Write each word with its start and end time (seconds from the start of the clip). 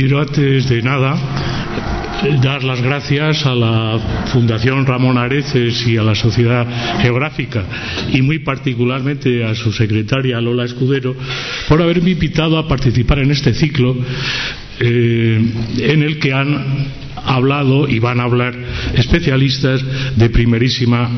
quiero 0.00 0.18
antes 0.18 0.66
de 0.66 0.80
nada 0.80 1.14
dar 2.40 2.64
las 2.64 2.80
gracias 2.80 3.44
a 3.44 3.54
la 3.54 3.98
Fundación 4.32 4.86
Ramón 4.86 5.18
Areces 5.18 5.86
y 5.86 5.98
a 5.98 6.02
la 6.02 6.14
Sociedad 6.14 6.66
Geográfica 7.02 7.64
y 8.10 8.22
muy 8.22 8.38
particularmente 8.38 9.44
a 9.44 9.54
su 9.54 9.74
secretaria 9.74 10.40
Lola 10.40 10.64
Escudero 10.64 11.14
por 11.68 11.82
haberme 11.82 12.12
invitado 12.12 12.56
a 12.56 12.66
participar 12.66 13.18
en 13.18 13.30
este 13.30 13.52
ciclo 13.52 13.94
eh, 14.80 15.52
en 15.80 16.02
el 16.02 16.18
que 16.18 16.32
han 16.32 16.88
hablado 17.22 17.86
y 17.86 17.98
van 17.98 18.20
a 18.20 18.24
hablar 18.24 18.54
especialistas 18.94 19.84
de 20.16 20.30
primerísima 20.30 21.10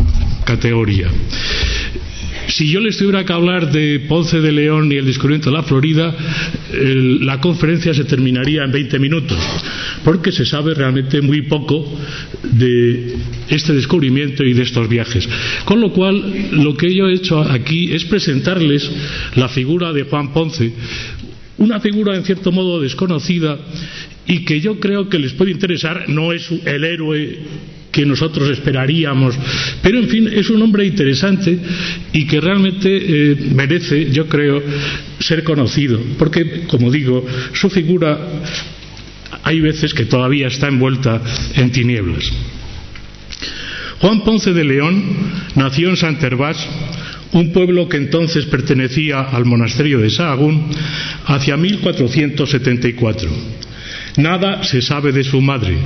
categoría. 0.44 1.06
Si 2.52 2.68
yo 2.68 2.80
les 2.80 2.98
tuviera 2.98 3.24
que 3.24 3.32
hablar 3.32 3.72
de 3.72 4.00
Ponce 4.00 4.40
de 4.40 4.52
León 4.52 4.92
y 4.92 4.96
el 4.96 5.06
descubrimiento 5.06 5.48
de 5.48 5.56
la 5.56 5.62
Florida, 5.62 6.14
la 6.70 7.40
conferencia 7.40 7.94
se 7.94 8.04
terminaría 8.04 8.62
en 8.62 8.70
20 8.70 8.98
minutos, 8.98 9.38
porque 10.04 10.32
se 10.32 10.44
sabe 10.44 10.74
realmente 10.74 11.22
muy 11.22 11.42
poco 11.42 11.98
de 12.42 13.16
este 13.48 13.72
descubrimiento 13.72 14.44
y 14.44 14.52
de 14.52 14.62
estos 14.64 14.86
viajes. 14.86 15.26
Con 15.64 15.80
lo 15.80 15.92
cual, 15.92 16.50
lo 16.52 16.76
que 16.76 16.94
yo 16.94 17.08
he 17.08 17.14
hecho 17.14 17.40
aquí 17.40 17.90
es 17.92 18.04
presentarles 18.04 18.90
la 19.36 19.48
figura 19.48 19.94
de 19.94 20.02
Juan 20.02 20.34
Ponce, 20.34 20.74
una 21.56 21.80
figura 21.80 22.14
en 22.16 22.24
cierto 22.24 22.52
modo 22.52 22.82
desconocida 22.82 23.58
y 24.26 24.44
que 24.44 24.60
yo 24.60 24.78
creo 24.78 25.08
que 25.08 25.18
les 25.18 25.32
puede 25.32 25.52
interesar, 25.52 26.04
no 26.08 26.34
es 26.34 26.50
el 26.66 26.84
héroe 26.84 27.38
que 27.92 28.06
nosotros 28.06 28.48
esperaríamos. 28.48 29.36
Pero, 29.82 29.98
en 29.98 30.08
fin, 30.08 30.28
es 30.32 30.50
un 30.50 30.62
hombre 30.62 30.86
interesante 30.86 31.56
y 32.12 32.26
que 32.26 32.40
realmente 32.40 32.88
eh, 32.90 33.36
merece, 33.54 34.10
yo 34.10 34.26
creo, 34.26 34.62
ser 35.20 35.44
conocido. 35.44 36.00
Porque, 36.18 36.62
como 36.66 36.90
digo, 36.90 37.24
su 37.52 37.68
figura 37.70 38.18
hay 39.44 39.60
veces 39.60 39.92
que 39.92 40.06
todavía 40.06 40.48
está 40.48 40.68
envuelta 40.68 41.20
en 41.54 41.70
tinieblas. 41.70 42.32
Juan 44.00 44.24
Ponce 44.24 44.52
de 44.52 44.64
León 44.64 45.00
nació 45.54 45.90
en 45.90 45.96
San 45.96 46.18
Tervás, 46.18 46.56
un 47.32 47.52
pueblo 47.52 47.88
que 47.88 47.98
entonces 47.98 48.46
pertenecía 48.46 49.20
al 49.20 49.44
monasterio 49.44 50.00
de 50.00 50.10
Sahagún, 50.10 50.70
hacia 51.26 51.56
1474. 51.56 53.28
Nada 54.16 54.62
se 54.64 54.82
sabe 54.82 55.12
de 55.12 55.24
su 55.24 55.40
madre. 55.40 55.78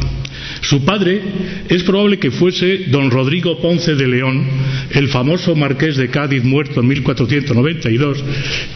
Su 0.60 0.84
padre 0.84 1.20
es 1.68 1.82
probable 1.84 2.18
que 2.18 2.30
fuese 2.30 2.86
don 2.88 3.10
Rodrigo 3.10 3.60
Ponce 3.60 3.94
de 3.94 4.06
León, 4.06 4.46
el 4.90 5.08
famoso 5.08 5.54
marqués 5.54 5.96
de 5.96 6.08
Cádiz 6.08 6.42
muerto 6.42 6.80
en 6.80 6.88
1492, 6.88 8.24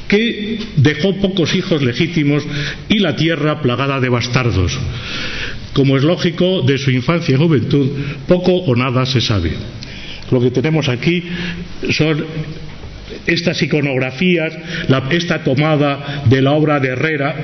que 0.06 0.58
dejó 0.76 1.16
pocos 1.16 1.54
hijos 1.54 1.82
legítimos 1.82 2.46
y 2.88 2.98
la 2.98 3.16
tierra 3.16 3.60
plagada 3.60 4.00
de 4.00 4.08
bastardos. 4.08 4.78
Como 5.72 5.96
es 5.96 6.04
lógico, 6.04 6.62
de 6.62 6.78
su 6.78 6.90
infancia 6.90 7.34
y 7.34 7.38
juventud 7.38 7.88
poco 8.28 8.52
o 8.52 8.76
nada 8.76 9.06
se 9.06 9.20
sabe. 9.20 9.52
Lo 10.30 10.40
que 10.40 10.50
tenemos 10.50 10.88
aquí 10.88 11.24
son 11.90 12.24
estas 13.26 13.62
iconografías, 13.62 14.52
esta 15.10 15.42
tomada 15.42 16.24
de 16.28 16.42
la 16.42 16.52
obra 16.52 16.80
de 16.80 16.88
Herrera. 16.88 17.34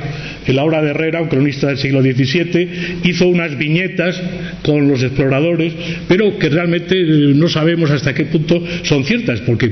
La 0.47 0.65
obra 0.65 0.83
de 0.83 0.91
Herrera, 0.91 1.23
un 1.23 1.29
cronista 1.29 1.69
del 1.69 1.79
siglo 1.79 2.03
XVII, 2.03 3.01
hizo 3.05 3.27
unas 3.27 3.57
viñetas 3.59 4.21
con 4.63 4.89
los 4.89 5.03
exploradores, 5.03 5.73
pero 6.09 6.39
que 6.39 6.49
realmente 6.49 6.97
eh, 6.99 7.33
no 7.35 7.49
sabemos 7.49 7.91
hasta 7.91 8.15
qué 8.15 8.25
punto 8.25 8.63
son 8.83 9.05
ciertas, 9.05 9.41
porque 9.41 9.71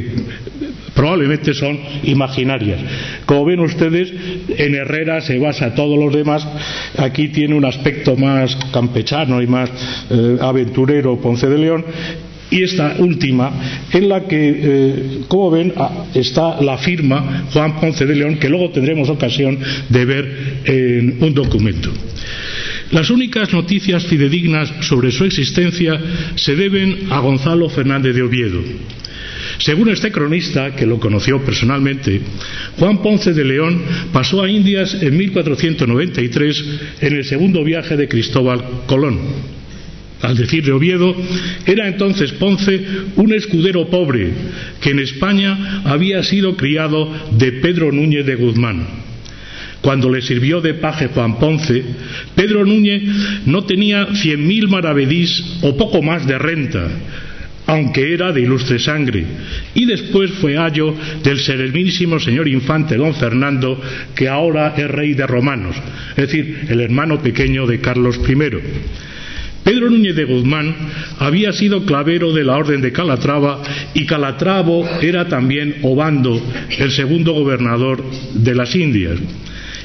probablemente 0.95 1.55
son 1.55 1.78
imaginarias. 2.05 2.81
Como 3.27 3.45
ven 3.45 3.61
ustedes, 3.61 4.12
en 4.56 4.75
Herrera 4.75 5.20
se 5.20 5.39
basa 5.39 5.75
todo 5.75 5.97
lo 5.97 6.11
demás. 6.11 6.47
Aquí 6.97 7.29
tiene 7.29 7.55
un 7.55 7.64
aspecto 7.64 8.17
más 8.17 8.56
campechano 8.73 9.42
y 9.42 9.47
más 9.47 9.70
eh, 10.11 10.39
aventurero 10.41 11.20
Ponce 11.20 11.48
de 11.48 11.58
León 11.58 11.84
y 12.50 12.62
esta 12.62 12.96
última, 12.98 13.52
en 13.92 14.08
la 14.08 14.27
que, 14.27 14.55
eh, 14.63 15.20
como 15.29 15.51
ven, 15.51 15.73
ah, 15.77 16.07
está 16.14 16.61
la 16.61 16.79
firma 16.79 17.46
Juan 17.52 17.80
Ponce 17.80 18.07
de 18.07 18.14
León, 18.14 18.36
que 18.36 18.48
luego 18.48 18.70
tendremos 18.70 19.08
ocasión 19.08 19.58
de 19.89 20.05
ver 20.05 20.61
en 20.64 21.17
un 21.20 21.35
documento. 21.35 21.91
Las 22.91 23.11
únicas 23.11 23.52
noticias 23.52 24.07
fidedignas 24.07 24.73
sobre 24.80 25.11
su 25.11 25.24
existencia 25.24 25.98
se 26.36 26.55
deben 26.55 27.08
a 27.11 27.20
Gonzalo 27.20 27.68
Fernández 27.68 28.14
de 28.14 28.23
Oviedo. 28.23 28.61
Según 29.58 29.89
este 29.89 30.13
cronista, 30.13 30.74
que 30.74 30.86
lo 30.86 30.98
conoció 30.98 31.45
personalmente, 31.45 32.20
Juan 32.79 33.02
Ponce 33.02 33.33
de 33.33 33.45
León 33.45 33.83
pasó 34.13 34.42
a 34.42 34.51
Indias 34.51 34.95
en 35.01 35.17
1493 35.17 36.64
en 37.01 37.17
el 37.17 37.24
segundo 37.24 37.64
viaje 37.64 37.97
de 37.97 38.08
Cristóbal 38.08 38.63
Colón 38.86 39.54
al 40.24 40.36
decir 40.36 40.64
de 40.64 40.73
Oviedo, 40.73 41.14
era 41.67 41.86
entonces 41.86 42.33
Ponce 42.33 42.80
un 43.17 43.35
escudero 43.35 43.89
pobre 43.89 44.30
que 44.80 44.90
en 44.90 45.01
España 45.01 45.83
había 45.85 46.23
sido 46.23 46.57
criado 46.57 47.12
de 47.33 47.52
Pedro 47.52 47.92
Núñez 47.92 48.24
de 48.24 48.35
Guzmán. 48.35 49.05
Cuando 49.83 50.08
le 50.08 50.23
sirvió 50.23 50.62
de 50.62 50.74
paje 50.74 51.08
Juan 51.08 51.39
Ponce, 51.39 51.85
Pedro 52.35 52.64
Núñez 52.64 53.02
no 53.45 53.64
tenía 53.64 54.14
cien 54.14 54.46
mil 54.46 54.68
maravedís 54.68 55.58
o 55.61 55.77
poco 55.77 56.01
más 56.01 56.27
de 56.27 56.39
renta, 56.39 56.89
aunque 57.67 58.14
era 58.14 58.33
de 58.33 58.41
ilustre 58.41 58.79
sangre, 58.79 59.24
y 59.74 59.85
después 59.85 60.30
fue 60.41 60.56
ayo 60.56 60.95
del 61.23 61.39
serenísimo 61.39 62.18
señor 62.18 62.48
infante 62.48 62.96
don 62.96 63.14
Fernando, 63.14 63.79
que 64.14 64.27
ahora 64.27 64.74
es 64.74 64.89
rey 64.89 65.12
de 65.12 65.27
romanos, 65.27 65.77
es 66.17 66.29
decir, 66.29 66.67
el 66.70 66.80
hermano 66.80 67.20
pequeño 67.20 67.67
de 67.67 67.80
Carlos 67.80 68.18
I. 68.27 68.35
Pedro 69.64 69.89
Núñez 69.89 70.14
de 70.14 70.25
Guzmán 70.25 70.75
había 71.19 71.52
sido 71.52 71.85
clavero 71.86 72.33
de 72.33 72.45
la 72.45 72.57
Orden 72.57 72.83
de 72.83 72.92
Calatrava 72.92 73.63
y 73.95 74.05
Calatravo 74.05 74.86
era 75.01 75.27
también 75.27 75.77
Obando, 75.83 76.41
el 76.79 76.91
segundo 76.92 77.33
gobernador 77.33 78.05
de 78.35 78.55
las 78.55 78.74
Indias. 78.77 79.19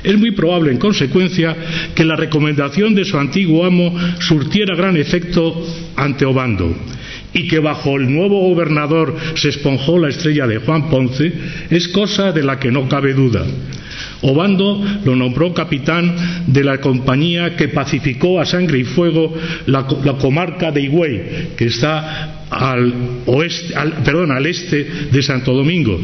Es 0.04 0.18
muy 0.18 0.32
probable, 0.32 0.72
en 0.72 0.78
consecuencia, 0.78 1.56
que 1.96 2.06
la 2.06 2.16
recomendación 2.16 2.94
de 2.94 3.06
su 3.06 3.18
antiguo 3.18 3.66
amo 3.66 3.96
surtiera 4.20 4.76
gran 4.76 4.98
efecto 4.98 5.66
ante 5.96 6.26
Obando 6.26 6.76
y 7.34 7.48
que 7.48 7.60
bajo 7.60 7.98
el 7.98 8.14
nuevo 8.14 8.40
gobernador 8.50 9.16
se 9.36 9.50
esponjó 9.50 10.00
la 10.00 10.10
estrella 10.10 10.48
de 10.48 10.58
Juan 10.58 10.90
Ponce 10.90 11.32
es 11.70 11.88
cosa 11.90 12.32
de 12.32 12.44
la 12.44 12.60
que 12.60 12.72
no 12.72 12.88
cabe 12.90 13.14
duda. 13.14 13.46
Obando 14.22 14.84
lo 15.06 15.16
nombró 15.16 15.54
capitán 15.54 16.44
de 16.48 16.64
la 16.64 16.80
compañía 16.80 17.56
que 17.56 17.70
pacificó 17.70 18.40
a 18.40 18.46
sangre 18.46 18.80
y 18.80 18.84
fuego 18.84 19.34
la, 19.66 19.86
comarca 20.20 20.72
de 20.72 20.82
Higüey, 20.82 21.22
que 21.56 21.66
está 21.66 22.46
al, 22.50 22.94
oeste, 23.26 23.74
perdón, 24.04 24.32
al 24.32 24.46
este 24.46 24.86
de 25.12 25.22
Santo 25.22 25.54
Domingo, 25.54 26.00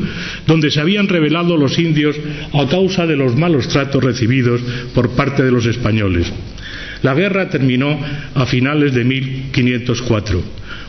donde 0.47 0.71
se 0.71 0.79
habían 0.79 1.07
rebelado 1.07 1.57
los 1.57 1.77
indios 1.77 2.15
a 2.53 2.65
causa 2.67 3.05
de 3.05 3.17
los 3.17 3.35
malos 3.35 3.67
tratos 3.67 4.03
recibidos 4.03 4.61
por 4.93 5.11
parte 5.11 5.43
de 5.43 5.51
los 5.51 5.65
españoles. 5.65 6.31
La 7.05 7.13
guerra 7.13 7.51
terminó 7.51 7.99
a 8.33 8.47
finales 8.47 8.95
de 8.95 9.03
1504. 9.03 10.41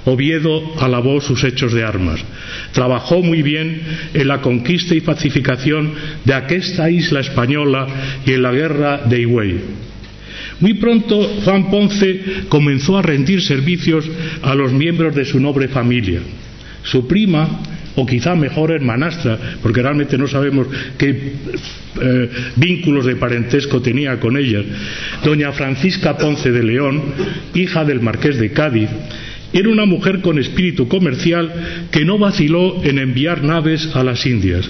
Oviedo 0.06 0.72
alabó 0.80 1.20
sus 1.20 1.44
hechos 1.44 1.74
de 1.74 1.84
armas. 1.84 2.24
Trabajó 2.72 3.22
muy 3.22 3.42
bien 3.42 3.82
en 4.14 4.26
la 4.26 4.40
conquista 4.40 4.94
y 4.94 5.02
pacificación 5.02 5.92
de 6.24 6.32
aquesta 6.32 6.88
isla 6.88 7.20
española 7.20 7.86
y 8.24 8.32
en 8.32 8.42
la 8.42 8.50
guerra 8.50 9.02
de 9.04 9.20
Higüey. 9.20 9.60
Muy 10.60 10.72
pronto 10.74 11.22
Juan 11.44 11.70
Ponce 11.70 12.46
comenzó 12.48 12.96
a 12.96 13.02
rendir 13.02 13.42
servicios 13.42 14.08
a 14.40 14.54
los 14.54 14.72
miembros 14.72 15.14
de 15.14 15.26
su 15.26 15.38
noble 15.38 15.68
familia. 15.68 16.20
Su 16.82 17.06
prima, 17.06 17.60
o 17.96 18.06
quizá 18.06 18.36
mejor 18.36 18.70
hermanastra, 18.70 19.58
porque 19.62 19.82
realmente 19.82 20.16
no 20.16 20.28
sabemos 20.28 20.68
qué 20.96 21.32
eh, 22.00 22.30
vínculos 22.56 23.06
de 23.06 23.16
parentesco 23.16 23.80
tenía 23.80 24.20
con 24.20 24.36
ella, 24.36 24.62
doña 25.24 25.52
Francisca 25.52 26.16
Ponce 26.16 26.52
de 26.52 26.62
León, 26.62 27.02
hija 27.54 27.84
del 27.84 28.00
marqués 28.00 28.38
de 28.38 28.52
Cádiz, 28.52 28.90
era 29.52 29.68
una 29.70 29.86
mujer 29.86 30.20
con 30.20 30.38
espíritu 30.38 30.88
comercial 30.88 31.88
que 31.90 32.04
no 32.04 32.18
vaciló 32.18 32.84
en 32.84 32.98
enviar 32.98 33.42
naves 33.42 33.88
a 33.94 34.04
las 34.04 34.26
Indias. 34.26 34.68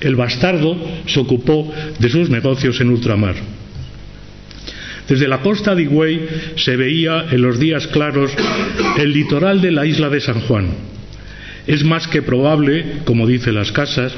El 0.00 0.16
bastardo 0.16 0.76
se 1.06 1.20
ocupó 1.20 1.72
de 1.98 2.08
sus 2.10 2.28
negocios 2.28 2.80
en 2.80 2.90
ultramar. 2.90 3.34
Desde 5.08 5.28
la 5.28 5.40
costa 5.40 5.74
de 5.74 5.82
Higüey 5.84 6.20
se 6.56 6.76
veía 6.76 7.26
en 7.30 7.40
los 7.40 7.58
días 7.58 7.86
claros 7.86 8.30
el 8.98 9.12
litoral 9.12 9.62
de 9.62 9.70
la 9.70 9.86
isla 9.86 10.10
de 10.10 10.20
San 10.20 10.40
Juan. 10.40 10.95
Es 11.66 11.84
más 11.84 12.06
que 12.06 12.22
probable, 12.22 13.00
como 13.04 13.26
dicen 13.26 13.54
las 13.54 13.72
casas, 13.72 14.12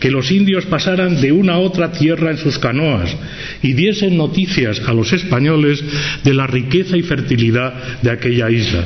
que 0.00 0.10
los 0.10 0.30
indios 0.30 0.64
pasaran 0.66 1.20
de 1.20 1.32
una 1.32 1.54
a 1.54 1.58
otra 1.58 1.92
tierra 1.92 2.30
en 2.30 2.38
sus 2.38 2.58
canoas 2.58 3.14
y 3.62 3.74
diesen 3.74 4.16
noticias 4.16 4.80
a 4.86 4.94
los 4.94 5.12
españoles 5.12 5.84
de 6.22 6.34
la 6.34 6.46
riqueza 6.46 6.96
y 6.96 7.02
fertilidad 7.02 8.00
de 8.02 8.10
aquella 8.10 8.50
isla. 8.50 8.84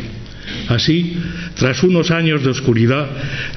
Así, 0.68 1.16
tras 1.54 1.82
unos 1.82 2.10
años 2.10 2.42
de 2.42 2.50
oscuridad, 2.50 3.08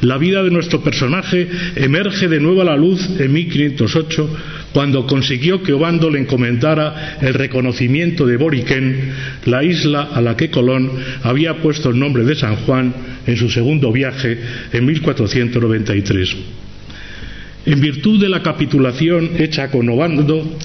la 0.02 0.18
vida 0.18 0.44
de 0.44 0.52
nuestro 0.52 0.82
personaje 0.82 1.48
emerge 1.76 2.28
de 2.28 2.40
nuevo 2.40 2.62
a 2.62 2.66
la 2.66 2.78
luz 2.78 3.02
en 3.20 3.34
1508 3.34 4.38
cuando 4.74 5.06
consiguió 5.06 5.62
que 5.62 5.74
Obando 5.74 6.10
le 6.10 6.20
encomendara 6.20 7.18
el 7.22 7.34
reconocimiento 7.34 8.26
de 8.26 8.38
Boriquén, 8.38 9.14
la 9.46 9.64
isla 9.64 10.10
a 10.14 10.22
la 10.22 10.36
que 10.38 10.50
Colón 10.50 10.92
había 11.24 11.62
puesto 11.62 11.90
el 11.90 12.00
nombre 12.00 12.24
de 12.24 12.36
San 12.36 12.56
Juan 12.58 12.94
en 13.26 13.38
su 13.38 13.50
segundo 13.50 13.92
viaje 13.92 14.38
en 14.72 14.86
1493. 14.86 16.36
En 17.64 17.80
virtud 17.80 18.20
de 18.20 18.30
la 18.30 18.42
capitulación 18.42 19.32
hecha 19.38 19.70
con 19.70 19.88
Obando, 19.88 20.58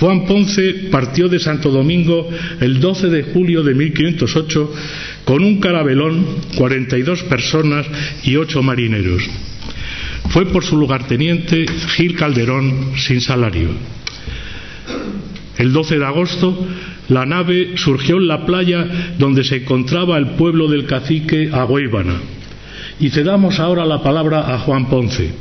Juan 0.00 0.26
Ponce 0.26 0.88
partió 0.90 1.28
de 1.28 1.38
Santo 1.38 1.70
Domingo 1.70 2.28
el 2.60 2.80
12 2.80 3.08
de 3.08 3.22
julio 3.22 3.62
de 3.62 3.74
1508 3.74 4.74
con 5.24 5.44
un 5.44 5.60
carabelón, 5.60 6.26
42 6.56 7.22
personas 7.24 7.86
y 8.24 8.34
ocho 8.34 8.64
marineros. 8.64 9.22
Fue 10.30 10.46
por 10.46 10.64
su 10.64 10.76
lugarteniente 10.76 11.66
Gil 11.96 12.14
Calderón 12.14 12.92
sin 12.96 13.20
salario. 13.20 13.68
El 15.58 15.72
12 15.72 15.98
de 15.98 16.04
agosto, 16.04 16.66
la 17.08 17.26
nave 17.26 17.72
surgió 17.76 18.16
en 18.16 18.28
la 18.28 18.46
playa 18.46 18.86
donde 19.18 19.42
se 19.42 19.56
encontraba 19.56 20.18
el 20.18 20.28
pueblo 20.30 20.68
del 20.68 20.86
cacique 20.86 21.50
Agüeybana. 21.52 22.14
Y 23.00 23.10
cedamos 23.10 23.58
ahora 23.58 23.84
la 23.84 24.02
palabra 24.02 24.54
a 24.54 24.58
Juan 24.60 24.88
Ponce. 24.88 25.32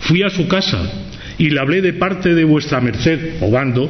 Fui 0.00 0.22
a 0.24 0.30
su 0.30 0.48
casa 0.48 0.82
y 1.38 1.50
le 1.50 1.60
hablé 1.60 1.80
de 1.80 1.92
parte 1.92 2.34
de 2.34 2.44
vuestra 2.44 2.80
merced, 2.80 3.40
Obando, 3.40 3.88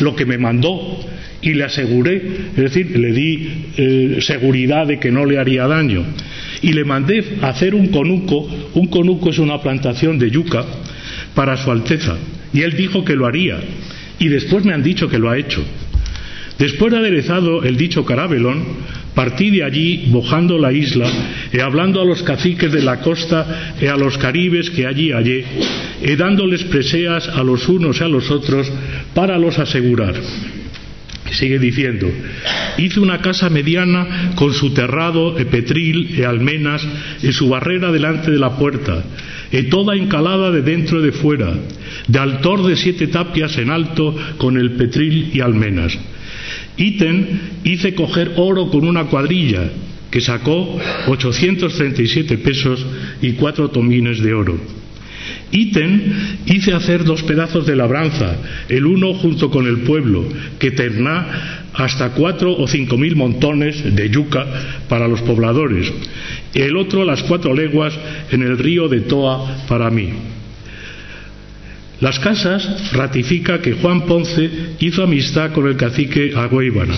lo 0.00 0.14
que 0.14 0.26
me 0.26 0.38
mandó 0.38 1.00
y 1.42 1.54
le 1.54 1.64
aseguré, 1.64 2.22
es 2.56 2.62
decir, 2.62 2.96
le 2.96 3.12
di 3.12 3.48
eh, 3.76 4.18
seguridad 4.20 4.86
de 4.86 5.00
que 5.00 5.10
no 5.10 5.24
le 5.24 5.38
haría 5.38 5.66
daño. 5.66 6.04
Y 6.62 6.72
le 6.72 6.84
mandé 6.84 7.38
hacer 7.42 7.74
un 7.74 7.88
conuco, 7.88 8.48
un 8.74 8.86
conuco 8.86 9.30
es 9.30 9.38
una 9.38 9.60
plantación 9.60 10.18
de 10.18 10.30
yuca 10.30 10.64
para 11.34 11.56
su 11.56 11.70
Alteza, 11.70 12.16
y 12.52 12.62
él 12.62 12.76
dijo 12.76 13.04
que 13.04 13.16
lo 13.16 13.26
haría, 13.26 13.58
y 14.18 14.28
después 14.28 14.64
me 14.64 14.72
han 14.72 14.82
dicho 14.82 15.08
que 15.08 15.18
lo 15.18 15.30
ha 15.30 15.38
hecho. 15.38 15.64
Después 16.58 16.92
de 16.92 16.98
aderezado 16.98 17.64
el 17.64 17.76
dicho 17.76 18.04
carabelón, 18.04 18.62
partí 19.14 19.50
de 19.50 19.64
allí 19.64 20.04
bojando 20.08 20.58
la 20.58 20.72
isla 20.72 21.10
y 21.52 21.58
hablando 21.58 22.00
a 22.00 22.04
los 22.04 22.22
caciques 22.22 22.70
de 22.70 22.82
la 22.82 23.00
costa 23.00 23.74
y 23.80 23.86
a 23.86 23.96
los 23.96 24.16
caribes 24.18 24.70
que 24.70 24.86
allí 24.86 25.10
hallé, 25.10 25.44
y 26.02 26.14
dándoles 26.14 26.64
preseas 26.64 27.28
a 27.28 27.42
los 27.42 27.68
unos 27.68 28.00
y 28.00 28.04
a 28.04 28.08
los 28.08 28.30
otros 28.30 28.70
para 29.14 29.38
los 29.38 29.58
asegurar. 29.58 30.14
Sigue 31.32 31.58
diciendo, 31.58 32.10
hice 32.76 33.00
una 33.00 33.18
casa 33.18 33.48
mediana 33.48 34.32
con 34.34 34.52
su 34.52 34.74
terrado, 34.74 35.38
e 35.38 35.46
petril, 35.46 36.18
e 36.18 36.24
almenas, 36.24 36.86
y 37.22 37.32
su 37.32 37.48
barrera 37.48 37.90
delante 37.90 38.30
de 38.30 38.38
la 38.38 38.56
puerta, 38.56 39.02
e 39.50 39.64
toda 39.64 39.96
encalada 39.96 40.50
de 40.50 40.62
dentro 40.62 41.00
y 41.00 41.04
de 41.04 41.12
fuera, 41.12 41.52
de 42.06 42.18
altor 42.18 42.64
de 42.66 42.76
siete 42.76 43.06
tapias 43.06 43.56
en 43.58 43.70
alto 43.70 44.14
con 44.36 44.56
el 44.56 44.72
petril 44.72 45.30
y 45.32 45.40
almenas. 45.40 45.98
Ítem 46.76 47.64
hice 47.64 47.94
coger 47.94 48.32
oro 48.36 48.68
con 48.68 48.86
una 48.86 49.04
cuadrilla, 49.04 49.70
que 50.10 50.20
sacó 50.20 50.78
837 51.08 52.38
pesos 52.38 52.84
y 53.22 53.32
cuatro 53.32 53.70
tomines 53.70 54.20
de 54.20 54.34
oro 54.34 54.81
Ítem 55.52 56.00
hice 56.46 56.72
hacer 56.72 57.04
dos 57.04 57.22
pedazos 57.22 57.66
de 57.66 57.76
labranza, 57.76 58.36
el 58.68 58.86
uno 58.86 59.12
junto 59.14 59.50
con 59.50 59.66
el 59.66 59.80
pueblo, 59.80 60.24
que 60.58 60.70
terná 60.70 61.68
hasta 61.74 62.10
cuatro 62.10 62.56
o 62.56 62.66
cinco 62.66 62.96
mil 62.96 63.16
montones 63.16 63.94
de 63.94 64.08
yuca 64.10 64.46
para 64.88 65.06
los 65.08 65.20
pobladores, 65.22 65.92
el 66.54 66.76
otro 66.76 67.04
las 67.04 67.22
cuatro 67.22 67.54
leguas 67.54 67.94
en 68.30 68.42
el 68.42 68.58
río 68.58 68.88
de 68.88 69.00
Toa 69.00 69.66
para 69.68 69.90
mí. 69.90 70.08
Las 72.02 72.18
casas 72.18 72.92
ratifica 72.92 73.62
que 73.62 73.74
Juan 73.74 74.06
Ponce 74.06 74.50
hizo 74.80 75.04
amistad 75.04 75.52
con 75.52 75.68
el 75.68 75.76
cacique 75.76 76.32
Agüeybana 76.34 76.96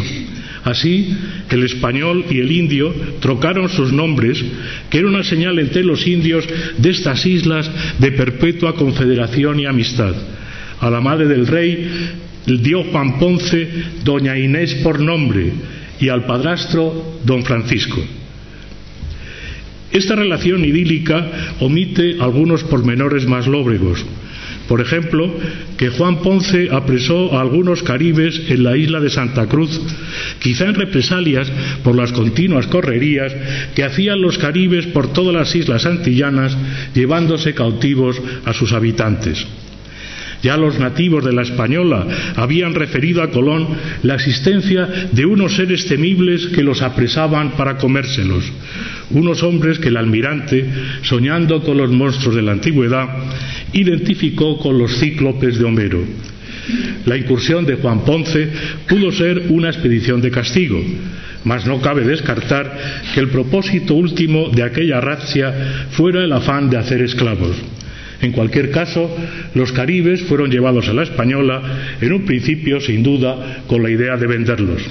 Así, 0.65 1.15
el 1.51 1.63
español 1.63 2.25
y 2.31 2.39
el 2.39 2.51
indio 2.51 2.91
trocaron 3.21 3.69
sus 3.69 3.93
nombres, 3.93 4.43
que 4.89 4.97
era 4.97 5.09
una 5.09 5.23
señal 5.23 5.59
entre 5.59 5.85
los 5.85 6.07
indios 6.07 6.49
de 6.79 6.89
estas 6.89 7.27
islas 7.27 7.71
de 7.99 8.13
perpetua 8.13 8.75
confederación 8.75 9.61
y 9.61 9.67
amistad. 9.67 10.15
A 10.81 10.89
la 10.89 11.03
madre 11.03 11.27
del 11.29 11.47
rey 11.47 11.87
dio 12.47 12.85
Juan 12.85 13.19
Ponce 13.19 13.69
doña 14.05 14.39
Inés 14.39 14.75
por 14.77 15.01
nombre 15.01 15.53
y 16.01 16.09
al 16.09 16.25
padrastro 16.25 17.21
don 17.27 17.45
Francisco. 17.45 18.03
Esta 19.93 20.17
relación 20.17 20.65
idílica 20.65 21.57
omite 21.61 22.17
algunos 22.21 22.65
pormenores 22.65 23.27
más 23.27 23.47
lóbregos. 23.47 24.03
Por 24.69 24.81
ejemplo, 24.81 25.31
que 25.77 25.91
Juan 25.91 26.21
Ponce 26.21 26.69
apresó 26.71 27.37
a 27.37 27.43
algunos 27.43 27.83
caribes 27.83 28.41
en 28.49 28.65
la 28.65 28.77
isla 28.77 29.01
de 29.01 29.11
Santa 29.11 29.47
Cruz, 29.47 29.79
quizá 30.41 30.67
en 30.67 30.75
represalias 30.75 31.51
por 31.83 31.95
las 31.95 32.13
continuas 32.13 32.67
correrías 32.67 33.35
que 33.75 33.85
hacían 33.85 34.23
los 34.23 34.39
caribes 34.39 34.87
por 34.87 35.13
todas 35.13 35.35
las 35.35 35.55
islas 35.55 35.85
antillanas, 35.85 36.57
llevándose 36.95 37.55
cautivos 37.55 38.21
a 38.45 38.55
sus 38.55 38.73
habitantes. 38.73 39.47
Ya 40.45 40.59
los 40.59 40.79
nativos 40.79 41.25
de 41.25 41.33
la 41.33 41.41
Española 41.41 42.07
habían 42.37 42.75
referido 42.75 43.23
a 43.23 43.31
Colón 43.31 43.67
la 44.03 44.15
existencia 44.15 45.09
de 45.11 45.25
unos 45.25 45.57
seres 45.57 45.87
temibles 45.87 46.49
que 46.49 46.63
los 46.63 46.83
apresaban 46.83 47.53
para 47.53 47.79
comérselos, 47.79 48.45
unos 49.09 49.43
hombres 49.43 49.79
que 49.79 49.89
el 49.89 49.97
almirante, 49.97 50.69
soñando 51.01 51.63
con 51.63 51.79
los 51.79 51.91
monstruos 51.91 52.37
de 52.37 52.43
la 52.43 52.53
antigüedad, 52.53 53.09
identificó 53.75 54.59
con 54.59 54.79
los 54.79 54.99
cíclopes 54.99 55.59
de 55.59 55.65
Homero. 55.65 56.05
La 57.05 57.17
incursión 57.17 57.67
de 57.67 57.77
Juan 57.77 58.05
Ponce 58.05 58.49
pudo 58.89 59.13
ser 59.13 59.47
una 59.51 59.69
expedición 59.69 60.23
de 60.23 60.31
castigo, 60.31 60.83
mas 61.45 61.67
no 61.67 61.81
cabe 61.81 62.05
descartar 62.05 63.05
que 63.13 63.21
el 63.21 63.29
propósito 63.29 63.95
último 63.95 64.49
de 64.49 64.63
aquella 64.63 65.01
razzia 65.01 65.89
fuera 65.91 66.25
el 66.25 66.33
afán 66.33 66.71
de 66.71 66.79
hacer 66.79 67.03
esclavos. 67.03 67.57
En 68.23 68.33
cualquier 68.33 68.71
caso, 68.71 69.15
los 69.55 69.73
caribes 69.73 70.23
fueron 70.23 70.51
llevados 70.51 70.89
a 70.89 70.95
la 70.95 71.03
española, 71.03 71.61
en 72.01 72.13
un 72.13 72.25
principio, 72.25 72.81
sin 72.81 73.03
duda, 73.03 73.65
con 73.67 73.83
la 73.83 73.91
idea 73.91 74.17
de 74.17 74.27
venderlos. 74.27 74.83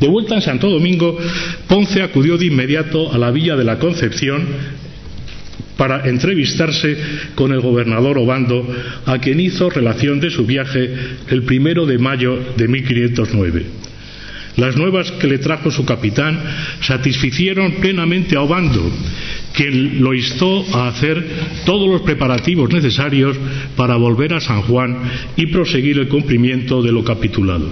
De 0.00 0.08
vuelta 0.08 0.34
en 0.34 0.42
Santo 0.42 0.68
Domingo, 0.68 1.16
Ponce 1.68 2.02
acudió 2.02 2.36
de 2.36 2.46
inmediato 2.46 3.12
a 3.12 3.18
la 3.18 3.30
villa 3.30 3.56
de 3.56 3.64
la 3.64 3.78
Concepción 3.78 4.42
para 5.76 6.08
entrevistarse 6.08 6.96
con 7.34 7.52
el 7.52 7.60
gobernador 7.60 8.18
Obando, 8.18 8.66
a 9.04 9.18
quien 9.18 9.40
hizo 9.40 9.70
relación 9.70 10.20
de 10.20 10.30
su 10.30 10.46
viaje 10.46 10.90
el 11.28 11.42
primero 11.42 11.86
de 11.86 11.98
mayo 11.98 12.38
de 12.56 12.68
1509. 12.68 13.66
Las 14.56 14.74
nuevas 14.74 15.12
que 15.12 15.26
le 15.26 15.38
trajo 15.38 15.70
su 15.70 15.84
capitán 15.84 16.40
satisficieron 16.80 17.72
plenamente 17.72 18.36
a 18.36 18.40
Obando, 18.40 18.90
quien 19.52 20.02
lo 20.02 20.14
instó 20.14 20.64
a 20.74 20.88
hacer 20.88 21.22
todos 21.66 21.90
los 21.90 22.00
preparativos 22.02 22.72
necesarios 22.72 23.36
para 23.76 23.96
volver 23.96 24.32
a 24.32 24.40
San 24.40 24.62
Juan 24.62 24.96
y 25.36 25.46
proseguir 25.46 25.98
el 25.98 26.08
cumplimiento 26.08 26.82
de 26.82 26.92
lo 26.92 27.04
capitulado. 27.04 27.70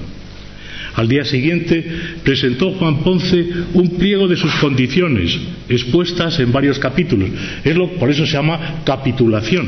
Al 0.94 1.08
día 1.08 1.24
siguiente 1.24 1.84
presentó 2.22 2.70
Juan 2.72 3.02
Ponce 3.02 3.46
un 3.74 3.96
pliego 3.98 4.28
de 4.28 4.36
sus 4.36 4.54
condiciones, 4.54 5.36
expuestas 5.68 6.38
en 6.38 6.52
varios 6.52 6.78
capítulos. 6.78 7.30
Es 7.64 7.76
lo, 7.76 7.90
por 7.94 8.10
eso 8.10 8.24
se 8.26 8.32
llama 8.32 8.82
capitulación. 8.84 9.66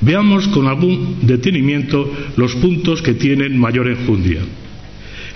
Veamos 0.00 0.48
con 0.48 0.66
algún 0.66 1.18
detenimiento 1.22 2.12
los 2.36 2.56
puntos 2.56 3.00
que 3.00 3.14
tienen 3.14 3.56
mayor 3.56 3.88
enjundia. 3.88 4.40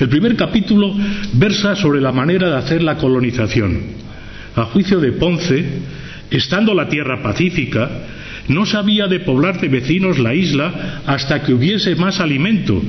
El 0.01 0.09
primer 0.09 0.37
capítulo 0.37 0.95
versa 1.33 1.77
sobre 1.77 2.01
la 2.01 2.13
manera 2.13 2.49
de 2.49 2.57
hacer 2.57 2.83
la 2.83 2.97
colonización. 2.97 3.81
A 4.57 4.65
juicio 4.65 4.99
de 4.99 5.13
Ponce, 5.13 5.65
estando 6.31 6.75
la 6.75 6.89
tierra 6.89 7.23
pacífica, 7.23 7.89
no 8.49 8.67
se 8.67 8.77
había 8.77 9.07
de 9.07 9.21
poblar 9.21 9.61
de 9.61 9.69
vecinos 9.69 10.19
la 10.19 10.35
isla 10.35 11.03
hasta 11.07 11.43
que 11.43 11.53
hubiese 11.53 11.95
más 11.97 12.21
alimento, 12.21 12.83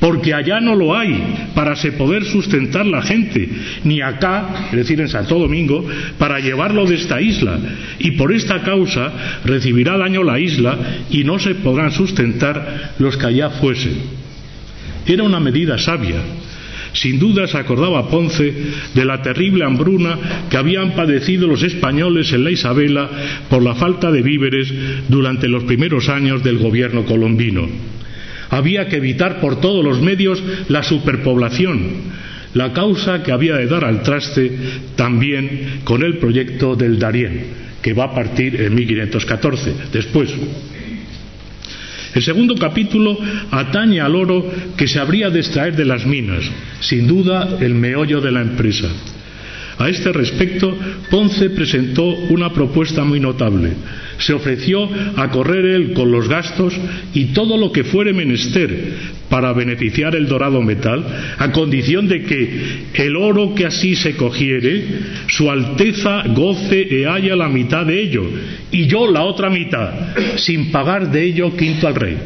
porque 0.00 0.34
allá 0.34 0.60
no 0.60 0.74
lo 0.74 0.96
hay 0.96 1.50
para 1.54 1.76
se 1.76 1.92
poder 1.92 2.24
sustentar 2.24 2.84
la 2.84 3.02
gente, 3.02 3.48
ni 3.84 4.00
acá, 4.00 4.68
es 4.70 4.76
decir, 4.76 5.00
en 5.00 5.08
Santo 5.08 5.38
Domingo, 5.38 5.86
para 6.18 6.40
llevarlo 6.40 6.84
de 6.86 6.96
esta 6.96 7.20
isla. 7.20 7.58
Y 7.98 8.12
por 8.12 8.32
esta 8.32 8.62
causa 8.62 9.40
recibirá 9.44 9.96
daño 9.96 10.22
la 10.22 10.38
isla 10.38 10.76
y 11.10 11.24
no 11.24 11.38
se 11.38 11.54
podrán 11.54 11.92
sustentar 11.92 12.94
los 12.98 13.16
que 13.16 13.26
allá 13.26 13.50
fuesen. 13.50 14.24
Era 15.06 15.22
una 15.22 15.38
medida 15.38 15.78
sabia, 15.78 16.16
sin 16.94 17.18
duda 17.18 17.46
se 17.46 17.58
acordaba 17.58 18.08
Ponce 18.08 18.54
de 18.94 19.04
la 19.04 19.20
terrible 19.20 19.64
hambruna 19.64 20.46
que 20.48 20.56
habían 20.56 20.94
padecido 20.94 21.46
los 21.46 21.62
españoles 21.62 22.32
en 22.32 22.44
la 22.44 22.50
Isabela 22.50 23.10
por 23.50 23.62
la 23.62 23.74
falta 23.74 24.10
de 24.10 24.22
víveres 24.22 24.72
durante 25.08 25.48
los 25.48 25.64
primeros 25.64 26.08
años 26.08 26.42
del 26.42 26.58
gobierno 26.58 27.04
colombino. 27.04 27.68
Había 28.50 28.88
que 28.88 28.96
evitar 28.96 29.40
por 29.40 29.60
todos 29.60 29.84
los 29.84 30.00
medios 30.00 30.42
la 30.68 30.82
superpoblación, 30.84 31.80
la 32.54 32.72
causa 32.72 33.22
que 33.22 33.32
había 33.32 33.56
de 33.56 33.66
dar 33.66 33.84
al 33.84 34.02
traste 34.02 34.52
también 34.94 35.80
con 35.82 36.02
el 36.02 36.18
proyecto 36.18 36.76
del 36.76 36.98
Darién, 37.00 37.46
que 37.82 37.92
va 37.92 38.04
a 38.04 38.14
partir 38.14 38.60
en 38.60 38.74
1514. 38.74 39.74
Después, 39.92 40.32
El 42.14 42.22
segundo 42.22 42.54
capítulo 42.54 43.18
atañe 43.50 44.00
al 44.00 44.14
oro 44.14 44.48
que 44.76 44.86
se 44.86 45.00
habría 45.00 45.30
de 45.30 45.40
extraer 45.40 45.74
de 45.74 45.84
las 45.84 46.06
minas, 46.06 46.44
sin 46.80 47.08
duda 47.08 47.58
el 47.60 47.74
meollo 47.74 48.20
de 48.20 48.30
la 48.30 48.40
empresa. 48.40 48.88
A 49.78 49.88
este 49.88 50.12
respecto, 50.12 50.76
Ponce 51.10 51.50
presentó 51.50 52.04
una 52.04 52.52
propuesta 52.52 53.02
muy 53.02 53.18
notable. 53.18 53.72
Se 54.18 54.32
ofreció 54.32 54.88
a 55.16 55.30
correr 55.30 55.64
él 55.64 55.92
con 55.92 56.10
los 56.10 56.28
gastos 56.28 56.74
y 57.12 57.26
todo 57.26 57.56
lo 57.56 57.72
que 57.72 57.84
fuere 57.84 58.12
menester 58.12 58.94
para 59.28 59.52
beneficiar 59.52 60.14
el 60.14 60.28
dorado 60.28 60.62
metal, 60.62 61.04
a 61.38 61.50
condición 61.50 62.06
de 62.06 62.22
que 62.22 62.84
el 62.94 63.16
oro 63.16 63.54
que 63.54 63.66
así 63.66 63.96
se 63.96 64.16
cogiere, 64.16 64.84
su 65.28 65.50
Alteza 65.50 66.22
goce 66.28 66.86
e 66.90 67.06
haya 67.06 67.34
la 67.34 67.48
mitad 67.48 67.84
de 67.86 68.00
ello, 68.00 68.24
y 68.70 68.86
yo 68.86 69.10
la 69.10 69.22
otra 69.22 69.50
mitad, 69.50 69.92
sin 70.36 70.70
pagar 70.70 71.10
de 71.10 71.24
ello 71.24 71.56
quinto 71.56 71.88
al 71.88 71.94
rey. 71.94 72.16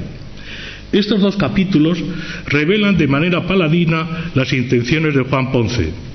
Estos 0.93 1.21
dos 1.21 1.37
capítulos 1.37 2.03
revelan 2.47 2.97
de 2.97 3.07
manera 3.07 3.47
paladina 3.47 4.31
las 4.35 4.53
intenciones 4.53 5.15
de 5.15 5.23
Juan 5.23 5.53
Ponce. 5.53 6.08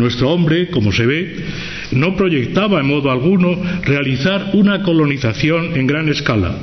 Nuestro 0.00 0.30
hombre, 0.30 0.68
como 0.68 0.92
se 0.92 1.04
ve, 1.04 1.36
no 1.92 2.16
proyectaba 2.16 2.80
en 2.80 2.86
modo 2.86 3.10
alguno 3.10 3.54
realizar 3.84 4.52
una 4.54 4.82
colonización 4.82 5.76
en 5.76 5.86
gran 5.86 6.08
escala. 6.08 6.56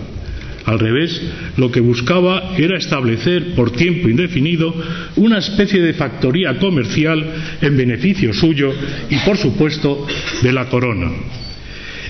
Al 0.66 0.80
revés, 0.80 1.22
lo 1.56 1.72
que 1.72 1.80
buscaba 1.80 2.56
era 2.58 2.80
establecer 2.80 3.54
por 3.54 3.70
tiempo 3.72 4.10
indefinido 4.10 4.74
una 5.18 5.38
especie 5.38 5.84
de 5.84 5.94
factoría 5.94 6.58
comercial 6.58 7.24
en 7.62 7.78
beneficio 7.78 8.34
suyo 8.34 8.74
y, 9.08 9.18
por 9.20 9.38
supuesto, 9.38 10.08
de 10.42 10.52
la 10.52 10.68
corona. 10.68 11.12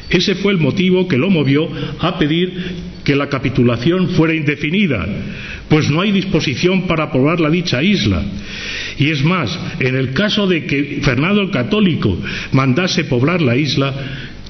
Ese 0.10 0.36
fue 0.36 0.53
el 0.53 0.60
motivo 0.60 1.10
que 1.10 1.17
lo 1.17 1.29
movió 1.29 1.67
a 2.00 2.17
pedir 2.17 2.53
que 3.03 3.17
la 3.17 3.27
capitulación 3.27 4.12
fuera 4.12 4.34
indefinida, 4.34 5.05
pues 5.67 5.89
no 5.89 6.00
hay 6.00 6.13
disposición 6.13 6.88
para 6.88 7.03
aprobar 7.03 7.41
la 7.41 7.50
dicha 7.50 7.84
isla 7.84 8.24
y 9.00 9.12
es 9.12 9.24
más, 9.24 9.58
en 9.80 9.96
el 9.96 10.13
caso 10.13 10.48
de 10.48 10.66
que 10.66 11.00
Fernando 11.04 11.42
el 11.42 11.51
Católico 11.51 12.18
mandase 12.51 13.06
poblar 13.06 13.42
la 13.42 13.56
isla, 13.56 13.94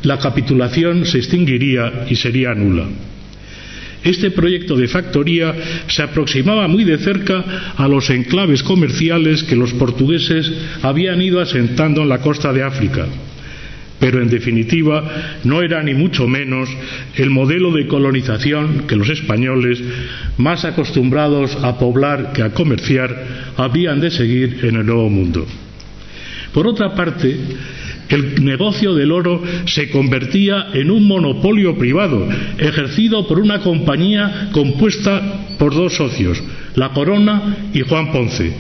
la 0.03 0.19
capitulación 0.19 1.05
se 1.05 1.17
extinguiría 1.17 2.05
y 2.09 2.15
sería 2.15 2.53
nula. 2.53 2.87
Este 4.03 4.31
proyecto 4.31 4.77
de 4.77 4.87
factoría 4.87 5.53
se 5.87 6.03
aproximaba 6.03 6.67
muy 6.67 6.85
de 6.85 6.97
cerca 6.97 7.73
a 7.75 7.87
los 7.87 8.09
enclaves 8.09 8.63
comerciales 8.63 9.43
que 9.43 9.55
los 9.55 9.73
portugueses 9.73 10.49
habían 10.81 11.21
ido 11.21 11.41
asentando 11.41 12.03
en 12.03 12.09
la 12.09 12.19
costa 12.19 12.53
de 12.53 12.63
África 12.63 13.07
pero 13.99 14.21
en 14.21 14.29
definitiva 14.29 15.03
no 15.43 15.61
era 15.61 15.81
ni 15.81 15.93
mucho 15.93 16.27
menos 16.27 16.69
el 17.15 17.29
modelo 17.29 17.71
de 17.71 17.87
colonización 17.87 18.85
que 18.87 18.95
los 18.95 19.09
españoles, 19.09 19.81
más 20.37 20.65
acostumbrados 20.65 21.55
a 21.63 21.77
poblar 21.79 22.33
que 22.33 22.43
a 22.43 22.53
comerciar, 22.53 23.53
habían 23.57 23.99
de 23.99 24.11
seguir 24.11 24.59
en 24.63 24.75
el 24.75 24.85
Nuevo 24.85 25.09
Mundo. 25.09 25.45
Por 26.53 26.67
otra 26.67 26.95
parte, 26.95 27.37
el 28.09 28.43
negocio 28.43 28.93
del 28.95 29.11
oro 29.11 29.41
se 29.65 29.89
convertía 29.89 30.67
en 30.73 30.91
un 30.91 31.07
monopolio 31.07 31.77
privado, 31.77 32.27
ejercido 32.57 33.27
por 33.27 33.39
una 33.39 33.59
compañía 33.59 34.49
compuesta 34.53 35.47
por 35.57 35.73
dos 35.75 35.95
socios, 35.95 36.41
la 36.75 36.89
Corona 36.89 37.69
y 37.73 37.81
Juan 37.81 38.11
Ponce, 38.11 38.53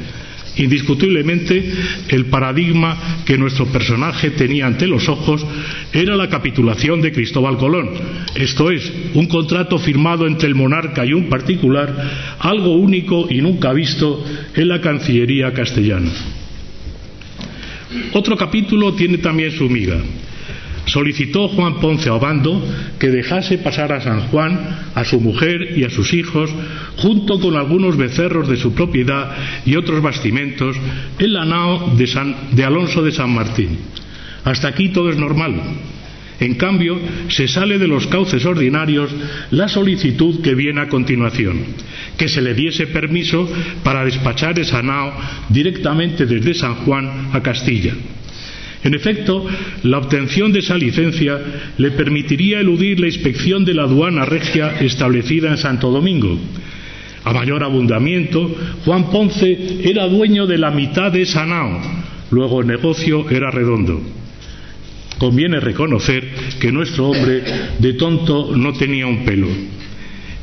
Indiscutiblemente, 0.57 1.63
el 2.09 2.25
paradigma 2.25 3.21
que 3.25 3.37
nuestro 3.37 3.67
personaje 3.67 4.31
tenía 4.31 4.65
ante 4.65 4.87
los 4.87 5.07
ojos 5.07 5.45
era 5.93 6.15
la 6.15 6.29
capitulación 6.29 7.01
de 7.01 7.11
Cristóbal 7.11 7.57
Colón, 7.57 7.91
esto 8.35 8.71
es, 8.71 8.91
un 9.13 9.27
contrato 9.27 9.77
firmado 9.77 10.25
entre 10.25 10.47
el 10.47 10.55
monarca 10.55 11.05
y 11.05 11.13
un 11.13 11.29
particular, 11.29 12.37
algo 12.39 12.75
único 12.75 13.27
y 13.29 13.41
nunca 13.41 13.71
visto 13.73 14.23
en 14.55 14.67
la 14.67 14.81
Cancillería 14.81 15.53
castellana. 15.53 16.11
Otro 18.13 18.35
capítulo 18.35 18.93
tiene 18.93 19.19
también 19.19 19.51
su 19.51 19.69
miga 19.69 20.01
solicitó 20.87 21.47
Juan 21.49 21.79
Ponce 21.79 22.09
a 22.09 22.15
Obando 22.15 22.63
que 22.99 23.09
dejase 23.09 23.59
pasar 23.59 23.91
a 23.93 24.01
San 24.01 24.27
Juan, 24.27 24.89
a 24.95 25.05
su 25.05 25.19
mujer 25.19 25.77
y 25.77 25.83
a 25.83 25.89
sus 25.89 26.13
hijos, 26.13 26.49
junto 26.97 27.39
con 27.39 27.55
algunos 27.55 27.95
becerros 27.97 28.49
de 28.49 28.57
su 28.57 28.73
propiedad 28.73 29.31
y 29.65 29.75
otros 29.75 30.01
bastimentos, 30.01 30.75
en 31.19 31.33
la 31.33 31.45
nao 31.45 31.93
de, 31.95 32.07
de 32.51 32.63
Alonso 32.63 33.03
de 33.03 33.11
San 33.11 33.33
Martín. 33.33 33.77
Hasta 34.43 34.69
aquí 34.69 34.89
todo 34.89 35.09
es 35.09 35.17
normal. 35.17 35.61
En 36.39 36.53
cambio, 36.55 36.99
se 37.29 37.47
sale 37.47 37.79
de 37.79 37.87
los 37.87 38.05
cauces 38.07 38.45
ordinarios 38.45 39.09
la 39.51 39.67
solicitud 39.67 40.41
que 40.41 40.53
viene 40.53 40.81
a 40.81 40.87
continuación, 40.87 41.65
que 42.15 42.29
se 42.29 42.41
le 42.41 42.53
diese 42.53 42.87
permiso 42.87 43.49
para 43.83 44.05
despachar 44.05 44.59
esa 44.59 44.81
nao 44.81 45.13
directamente 45.49 46.25
desde 46.25 46.53
San 46.53 46.85
Juan 46.85 47.29
a 47.33 47.41
Castilla. 47.41 47.93
En 48.83 48.93
efecto, 48.93 49.45
la 49.83 49.97
obtención 49.97 50.51
de 50.51 50.59
esa 50.59 50.77
licencia 50.77 51.39
le 51.77 51.91
permitiría 51.91 52.59
eludir 52.59 52.99
la 52.99 53.07
inspección 53.07 53.65
de 53.65 53.73
la 53.73 53.83
aduana 53.83 54.25
regia 54.25 54.79
establecida 54.79 55.49
en 55.49 55.57
Santo 55.57 55.89
Domingo. 55.89 56.37
A 57.23 57.33
mayor 57.33 57.63
abundamiento, 57.63 58.55
Juan 58.85 59.09
Ponce 59.09 59.79
era 59.83 60.07
dueño 60.07 60.47
de 60.47 60.57
la 60.57 60.71
mitad 60.71 61.11
de 61.11 61.25
Sanao, 61.25 61.81
luego 62.31 62.61
el 62.61 62.67
negocio 62.67 63.29
era 63.29 63.51
redondo. 63.51 64.01
Conviene 65.17 65.59
reconocer 65.59 66.23
que 66.59 66.71
nuestro 66.71 67.09
hombre 67.09 67.43
de 67.79 67.93
tonto 67.93 68.55
no 68.55 68.73
tenía 68.73 69.07
un 69.07 69.25
pelo. 69.25 69.47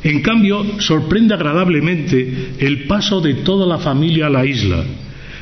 En 0.03 0.21
cambio, 0.21 0.79
sorprende 0.79 1.33
agradablemente 1.33 2.49
el 2.59 2.83
paso 2.83 3.21
de 3.21 3.35
toda 3.35 3.65
la 3.65 3.79
familia 3.79 4.27
a 4.27 4.29
la 4.29 4.45
isla. 4.45 4.83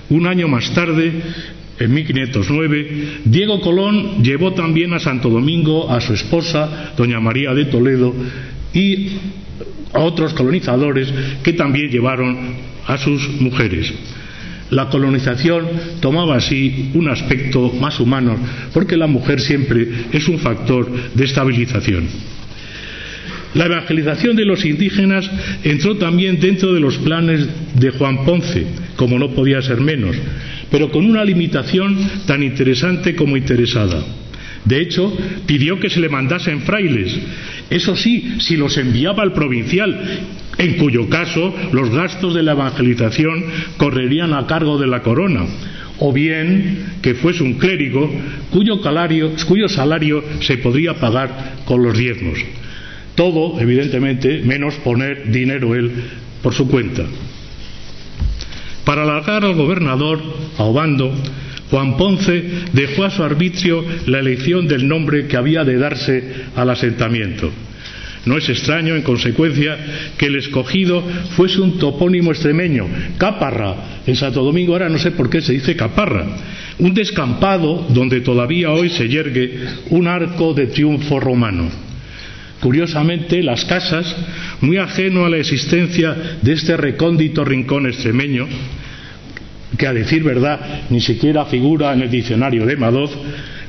Un 0.09 0.27
año 0.27 0.47
más 0.47 0.73
tarde, 0.73 1.11
en 1.79 1.93
1509, 1.93 2.87
Diego 3.25 3.59
Colón 3.61 4.23
llevó 4.23 4.53
también 4.53 4.93
a 4.93 4.99
Santo 4.99 5.29
Domingo 5.29 5.89
a 5.89 5.99
su 6.01 6.13
esposa, 6.13 6.93
doña 6.95 7.19
María 7.19 7.53
de 7.53 7.65
Toledo, 7.65 8.13
y 8.73 9.09
a 9.93 9.99
otros 9.99 10.33
colonizadores 10.33 11.11
que 11.43 11.53
también 11.53 11.89
llevaron 11.89 12.55
a 12.85 12.97
sus 12.97 13.27
mujeres. 13.41 13.93
La 14.69 14.89
colonización 14.89 15.67
tomaba 15.99 16.35
así 16.35 16.89
un 16.93 17.09
aspecto 17.09 17.71
más 17.79 17.99
humano, 17.99 18.35
porque 18.73 18.97
la 18.97 19.07
mujer 19.07 19.39
siempre 19.39 19.87
es 20.11 20.27
un 20.27 20.39
factor 20.39 20.89
de 21.13 21.25
estabilización. 21.25 22.07
La 23.53 23.65
evangelización 23.65 24.35
de 24.35 24.45
los 24.45 24.65
indígenas 24.65 25.29
entró 25.63 25.97
también 25.97 26.39
dentro 26.39 26.73
de 26.73 26.79
los 26.79 26.97
planes 26.97 27.47
de 27.75 27.91
Juan 27.91 28.25
Ponce, 28.25 28.65
como 28.95 29.19
no 29.19 29.29
podía 29.29 29.61
ser 29.61 29.79
menos, 29.79 30.15
pero 30.73 30.89
con 30.89 31.05
una 31.05 31.23
limitación 31.23 31.95
tan 32.25 32.41
interesante 32.41 33.15
como 33.15 33.37
interesada. 33.37 34.03
De 34.65 34.81
hecho, 34.81 35.15
pidió 35.45 35.79
que 35.79 35.91
se 35.91 35.99
le 35.99 36.09
mandasen 36.09 36.61
frailes, 36.61 37.15
eso 37.69 37.95
sí, 37.95 38.37
si 38.39 38.57
los 38.57 38.75
enviaba 38.79 39.21
al 39.21 39.33
provincial, 39.33 39.95
en 40.57 40.73
cuyo 40.77 41.07
caso 41.09 41.53
los 41.71 41.91
gastos 41.91 42.33
de 42.33 42.41
la 42.41 42.53
evangelización 42.53 43.45
correrían 43.77 44.33
a 44.33 44.47
cargo 44.47 44.79
de 44.79 44.87
la 44.87 45.03
corona, 45.03 45.45
o 45.99 46.11
bien 46.11 46.85
que 47.03 47.13
fuese 47.13 47.43
un 47.43 47.59
clérigo 47.59 48.11
cuyo, 48.49 48.81
cuyo 49.45 49.69
salario 49.69 50.23
se 50.39 50.57
podría 50.57 50.95
pagar 50.95 51.53
con 51.65 51.83
los 51.83 51.95
diezmos. 51.95 52.39
Todo, 53.13 53.59
evidentemente, 53.59 54.41
menos 54.43 54.73
poner 54.77 55.31
dinero 55.31 55.75
él 55.75 55.91
por 56.41 56.55
su 56.55 56.67
cuenta. 56.67 57.05
Para 58.85 59.03
alargar 59.03 59.45
al 59.45 59.55
gobernador, 59.55 60.19
a 60.57 60.63
Obando, 60.63 61.13
Juan 61.69 61.97
Ponce 61.97 62.43
dejó 62.73 63.05
a 63.05 63.09
su 63.09 63.23
arbitrio 63.23 63.83
la 64.05 64.19
elección 64.19 64.67
del 64.67 64.87
nombre 64.87 65.27
que 65.27 65.37
había 65.37 65.63
de 65.63 65.77
darse 65.77 66.23
al 66.55 66.69
asentamiento. 66.69 67.51
No 68.25 68.37
es 68.37 68.47
extraño, 68.47 68.95
en 68.95 69.01
consecuencia, 69.01 69.77
que 70.17 70.27
el 70.27 70.35
escogido 70.35 71.03
fuese 71.35 71.59
un 71.59 71.77
topónimo 71.77 72.31
extremeño, 72.31 72.87
Caparra. 73.17 74.01
En 74.05 74.15
Santo 74.15 74.43
Domingo 74.43 74.73
ahora 74.73 74.87
no 74.87 74.97
sé 74.97 75.11
por 75.11 75.29
qué 75.29 75.41
se 75.41 75.53
dice 75.53 75.75
Caparra. 75.75 76.25
Un 76.79 76.93
descampado 76.93 77.85
donde 77.89 78.21
todavía 78.21 78.71
hoy 78.71 78.89
se 78.89 79.09
yergue 79.09 79.59
un 79.89 80.07
arco 80.07 80.53
de 80.53 80.67
triunfo 80.67 81.19
romano. 81.19 81.69
Curiosamente, 82.63 83.43
las 83.43 83.65
casas, 83.65 84.15
muy 84.61 84.77
ajeno 84.77 85.25
a 85.25 85.29
la 85.29 85.35
existencia 85.35 86.37
de 86.41 86.53
este 86.53 86.77
recóndito 86.77 87.43
rincón 87.43 87.87
extremeño, 87.87 88.47
que 89.77 89.85
a 89.85 89.91
decir 89.91 90.23
verdad 90.23 90.85
ni 90.89 91.01
siquiera 91.01 91.43
figura 91.43 91.91
en 91.91 92.03
el 92.03 92.09
diccionario 92.09 92.65
de 92.65 92.77
Madoz, 92.77 93.11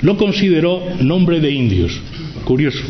lo 0.01 0.17
consideró 0.17 0.81
nombre 1.01 1.41
de 1.41 1.51
indios. 1.51 2.01
Curioso. 2.45 2.85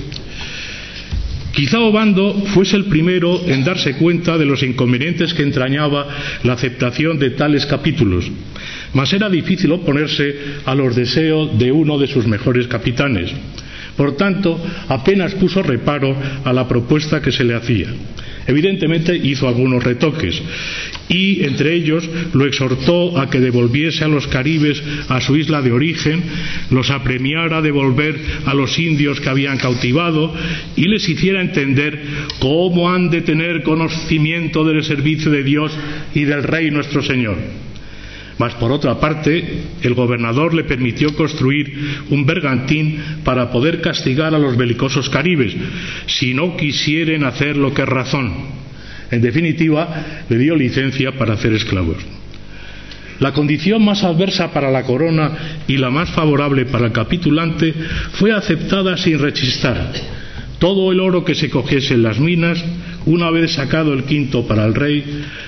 Quizá 1.52 1.80
Obando 1.80 2.34
fuese 2.52 2.76
el 2.76 2.84
primero 2.84 3.40
en 3.46 3.64
darse 3.64 3.94
cuenta 3.94 4.36
de 4.36 4.44
los 4.44 4.62
inconvenientes 4.62 5.32
que 5.32 5.42
entrañaba 5.42 6.06
la 6.42 6.52
aceptación 6.52 7.18
de 7.18 7.30
tales 7.30 7.64
capítulos, 7.64 8.30
mas 8.92 9.10
era 9.14 9.30
difícil 9.30 9.72
oponerse 9.72 10.36
a 10.66 10.74
los 10.74 10.94
deseos 10.94 11.58
de 11.58 11.72
uno 11.72 11.96
de 11.96 12.08
sus 12.08 12.26
mejores 12.26 12.68
capitanes. 12.68 13.32
Por 13.96 14.16
tanto, 14.16 14.60
apenas 14.88 15.34
puso 15.34 15.62
reparo 15.62 16.16
a 16.44 16.52
la 16.52 16.66
propuesta 16.66 17.22
que 17.22 17.32
se 17.32 17.44
le 17.44 17.54
hacía. 17.54 17.88
Evidentemente 18.46 19.16
hizo 19.16 19.48
algunos 19.48 19.82
retoques 19.82 20.42
y 21.08 21.44
entre 21.44 21.74
ellos 21.74 22.08
lo 22.34 22.44
exhortó 22.44 23.18
a 23.18 23.30
que 23.30 23.40
devolviese 23.40 24.04
a 24.04 24.08
los 24.08 24.26
caribes 24.26 24.82
a 25.08 25.20
su 25.20 25.36
isla 25.36 25.62
de 25.62 25.72
origen, 25.72 26.22
los 26.70 26.90
apremiara 26.90 27.58
a 27.58 27.62
devolver 27.62 28.16
a 28.44 28.52
los 28.52 28.78
indios 28.78 29.20
que 29.20 29.30
habían 29.30 29.56
cautivado 29.56 30.34
y 30.76 30.88
les 30.88 31.08
hiciera 31.08 31.40
entender 31.40 32.02
cómo 32.38 32.90
han 32.90 33.08
de 33.08 33.22
tener 33.22 33.62
conocimiento 33.62 34.64
del 34.64 34.84
servicio 34.84 35.30
de 35.30 35.42
Dios 35.42 35.72
y 36.14 36.24
del 36.24 36.42
Rey 36.42 36.70
nuestro 36.70 37.02
Señor. 37.02 37.63
Mas 38.38 38.54
por 38.54 38.72
otra 38.72 38.98
parte, 38.98 39.62
el 39.82 39.94
gobernador 39.94 40.54
le 40.54 40.64
permitió 40.64 41.14
construir 41.14 42.02
un 42.10 42.26
bergantín 42.26 43.00
para 43.24 43.50
poder 43.50 43.80
castigar 43.80 44.34
a 44.34 44.38
los 44.38 44.56
belicosos 44.56 45.08
caribes, 45.08 45.54
si 46.06 46.34
no 46.34 46.56
quisieren 46.56 47.24
hacer 47.24 47.56
lo 47.56 47.72
que 47.72 47.82
es 47.82 47.88
razón 47.88 48.54
en 49.14 49.22
definitiva, 49.22 50.24
le 50.28 50.38
dio 50.38 50.56
licencia 50.56 51.12
para 51.12 51.34
hacer 51.34 51.52
esclavos. 51.52 51.96
La 53.20 53.32
condición 53.32 53.84
más 53.84 54.02
adversa 54.02 54.52
para 54.52 54.72
la 54.72 54.82
corona 54.82 55.30
y 55.68 55.76
la 55.76 55.90
más 55.90 56.10
favorable 56.10 56.66
para 56.66 56.86
el 56.86 56.92
capitulante 56.92 57.72
fue 58.12 58.32
aceptada 58.32 58.96
sin 58.96 59.20
rechistar. 59.20 59.92
Todo 60.58 60.90
el 60.90 60.98
oro 60.98 61.24
que 61.24 61.36
se 61.36 61.48
cogiese 61.48 61.94
en 61.94 62.02
las 62.02 62.18
minas, 62.18 62.64
una 63.06 63.30
vez 63.30 63.52
sacado 63.52 63.92
el 63.92 64.04
quinto 64.04 64.46
para 64.46 64.64
el 64.64 64.74
rey, 64.74 65.04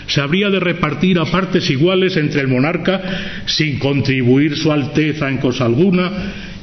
se 0.07 0.21
habría 0.21 0.51
de 0.51 0.61
repartir 0.61 1.19
a 1.19 1.25
partes 1.25 1.69
iguales 1.71 2.17
entre 2.17 2.43
el 2.43 2.49
monarca, 2.49 3.01
sin 3.47 3.79
contribuir 3.79 4.57
su 4.57 4.71
alteza 4.71 5.29
en 5.29 5.39
cosa 5.39 5.65
alguna, 5.65 6.11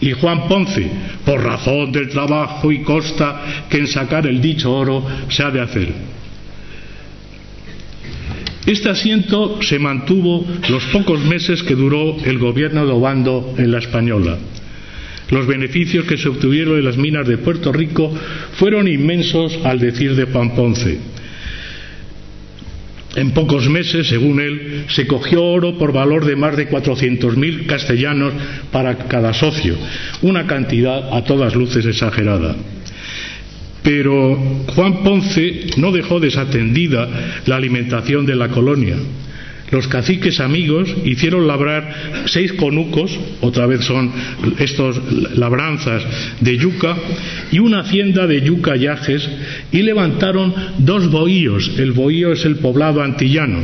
y 0.01 0.11
Juan 0.11 0.47
Ponce, 0.47 0.89
por 1.25 1.41
razón 1.41 1.91
del 1.91 2.09
trabajo 2.09 2.71
y 2.71 2.83
costa 2.83 3.65
que 3.69 3.77
en 3.77 3.87
sacar 3.87 4.27
el 4.27 4.41
dicho 4.41 4.73
oro 4.73 5.05
se 5.29 5.43
ha 5.43 5.49
de 5.49 5.61
hacer. 5.61 5.93
Este 8.65 8.89
asiento 8.89 9.61
se 9.61 9.77
mantuvo 9.77 10.45
los 10.69 10.83
pocos 10.85 11.19
meses 11.19 11.63
que 11.63 11.75
duró 11.75 12.15
el 12.23 12.37
gobierno 12.37 12.85
de 12.85 12.93
Obando 12.93 13.55
en 13.57 13.71
la 13.71 13.79
Española. 13.79 14.37
Los 15.29 15.47
beneficios 15.47 16.05
que 16.05 16.17
se 16.17 16.29
obtuvieron 16.29 16.75
de 16.75 16.83
las 16.83 16.97
minas 16.97 17.27
de 17.27 17.37
Puerto 17.37 17.71
Rico 17.71 18.13
fueron 18.53 18.87
inmensos 18.87 19.57
al 19.63 19.79
decir 19.79 20.15
de 20.15 20.25
Juan 20.25 20.55
Ponce. 20.55 20.99
En 23.15 23.31
pocos 23.31 23.69
meses, 23.69 24.07
según 24.07 24.39
él, 24.39 24.85
se 24.89 25.05
cogió 25.05 25.43
oro 25.43 25.77
por 25.77 25.93
valor 25.93 26.25
de 26.25 26.35
más 26.35 26.57
de 26.57 26.67
400.000 26.67 27.67
castellanos 27.67 28.33
para 28.71 28.97
cada 29.07 29.33
socio, 29.33 29.75
una 30.23 30.47
cantidad 30.47 31.15
a 31.15 31.23
todas 31.23 31.53
luces 31.53 31.85
exagerada. 31.85 32.55
Pero 33.83 34.35
Juan 34.67 35.03
Ponce 35.03 35.67
no 35.77 35.91
dejó 35.91 36.19
desatendida 36.19 37.07
la 37.45 37.57
alimentación 37.57 38.25
de 38.25 38.35
la 38.35 38.47
colonia. 38.47 38.95
Los 39.73 39.87
caciques 39.87 40.39
amigos 40.39 40.87
hicieron 41.03 41.47
labrar 41.47 42.23
seis 42.27 42.53
conucos, 42.53 43.09
otra 43.41 43.65
vez 43.65 43.83
son 43.83 44.11
estos 44.59 45.01
labranzas 45.35 46.03
de 46.41 46.55
yuca, 46.59 46.95
y 47.51 47.57
una 47.57 47.79
hacienda 47.79 48.27
de 48.27 48.41
yuca 48.41 48.75
yajes, 48.75 49.27
y 49.71 49.81
levantaron 49.81 50.53
dos 50.77 51.09
bohíos. 51.09 51.71
El 51.79 51.91
bohío 51.91 52.33
es 52.33 52.45
el 52.45 52.57
poblado 52.57 53.01
antillano. 53.01 53.61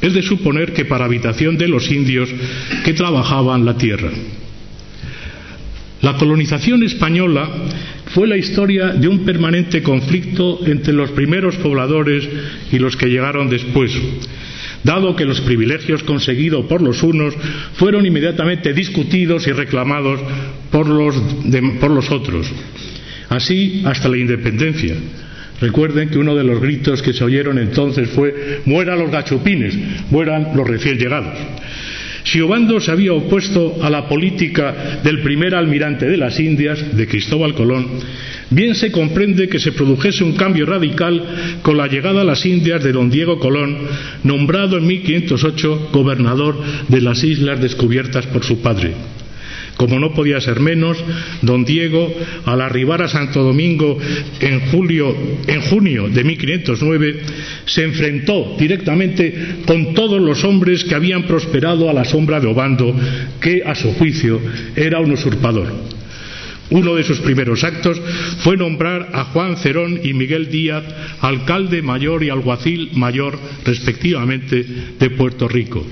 Es 0.00 0.14
de 0.14 0.22
suponer 0.22 0.72
que 0.72 0.84
para 0.84 1.06
habitación 1.06 1.58
de 1.58 1.66
los 1.66 1.90
indios 1.90 2.28
que 2.84 2.94
trabajaban 2.94 3.64
la 3.64 3.76
tierra. 3.76 4.10
La 6.02 6.14
colonización 6.14 6.84
española 6.84 7.48
fue 8.14 8.28
la 8.28 8.36
historia 8.36 8.90
de 8.90 9.08
un 9.08 9.24
permanente 9.24 9.82
conflicto 9.82 10.60
entre 10.64 10.92
los 10.92 11.10
primeros 11.10 11.56
pobladores 11.56 12.28
y 12.70 12.78
los 12.78 12.96
que 12.96 13.08
llegaron 13.08 13.50
después, 13.50 13.92
dado 14.84 15.14
que 15.16 15.24
los 15.24 15.40
privilegios 15.40 16.02
conseguidos 16.02 16.66
por 16.66 16.82
los 16.82 17.02
unos 17.02 17.34
fueron 17.74 18.06
inmediatamente 18.06 18.72
discutidos 18.72 19.46
y 19.46 19.52
reclamados 19.52 20.20
por 20.70 20.86
los, 20.86 22.10
otros. 22.10 22.50
Así 23.28 23.82
hasta 23.84 24.08
la 24.08 24.18
independencia. 24.18 24.94
Recuerden 25.60 26.08
que 26.08 26.18
uno 26.18 26.34
de 26.34 26.44
los 26.44 26.60
gritos 26.60 27.02
que 27.02 27.12
se 27.12 27.22
oyeron 27.22 27.58
entonces 27.58 28.08
fue 28.10 28.62
mueran 28.64 28.98
los 28.98 29.10
gachupines, 29.10 29.76
mueran 30.10 30.52
los 30.54 30.66
recién 30.66 30.98
llegados. 30.98 31.38
Si 32.24 32.40
Obando 32.40 32.80
se 32.80 32.90
había 32.90 33.12
opuesto 33.12 33.78
a 33.82 33.90
la 33.90 34.08
política 34.08 35.00
del 35.02 35.20
primer 35.20 35.54
almirante 35.54 36.06
de 36.06 36.16
las 36.16 36.38
Indias, 36.38 36.96
de 36.96 37.06
Cristóbal 37.06 37.54
Colón, 37.54 37.88
bien 38.50 38.74
se 38.74 38.90
comprende 38.90 39.48
que 39.48 39.58
se 39.58 39.72
produjese 39.72 40.24
un 40.24 40.34
cambio 40.34 40.66
radical 40.66 41.60
con 41.62 41.76
la 41.76 41.86
llegada 41.86 42.20
a 42.20 42.24
las 42.24 42.44
Indias 42.44 42.82
de 42.82 42.92
don 42.92 43.10
Diego 43.10 43.38
Colón, 43.38 43.78
nombrado 44.24 44.76
en 44.76 44.86
1508 44.86 45.90
gobernador 45.92 46.60
de 46.88 47.00
las 47.00 47.22
islas 47.24 47.60
descubiertas 47.60 48.26
por 48.26 48.44
su 48.44 48.60
padre. 48.60 48.94
Como 49.76 49.98
no 49.98 50.12
podía 50.12 50.38
ser 50.42 50.60
menos, 50.60 51.02
don 51.40 51.64
Diego, 51.64 52.12
al 52.44 52.60
arribar 52.60 53.00
a 53.00 53.08
Santo 53.08 53.42
Domingo 53.42 53.96
en, 54.38 54.60
julio, 54.68 55.16
en 55.46 55.62
junio 55.62 56.06
de 56.10 56.22
1509, 56.22 57.20
se 57.64 57.84
enfrentó 57.84 58.56
directamente 58.58 59.32
con 59.66 59.94
todos 59.94 60.20
los 60.20 60.44
hombres 60.44 60.84
que 60.84 60.94
habían 60.94 61.22
prosperado 61.22 61.88
a 61.88 61.94
la 61.94 62.04
sombra 62.04 62.40
de 62.40 62.48
Obando, 62.48 62.94
que 63.40 63.62
a 63.64 63.74
su 63.74 63.94
juicio 63.94 64.38
era 64.76 65.00
un 65.00 65.12
usurpador. 65.12 65.99
Uno 66.70 66.94
de 66.94 67.02
sus 67.02 67.20
primeros 67.20 67.64
actos 67.64 68.00
fue 68.38 68.56
nombrar 68.56 69.10
a 69.12 69.24
Juan 69.24 69.56
Cerón 69.56 70.00
y 70.02 70.14
Miguel 70.14 70.50
Díaz 70.50 70.84
alcalde 71.20 71.82
mayor 71.82 72.22
y 72.22 72.30
alguacil 72.30 72.90
mayor, 72.94 73.38
respectivamente, 73.64 74.64
de 74.98 75.10
Puerto 75.10 75.48
Rico 75.48 75.84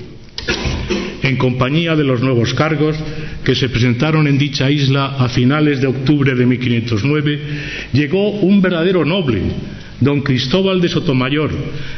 en 1.21 1.37
compañía 1.37 1.95
de 1.95 2.03
los 2.03 2.21
nuevos 2.21 2.53
cargos 2.53 2.95
que 3.43 3.55
se 3.55 3.69
presentaron 3.69 4.27
en 4.27 4.37
dicha 4.37 4.69
isla 4.69 5.15
a 5.17 5.29
finales 5.29 5.81
de 5.81 5.87
octubre 5.87 6.35
de 6.35 6.45
1509, 6.45 7.39
llegó 7.93 8.31
un 8.31 8.61
verdadero 8.61 9.05
noble, 9.05 9.41
don 10.01 10.21
Cristóbal 10.21 10.81
de 10.81 10.89
Sotomayor, 10.89 11.51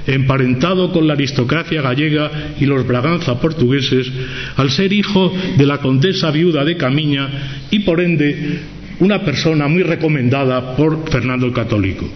emparentado 0.08 0.92
con 0.92 1.08
la 1.08 1.14
aristocracia 1.14 1.82
gallega 1.82 2.56
y 2.60 2.66
los 2.66 2.86
Braganza 2.88 3.40
portugueses, 3.40 4.12
al 4.56 4.72
ser 4.72 4.92
hijo 4.94 5.34
de 5.58 5.66
la 5.66 5.78
condesa 5.78 6.32
viuda 6.32 6.66
de 6.66 6.78
Camiña 6.78 7.30
y 7.70 7.80
por 7.80 8.02
ende 8.02 8.60
una 9.00 9.24
persona 9.24 9.68
muy 9.68 9.84
recomendada 9.84 10.76
por 10.76 11.10
Fernando 11.10 11.46
el 11.46 11.54
Católico. 11.54 12.08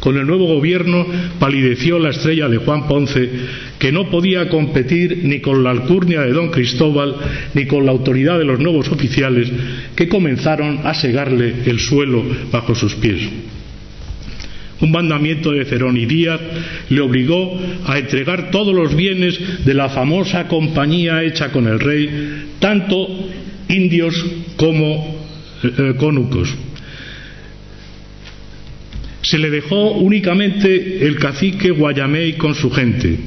Con 0.00 0.16
el 0.18 0.26
nuevo 0.26 0.46
gobierno 0.46 1.06
palideció 1.38 1.98
la 1.98 2.10
estrella 2.10 2.48
de 2.48 2.58
Juan 2.58 2.86
Ponce, 2.86 3.28
que 3.78 3.90
no 3.90 4.10
podía 4.10 4.48
competir 4.48 5.20
ni 5.24 5.40
con 5.40 5.64
la 5.64 5.70
alcurnia 5.70 6.20
de 6.20 6.32
don 6.32 6.50
Cristóbal 6.50 7.16
ni 7.54 7.66
con 7.66 7.86
la 7.86 7.92
autoridad 7.92 8.38
de 8.38 8.44
los 8.44 8.60
nuevos 8.60 8.88
oficiales 8.88 9.50
que 9.96 10.08
comenzaron 10.08 10.80
a 10.84 10.94
segarle 10.94 11.54
el 11.66 11.80
suelo 11.80 12.22
bajo 12.52 12.74
sus 12.74 12.94
pies. 12.94 13.20
Un 14.80 14.90
mandamiento 14.90 15.52
de 15.52 15.64
Cerón 15.64 15.96
y 15.96 16.04
Díaz 16.06 16.40
le 16.90 17.00
obligó 17.00 17.58
a 17.86 17.98
entregar 17.98 18.50
todos 18.50 18.74
los 18.74 18.94
bienes 18.94 19.64
de 19.64 19.74
la 19.74 19.88
famosa 19.88 20.48
compañía 20.48 21.22
hecha 21.22 21.50
con 21.50 21.66
el 21.66 21.80
rey, 21.80 22.46
tanto 22.58 23.08
indios 23.68 24.14
como 24.56 25.16
eh, 25.62 25.72
eh, 25.78 25.94
cónucos 25.96 26.54
se 29.26 29.38
le 29.38 29.50
dejó 29.50 29.90
únicamente 29.90 31.04
el 31.04 31.18
cacique 31.18 31.72
Guayamey 31.72 32.34
con 32.34 32.54
su 32.54 32.70
gente. 32.70 33.18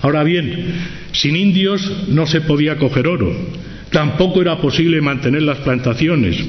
Ahora 0.00 0.24
bien, 0.24 0.72
sin 1.12 1.36
indios 1.36 2.08
no 2.08 2.26
se 2.26 2.40
podía 2.40 2.78
coger 2.78 3.06
oro, 3.06 3.30
tampoco 3.90 4.40
era 4.40 4.56
posible 4.56 5.02
mantener 5.02 5.42
las 5.42 5.58
plantaciones. 5.58 6.42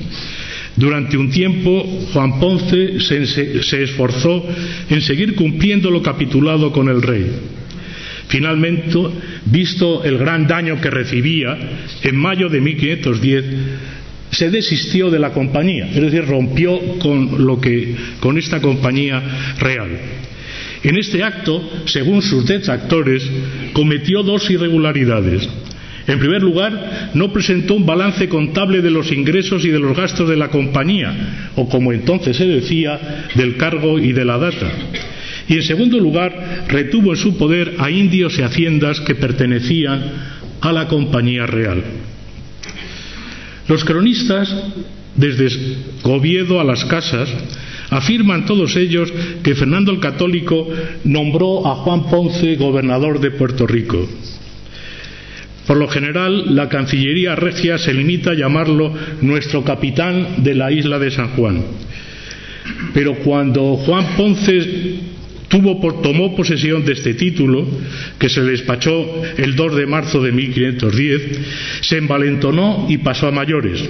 Durante 0.76 1.18
un 1.18 1.30
tiempo, 1.30 1.84
Juan 2.12 2.40
Ponce 2.40 3.00
se, 3.00 3.84
esforzó 3.84 4.46
en 4.90 5.02
seguir 5.02 5.36
cumpliendo 5.36 5.90
lo 5.90 6.02
capitulado 6.02 6.72
con 6.72 6.90
el 6.90 7.02
rey. 7.02 7.26
Finalmente, 8.28 8.98
visto 9.46 10.04
el 10.04 10.18
gran 10.18 10.48
daño 10.48 10.82
que 10.82 10.90
recibía, 10.90 11.58
en 12.04 12.16
mayo 12.18 12.50
de 12.50 12.60
1510 12.60 13.46
se 14.32 14.50
desistió 14.50 15.10
de 15.10 15.20
la 15.20 15.32
compañía, 15.32 15.88
es 15.88 16.02
decir, 16.02 16.26
rompió 16.26 16.78
con, 17.00 17.58
con 18.20 18.38
esta 18.38 18.60
compañía 18.60 19.22
real. 19.60 19.90
En 20.84 20.98
este 20.98 21.24
acto, 21.24 21.62
según 21.86 22.22
sus 22.22 22.46
detractores, 22.46 23.24
cometió 23.72 24.24
dos 24.24 24.50
irregularidades. 24.52 25.48
En 26.08 26.20
primer 26.20 26.42
lugar, 26.44 27.12
no 27.16 27.34
presentó 27.34 27.74
un 27.74 27.86
balance 27.86 28.30
contable 28.30 28.82
de 28.82 28.92
los 28.92 29.12
ingresos 29.12 29.66
y 29.66 29.70
de 29.70 29.80
los 29.80 29.98
gastos 29.98 30.30
de 30.30 30.36
la 30.36 30.50
compañía, 30.50 31.52
o 31.56 31.68
como 31.68 31.92
entonces 31.92 32.38
se 32.38 32.46
decía, 32.46 33.28
del 33.34 33.58
cargo 33.58 33.98
y 33.98 34.14
de 34.14 34.26
la 34.26 34.38
data. 34.38 34.72
Y 35.48 35.56
en 35.56 35.64
segundo 35.64 36.00
lugar, 36.00 36.66
retuvo 36.68 37.12
en 37.12 37.18
su 37.18 37.38
poder 37.38 37.76
a 37.80 37.90
indios 37.90 38.38
y 38.38 38.44
haciendas 38.44 39.00
que 39.02 39.16
pertenecían 39.16 40.04
a 40.62 40.72
la 40.72 40.88
compañía 40.88 41.46
real. 41.48 41.84
Los 43.68 43.84
cronistas, 43.84 44.54
desde 45.16 45.50
Oviedo 46.04 46.60
a 46.60 46.64
las 46.64 46.86
casas, 46.86 47.30
Afirman 47.90 48.46
todos 48.46 48.76
ellos 48.76 49.12
que 49.44 49.56
Fernando 49.56 49.92
el 49.92 50.00
Católico 50.00 50.68
nombró 51.04 51.68
a 51.68 51.76
Juan 51.76 52.10
Ponce 52.10 52.56
gobernador 52.56 53.20
de 53.20 53.32
Puerto 53.32 53.68
Rico. 53.68 54.08
Por 55.68 55.78
lo 55.78 55.88
general, 55.88 56.56
la 56.56 56.70
Cancillería 56.70 57.36
Regia 57.36 57.78
se 57.78 57.94
limita 57.94 58.32
a 58.32 58.36
llamarlo 58.36 58.94
nuestro 59.22 59.64
capitán 59.64 60.44
de 60.44 60.56
la 60.56 60.72
isla 60.72 61.00
de 61.00 61.12
San 61.12 61.30
Juan. 61.30 61.64
Pero 62.94 63.16
cuando 63.16 63.76
Juan 63.78 64.16
Ponce 64.16 64.96
tomó 65.50 66.36
posesión 66.36 66.86
de 66.86 66.94
este 66.94 67.14
título, 67.14 67.66
que 68.20 68.30
se 68.30 68.42
le 68.42 68.52
despachó 68.52 69.24
el 69.38 69.56
2 69.56 69.76
de 69.76 69.86
marzo 69.86 70.22
de 70.22 70.32
1510, 70.32 71.22
se 71.82 71.98
envalentonó 71.98 72.86
y 72.90 72.98
pasó 73.00 73.28
a 73.28 73.32
mayores. 73.32 73.84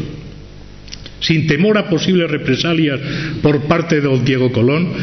Sin 1.20 1.48
temor 1.48 1.78
a 1.78 1.90
posibles 1.90 2.30
represalias 2.30 3.00
por 3.42 3.64
parte 3.64 3.96
de 3.96 4.02
don 4.02 4.26
Diego 4.26 4.52
Colón, 4.52 4.94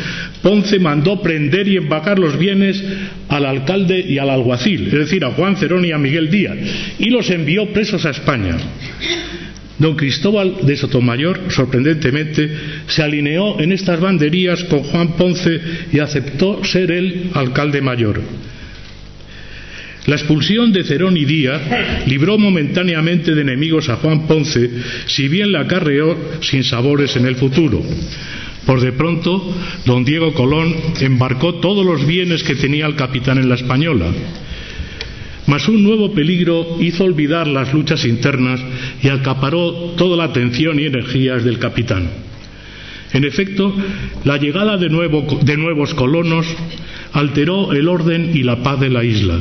Ponce 0.42 0.78
mandó 0.78 1.22
prender 1.22 1.66
y 1.68 1.76
embarcar 1.76 2.18
los 2.18 2.38
bienes 2.38 2.82
al 3.28 3.46
alcalde 3.46 3.98
y 4.00 4.18
al 4.18 4.30
alguacil, 4.30 4.88
es 4.88 4.92
decir, 4.92 5.24
a 5.24 5.30
Juan 5.30 5.56
Cerón 5.56 5.84
y 5.84 5.92
a 5.92 5.98
Miguel 5.98 6.30
Díaz, 6.30 6.56
y 6.98 7.10
los 7.10 7.30
envió 7.30 7.72
presos 7.72 8.04
a 8.04 8.10
España. 8.10 8.56
Don 9.78 9.96
Cristóbal 9.96 10.58
de 10.62 10.76
Sotomayor, 10.76 11.40
sorprendentemente, 11.48 12.48
se 12.86 13.02
alineó 13.02 13.58
en 13.58 13.72
estas 13.72 13.98
banderías 13.98 14.62
con 14.64 14.84
Juan 14.84 15.16
Ponce 15.16 15.60
y 15.92 15.98
aceptó 15.98 16.62
ser 16.64 16.92
él 16.92 17.30
alcalde 17.34 17.80
mayor. 17.80 18.20
La 20.06 20.16
expulsión 20.16 20.72
de 20.72 20.82
Cerón 20.82 21.16
y 21.16 21.24
Díaz 21.24 21.62
libró 22.06 22.36
momentáneamente 22.36 23.34
de 23.34 23.42
enemigos 23.42 23.88
a 23.88 23.96
Juan 23.96 24.26
Ponce, 24.26 24.68
si 25.06 25.28
bien 25.28 25.52
la 25.52 25.60
acarreó 25.60 26.16
sin 26.40 26.64
sabores 26.64 27.14
en 27.16 27.26
el 27.26 27.36
futuro. 27.36 27.80
Por 28.66 28.80
de 28.80 28.92
pronto, 28.92 29.54
don 29.86 30.04
Diego 30.04 30.34
Colón 30.34 30.74
embarcó 31.00 31.54
todos 31.56 31.86
los 31.86 32.04
bienes 32.06 32.42
que 32.42 32.56
tenía 32.56 32.86
el 32.86 32.96
capitán 32.96 33.38
en 33.38 33.48
la 33.48 33.54
Española. 33.54 34.06
Mas 35.46 35.68
un 35.68 35.82
nuevo 35.82 36.12
peligro 36.12 36.78
hizo 36.80 37.04
olvidar 37.04 37.46
las 37.46 37.72
luchas 37.72 38.04
internas 38.04 38.60
y 39.02 39.08
acaparó 39.08 39.94
toda 39.96 40.16
la 40.16 40.24
atención 40.24 40.80
y 40.80 40.84
energías 40.84 41.44
del 41.44 41.58
capitán. 41.58 42.08
En 43.12 43.24
efecto, 43.24 43.74
la 44.24 44.36
llegada 44.36 44.76
de, 44.78 44.88
de 44.88 45.56
nuevos 45.56 45.94
colonos 45.94 46.46
alteró 47.12 47.72
el 47.72 47.88
orden 47.88 48.32
y 48.34 48.42
la 48.42 48.62
paz 48.62 48.80
de 48.80 48.90
la 48.90 49.04
isla. 49.04 49.40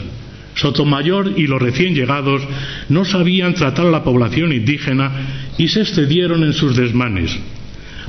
Sotomayor 0.62 1.34
y 1.38 1.48
los 1.48 1.60
recién 1.60 1.96
llegados 1.96 2.44
no 2.88 3.04
sabían 3.04 3.56
tratar 3.56 3.88
a 3.88 3.92
la 3.92 4.04
población 4.04 4.54
indígena 4.54 5.12
y 5.58 5.70
se 5.70 5.82
excedieron 5.82 6.44
en 6.44 6.54
sus 6.54 6.76
desmanes. 6.76 7.36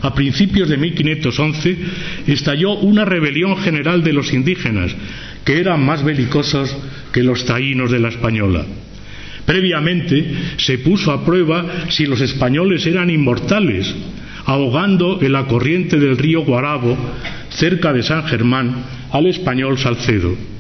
A 0.02 0.14
principios 0.14 0.68
de 0.68 0.76
1511 0.76 1.78
estalló 2.26 2.72
una 2.72 3.06
rebelión 3.06 3.56
general 3.56 4.04
de 4.04 4.12
los 4.12 4.34
indígenas, 4.34 4.94
que 5.46 5.60
eran 5.60 5.82
más 5.82 6.04
belicosos 6.04 6.76
que 7.10 7.22
los 7.22 7.46
taínos 7.46 7.90
de 7.90 8.00
la 8.00 8.08
española. 8.08 8.66
Previamente 9.46 10.22
se 10.58 10.76
puso 10.76 11.10
a 11.10 11.24
prueba 11.24 11.64
si 11.88 12.04
los 12.04 12.20
españoles 12.20 12.84
eran 12.86 13.08
inmortales, 13.08 13.94
ahogando 14.44 15.20
en 15.22 15.32
la 15.32 15.46
corriente 15.46 15.98
del 15.98 16.18
río 16.18 16.44
Guarabo, 16.44 16.98
cerca 17.48 17.94
de 17.94 18.02
San 18.02 18.26
Germán, 18.26 18.84
al 19.10 19.26
español 19.26 19.78
Salcedo 19.78 20.51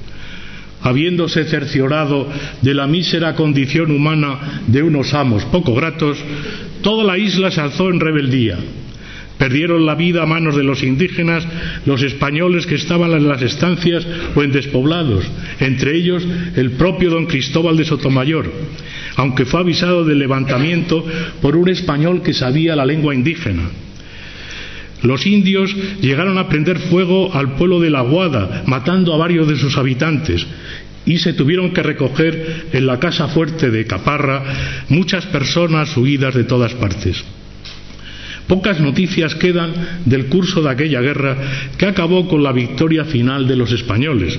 habiéndose 0.82 1.44
cerciorado 1.44 2.28
de 2.60 2.74
la 2.74 2.86
mísera 2.86 3.34
condición 3.34 3.90
humana 3.90 4.62
de 4.66 4.82
unos 4.82 5.14
amos 5.14 5.44
poco 5.46 5.74
gratos, 5.74 6.18
toda 6.82 7.04
la 7.04 7.18
isla 7.18 7.50
se 7.50 7.60
alzó 7.60 7.88
en 7.90 8.00
rebeldía. 8.00 8.58
Perdieron 9.38 9.86
la 9.86 9.96
vida 9.96 10.22
a 10.22 10.26
manos 10.26 10.54
de 10.54 10.62
los 10.62 10.84
indígenas 10.84 11.44
los 11.84 12.02
españoles 12.02 12.64
que 12.66 12.76
estaban 12.76 13.10
en 13.12 13.26
las 13.26 13.42
estancias 13.42 14.06
o 14.36 14.42
en 14.42 14.52
despoblados, 14.52 15.24
entre 15.58 15.96
ellos 15.96 16.24
el 16.54 16.72
propio 16.72 17.10
don 17.10 17.26
Cristóbal 17.26 17.76
de 17.76 17.84
Sotomayor, 17.84 18.52
aunque 19.16 19.44
fue 19.44 19.60
avisado 19.60 20.04
del 20.04 20.20
levantamiento 20.20 21.04
por 21.40 21.56
un 21.56 21.68
español 21.68 22.22
que 22.22 22.34
sabía 22.34 22.76
la 22.76 22.86
lengua 22.86 23.14
indígena. 23.14 23.68
Los 25.02 25.26
indios 25.26 25.74
llegaron 26.00 26.38
a 26.38 26.48
prender 26.48 26.78
fuego 26.78 27.34
al 27.34 27.54
pueblo 27.56 27.80
de 27.80 27.90
La 27.90 28.02
Guada, 28.02 28.62
matando 28.66 29.12
a 29.14 29.18
varios 29.18 29.48
de 29.48 29.56
sus 29.56 29.76
habitantes, 29.76 30.46
y 31.04 31.18
se 31.18 31.32
tuvieron 31.32 31.72
que 31.72 31.82
recoger 31.82 32.66
en 32.72 32.86
la 32.86 33.00
casa 33.00 33.28
fuerte 33.28 33.70
de 33.70 33.86
Caparra 33.86 34.42
muchas 34.88 35.26
personas 35.26 35.96
huidas 35.96 36.34
de 36.34 36.44
todas 36.44 36.74
partes. 36.74 37.24
Pocas 38.46 38.80
noticias 38.80 39.34
quedan 39.34 39.72
del 40.04 40.26
curso 40.26 40.62
de 40.62 40.70
aquella 40.70 41.00
guerra 41.00 41.36
que 41.78 41.86
acabó 41.86 42.28
con 42.28 42.42
la 42.42 42.52
victoria 42.52 43.04
final 43.04 43.48
de 43.48 43.56
los 43.56 43.72
españoles, 43.72 44.38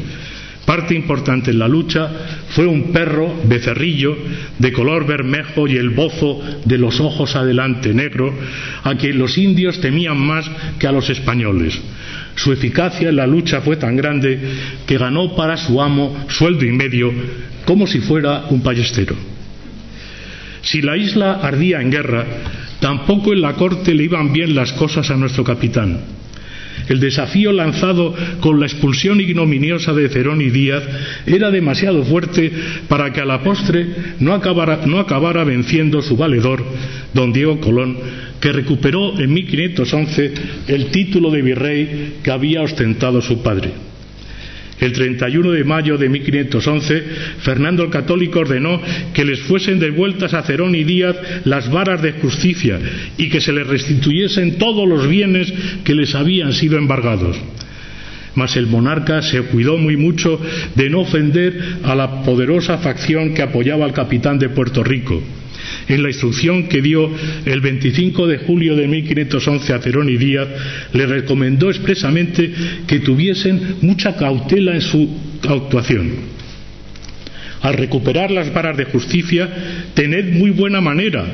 Parte 0.65 0.95
importante 0.95 1.51
en 1.51 1.59
la 1.59 1.67
lucha 1.67 2.09
fue 2.49 2.65
un 2.65 2.93
perro 2.93 3.35
becerrillo 3.45 4.15
de 4.57 4.71
color 4.71 5.05
bermejo 5.05 5.67
y 5.67 5.75
el 5.75 5.89
bozo 5.89 6.41
de 6.63 6.77
los 6.77 7.01
ojos 7.01 7.35
adelante 7.35 7.93
negro, 7.93 8.33
a 8.83 8.95
quien 8.95 9.17
los 9.17 9.37
indios 9.37 9.81
temían 9.81 10.17
más 10.17 10.49
que 10.79 10.87
a 10.87 10.93
los 10.93 11.09
españoles. 11.09 11.79
Su 12.35 12.53
eficacia 12.53 13.09
en 13.09 13.17
la 13.17 13.27
lucha 13.27 13.59
fue 13.61 13.75
tan 13.75 13.97
grande 13.97 14.39
que 14.87 14.97
ganó 14.97 15.35
para 15.35 15.57
su 15.57 15.81
amo 15.81 16.25
sueldo 16.29 16.65
y 16.65 16.71
medio 16.71 17.11
como 17.65 17.85
si 17.85 17.99
fuera 17.99 18.45
un 18.49 18.63
ballestero. 18.63 19.15
Si 20.61 20.81
la 20.81 20.95
isla 20.95 21.39
ardía 21.41 21.81
en 21.81 21.91
guerra, 21.91 22.25
tampoco 22.79 23.33
en 23.33 23.41
la 23.41 23.53
corte 23.53 23.93
le 23.93 24.03
iban 24.05 24.31
bien 24.31 24.55
las 24.55 24.71
cosas 24.73 25.11
a 25.11 25.17
nuestro 25.17 25.43
capitán. 25.43 26.22
El 26.87 26.99
desafío 26.99 27.51
lanzado 27.51 28.13
con 28.39 28.59
la 28.59 28.65
expulsión 28.65 29.21
ignominiosa 29.21 29.93
de 29.93 30.09
Cerón 30.09 30.41
y 30.41 30.49
Díaz 30.49 30.83
era 31.25 31.51
demasiado 31.51 32.03
fuerte 32.03 32.51
para 32.87 33.11
que 33.13 33.21
a 33.21 33.25
la 33.25 33.41
postre 33.41 33.87
no 34.19 34.33
acabara, 34.33 34.81
no 34.85 34.99
acabara 34.99 35.43
venciendo 35.43 36.01
su 36.01 36.17
valedor, 36.17 36.63
don 37.13 37.31
Diego 37.31 37.59
Colón, 37.59 37.97
que 38.39 38.51
recuperó 38.51 39.19
en 39.19 39.33
1511 39.33 40.33
el 40.67 40.87
título 40.87 41.31
de 41.31 41.41
virrey 41.41 42.15
que 42.23 42.31
había 42.31 42.61
ostentado 42.61 43.21
su 43.21 43.41
padre. 43.41 43.92
El 44.79 44.91
31 44.91 45.51
de 45.51 45.63
mayo 45.63 45.97
de 45.97 46.09
1511, 46.09 47.03
Fernando 47.39 47.83
el 47.83 47.89
Católico 47.89 48.39
ordenó 48.39 48.81
que 49.13 49.23
les 49.23 49.39
fuesen 49.41 49.79
devueltas 49.79 50.33
a 50.33 50.43
Cerón 50.43 50.75
y 50.75 50.83
Díaz 50.83 51.15
las 51.45 51.69
varas 51.71 52.01
de 52.01 52.13
justicia 52.13 52.79
y 53.17 53.29
que 53.29 53.41
se 53.41 53.53
les 53.53 53.67
restituyesen 53.67 54.57
todos 54.57 54.87
los 54.87 55.07
bienes 55.07 55.53
que 55.83 55.95
les 55.95 56.15
habían 56.15 56.53
sido 56.53 56.77
embargados. 56.77 57.37
Mas 58.35 58.57
el 58.57 58.65
monarca 58.65 59.21
se 59.21 59.41
cuidó 59.43 59.77
muy 59.77 59.95
mucho 59.95 60.39
de 60.75 60.89
no 60.89 61.01
ofender 61.01 61.77
a 61.83 61.93
la 61.93 62.23
poderosa 62.23 62.79
facción 62.79 63.35
que 63.35 63.43
apoyaba 63.43 63.85
al 63.85 63.93
capitán 63.93 64.39
de 64.39 64.49
Puerto 64.49 64.83
Rico 64.83 65.21
en 65.87 66.03
la 66.03 66.09
instrucción 66.09 66.67
que 66.67 66.81
dio 66.81 67.09
el 67.45 67.61
25 67.61 68.27
de 68.27 68.37
julio 68.39 68.75
de 68.75 68.87
1511 68.87 69.73
a 69.73 69.79
Cerón 69.79 70.09
y 70.09 70.17
Díaz, 70.17 70.47
le 70.93 71.05
recomendó 71.05 71.69
expresamente 71.69 72.51
que 72.87 72.99
tuviesen 72.99 73.77
mucha 73.81 74.15
cautela 74.15 74.73
en 74.73 74.81
su 74.81 75.09
actuación. 75.47 76.33
Al 77.63 77.75
recuperar 77.75 78.29
las 78.29 78.53
varas 78.53 78.75
de 78.75 78.83
justicia, 78.83 79.49
tened 79.93 80.33
muy 80.33 80.49
buena 80.49 80.81
manera 80.81 81.25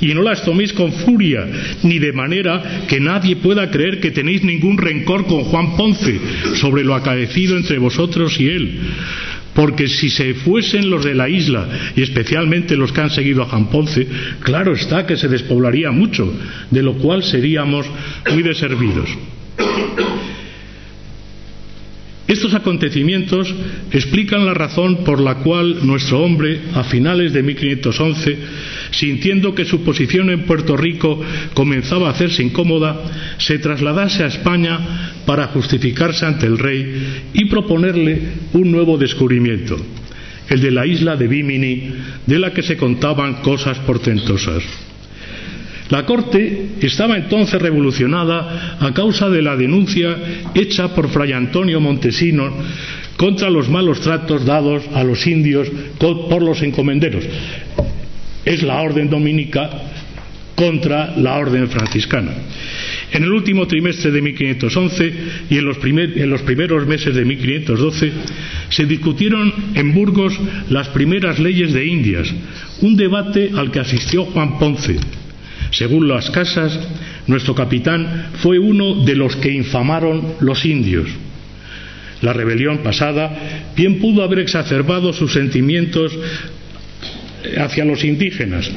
y 0.00 0.14
no 0.14 0.22
las 0.22 0.44
toméis 0.44 0.72
con 0.72 0.92
furia, 0.92 1.44
ni 1.82 1.98
de 1.98 2.12
manera 2.12 2.86
que 2.86 3.00
nadie 3.00 3.36
pueda 3.36 3.68
creer 3.70 3.98
que 3.98 4.12
tenéis 4.12 4.44
ningún 4.44 4.78
rencor 4.78 5.26
con 5.26 5.42
Juan 5.42 5.76
Ponce 5.76 6.20
sobre 6.54 6.84
lo 6.84 6.94
acaecido 6.94 7.56
entre 7.56 7.78
vosotros 7.78 8.38
y 8.38 8.46
él 8.46 8.80
porque 9.54 9.88
si 9.88 10.10
se 10.10 10.34
fuesen 10.34 10.90
los 10.90 11.04
de 11.04 11.14
la 11.14 11.28
isla, 11.28 11.68
y 11.96 12.02
especialmente 12.02 12.76
los 12.76 12.92
que 12.92 13.00
han 13.00 13.10
seguido 13.10 13.42
a 13.42 13.46
Juan 13.46 13.70
Ponce, 13.70 14.06
claro 14.40 14.74
está 14.74 15.06
que 15.06 15.16
se 15.16 15.28
despoblaría 15.28 15.90
mucho, 15.90 16.32
de 16.70 16.82
lo 16.82 16.94
cual 16.94 17.22
seríamos 17.22 17.86
muy 18.30 18.42
deservidos. 18.42 19.08
Estos 22.26 22.54
acontecimientos 22.54 23.54
explican 23.92 24.46
la 24.46 24.54
razón 24.54 25.04
por 25.04 25.20
la 25.20 25.36
cual 25.36 25.86
nuestro 25.86 26.20
hombre, 26.20 26.58
a 26.74 26.82
finales 26.82 27.32
de 27.32 27.42
1511, 27.42 28.38
sintiendo 28.98 29.54
que 29.54 29.64
su 29.64 29.82
posición 29.82 30.30
en 30.30 30.44
Puerto 30.44 30.76
Rico 30.76 31.20
comenzaba 31.54 32.08
a 32.08 32.12
hacerse 32.12 32.42
incómoda, 32.42 33.00
se 33.38 33.58
trasladase 33.58 34.24
a 34.24 34.28
España 34.28 34.78
para 35.26 35.48
justificarse 35.48 36.26
ante 36.26 36.46
el 36.46 36.58
rey 36.58 37.22
y 37.32 37.46
proponerle 37.46 38.20
un 38.52 38.70
nuevo 38.70 38.96
descubrimiento, 38.96 39.76
el 40.48 40.60
de 40.60 40.70
la 40.70 40.86
isla 40.86 41.16
de 41.16 41.28
Bimini, 41.28 41.92
de 42.26 42.38
la 42.38 42.52
que 42.52 42.62
se 42.62 42.76
contaban 42.76 43.42
cosas 43.42 43.78
portentosas. 43.80 44.62
La 45.90 46.06
Corte 46.06 46.70
estaba 46.80 47.16
entonces 47.16 47.60
revolucionada 47.60 48.78
a 48.80 48.94
causa 48.94 49.28
de 49.28 49.42
la 49.42 49.54
denuncia 49.54 50.16
hecha 50.54 50.94
por 50.94 51.08
Fray 51.10 51.32
Antonio 51.32 51.78
Montesino 51.78 52.52
contra 53.16 53.50
los 53.50 53.68
malos 53.68 54.00
tratos 54.00 54.44
dados 54.44 54.82
a 54.94 55.04
los 55.04 55.26
indios 55.26 55.68
por 55.98 56.42
los 56.42 56.62
encomenderos. 56.62 57.24
Es 58.44 58.62
la 58.62 58.80
orden 58.82 59.08
dominica 59.08 59.70
contra 60.54 61.16
la 61.16 61.36
orden 61.36 61.68
franciscana. 61.68 62.32
En 63.12 63.22
el 63.22 63.32
último 63.32 63.66
trimestre 63.66 64.10
de 64.10 64.22
1511 64.22 65.14
y 65.50 65.58
en 65.58 65.64
los, 65.64 65.78
en 65.84 66.30
los 66.30 66.42
primeros 66.42 66.86
meses 66.86 67.14
de 67.14 67.24
1512 67.24 68.12
se 68.68 68.86
discutieron 68.86 69.52
en 69.74 69.94
Burgos 69.94 70.38
las 70.70 70.88
primeras 70.88 71.38
leyes 71.38 71.72
de 71.72 71.86
Indias, 71.86 72.32
un 72.82 72.96
debate 72.96 73.50
al 73.56 73.70
que 73.70 73.80
asistió 73.80 74.24
Juan 74.26 74.58
Ponce. 74.58 74.96
Según 75.70 76.08
las 76.08 76.30
casas, 76.30 76.78
nuestro 77.26 77.54
capitán 77.54 78.30
fue 78.34 78.58
uno 78.58 79.04
de 79.04 79.16
los 79.16 79.34
que 79.36 79.52
infamaron 79.52 80.34
los 80.40 80.64
indios. 80.64 81.08
La 82.22 82.32
rebelión 82.32 82.78
pasada 82.78 83.70
bien 83.76 83.98
pudo 83.98 84.22
haber 84.22 84.38
exacerbado 84.38 85.12
sus 85.12 85.32
sentimientos 85.32 86.16
hacia 87.58 87.84
los 87.84 88.04
indígenas. 88.04 88.70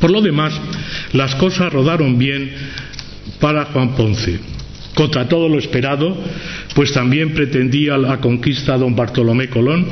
Por 0.00 0.10
lo 0.10 0.20
demás, 0.20 0.58
las 1.12 1.34
cosas 1.34 1.72
rodaron 1.72 2.18
bien 2.18 2.50
para 3.40 3.66
Juan 3.66 3.94
Ponce. 3.94 4.38
Contra 4.94 5.28
todo 5.28 5.48
lo 5.48 5.58
esperado, 5.58 6.16
pues 6.74 6.92
también 6.92 7.32
pretendía 7.32 7.96
la 7.96 8.18
conquista 8.18 8.76
don 8.76 8.96
Bartolomé 8.96 9.48
Colón, 9.48 9.86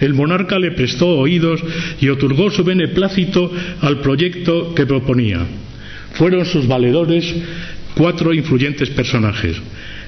el 0.00 0.14
monarca 0.14 0.58
le 0.58 0.72
prestó 0.72 1.08
oídos 1.08 1.62
y 2.00 2.08
otorgó 2.08 2.50
su 2.50 2.62
beneplácito 2.64 3.50
al 3.80 4.00
proyecto 4.00 4.74
que 4.74 4.86
proponía. 4.86 5.40
Fueron 6.12 6.44
sus 6.44 6.66
valedores 6.66 7.34
cuatro 7.94 8.34
influyentes 8.34 8.90
personajes. 8.90 9.56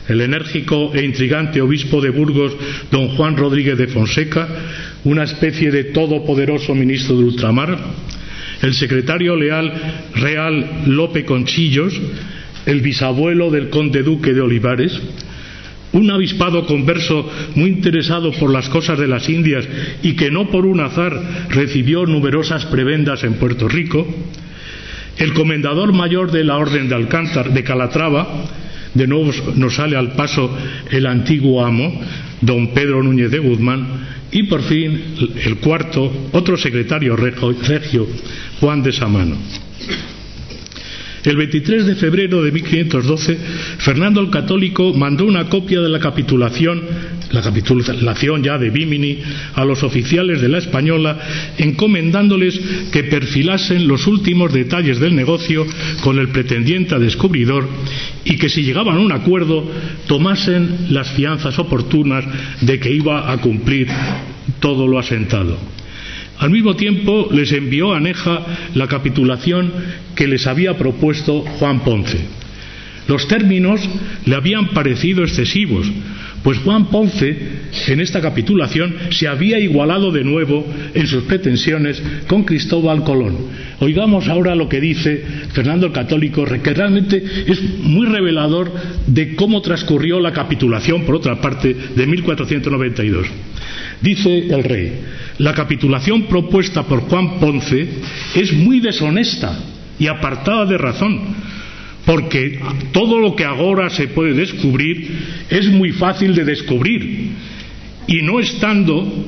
El 0.08 0.22
enérgico 0.22 0.92
e 0.94 1.04
intrigante 1.04 1.60
obispo 1.60 2.00
de 2.00 2.10
Burgos, 2.10 2.56
don 2.90 3.08
Juan 3.08 3.36
Rodríguez 3.36 3.76
de 3.76 3.88
Fonseca, 3.88 4.48
una 5.04 5.24
especie 5.24 5.70
de 5.70 5.84
todopoderoso 5.84 6.74
ministro 6.74 7.16
de 7.16 7.24
ultramar, 7.24 7.78
el 8.62 8.74
secretario 8.74 9.36
leal 9.36 9.72
real 10.14 10.82
Lope 10.86 11.24
Conchillos, 11.24 12.00
el 12.66 12.80
bisabuelo 12.80 13.50
del 13.50 13.68
conde 13.68 14.02
duque 14.02 14.32
de 14.32 14.40
Olivares, 14.40 14.98
un 15.92 16.10
avispado 16.10 16.66
converso 16.66 17.30
muy 17.54 17.70
interesado 17.70 18.32
por 18.32 18.52
las 18.52 18.68
cosas 18.68 18.98
de 18.98 19.08
las 19.08 19.28
Indias 19.28 19.66
y 20.02 20.14
que 20.14 20.30
no 20.30 20.50
por 20.50 20.66
un 20.66 20.80
azar 20.80 21.48
recibió 21.50 22.04
numerosas 22.06 22.66
prebendas 22.66 23.24
en 23.24 23.34
Puerto 23.34 23.68
Rico, 23.68 24.06
el 25.16 25.32
comendador 25.32 25.92
mayor 25.92 26.30
de 26.30 26.44
la 26.44 26.56
Orden 26.56 26.88
de 26.88 26.94
Alcántar 26.94 27.52
de 27.52 27.64
Calatrava, 27.64 28.44
de 28.98 29.06
nuevo 29.06 29.30
nos 29.54 29.76
sale 29.76 29.96
al 29.96 30.12
paso 30.12 30.50
el 30.90 31.06
antiguo 31.06 31.64
amo, 31.64 32.00
don 32.40 32.74
Pedro 32.74 33.02
Núñez 33.02 33.30
de 33.30 33.38
Guzmán, 33.38 33.86
y 34.30 34.42
por 34.42 34.62
fin 34.62 35.00
el 35.44 35.56
cuarto, 35.56 36.28
otro 36.32 36.56
secretario 36.56 37.16
regio, 37.16 38.06
Juan 38.60 38.82
de 38.82 38.92
Samano. 38.92 39.36
El 41.24 41.36
23 41.36 41.86
de 41.86 41.96
febrero 41.96 42.42
de 42.42 42.52
1512, 42.52 43.38
Fernando 43.78 44.20
el 44.20 44.30
Católico 44.30 44.94
mandó 44.94 45.24
una 45.24 45.48
copia 45.48 45.80
de 45.80 45.88
la 45.88 45.98
capitulación, 45.98 46.82
la 47.32 47.42
capitulación 47.42 48.42
ya 48.42 48.56
de 48.56 48.70
Bimini, 48.70 49.18
a 49.54 49.64
los 49.64 49.82
oficiales 49.82 50.40
de 50.40 50.48
la 50.48 50.58
Española, 50.58 51.18
encomendándoles 51.58 52.60
que 52.92 53.04
perfilasen 53.04 53.88
los 53.88 54.06
últimos 54.06 54.52
detalles 54.52 55.00
del 55.00 55.16
negocio 55.16 55.66
con 56.02 56.18
el 56.18 56.28
pretendiente 56.28 56.98
descubridor 56.98 57.68
y 58.24 58.36
que 58.36 58.48
si 58.48 58.62
llegaban 58.62 58.96
a 58.96 59.00
un 59.00 59.12
acuerdo 59.12 59.68
tomasen 60.06 60.88
las 60.90 61.10
fianzas 61.12 61.58
oportunas 61.58 62.24
de 62.60 62.78
que 62.78 62.92
iba 62.92 63.32
a 63.32 63.38
cumplir 63.38 63.88
todo 64.60 64.86
lo 64.86 64.98
asentado. 64.98 65.58
Al 66.38 66.50
mismo 66.50 66.76
tiempo 66.76 67.28
les 67.32 67.52
envió 67.52 67.92
a 67.92 68.00
Neja 68.00 68.44
la 68.74 68.86
capitulación 68.86 69.72
que 70.14 70.28
les 70.28 70.46
había 70.46 70.76
propuesto 70.76 71.40
Juan 71.40 71.80
Ponce. 71.80 72.18
Los 73.08 73.26
términos 73.26 73.80
le 74.26 74.34
habían 74.36 74.68
parecido 74.68 75.24
excesivos, 75.24 75.90
pues 76.42 76.58
Juan 76.58 76.86
Ponce 76.86 77.36
en 77.88 78.00
esta 78.00 78.20
capitulación 78.20 78.94
se 79.10 79.26
había 79.26 79.58
igualado 79.58 80.12
de 80.12 80.24
nuevo 80.24 80.64
en 80.94 81.06
sus 81.06 81.24
pretensiones 81.24 82.00
con 82.28 82.44
Cristóbal 82.44 83.02
Colón. 83.02 83.36
Oigamos 83.80 84.28
ahora 84.28 84.54
lo 84.54 84.68
que 84.68 84.80
dice 84.80 85.24
Fernando 85.52 85.86
el 85.86 85.92
Católico, 85.92 86.44
que 86.44 86.74
realmente 86.74 87.22
es 87.46 87.60
muy 87.80 88.06
revelador 88.06 88.72
de 89.06 89.34
cómo 89.34 89.60
transcurrió 89.62 90.20
la 90.20 90.32
capitulación, 90.32 91.02
por 91.04 91.16
otra 91.16 91.40
parte, 91.40 91.74
de 91.96 92.06
1492. 92.06 93.26
Dice 94.00 94.46
el 94.48 94.62
rey, 94.62 94.92
la 95.38 95.54
capitulación 95.54 96.24
propuesta 96.24 96.84
por 96.84 97.00
Juan 97.00 97.40
Ponce 97.40 97.86
es 98.34 98.52
muy 98.52 98.80
deshonesta 98.80 99.58
y 99.98 100.06
apartada 100.06 100.66
de 100.66 100.78
razón, 100.78 101.20
porque 102.06 102.60
todo 102.92 103.18
lo 103.18 103.34
que 103.34 103.44
ahora 103.44 103.90
se 103.90 104.08
puede 104.08 104.34
descubrir 104.34 105.10
es 105.50 105.68
muy 105.68 105.90
fácil 105.90 106.34
de 106.34 106.44
descubrir, 106.44 107.30
y 108.06 108.22
no 108.22 108.40
estando 108.40 109.26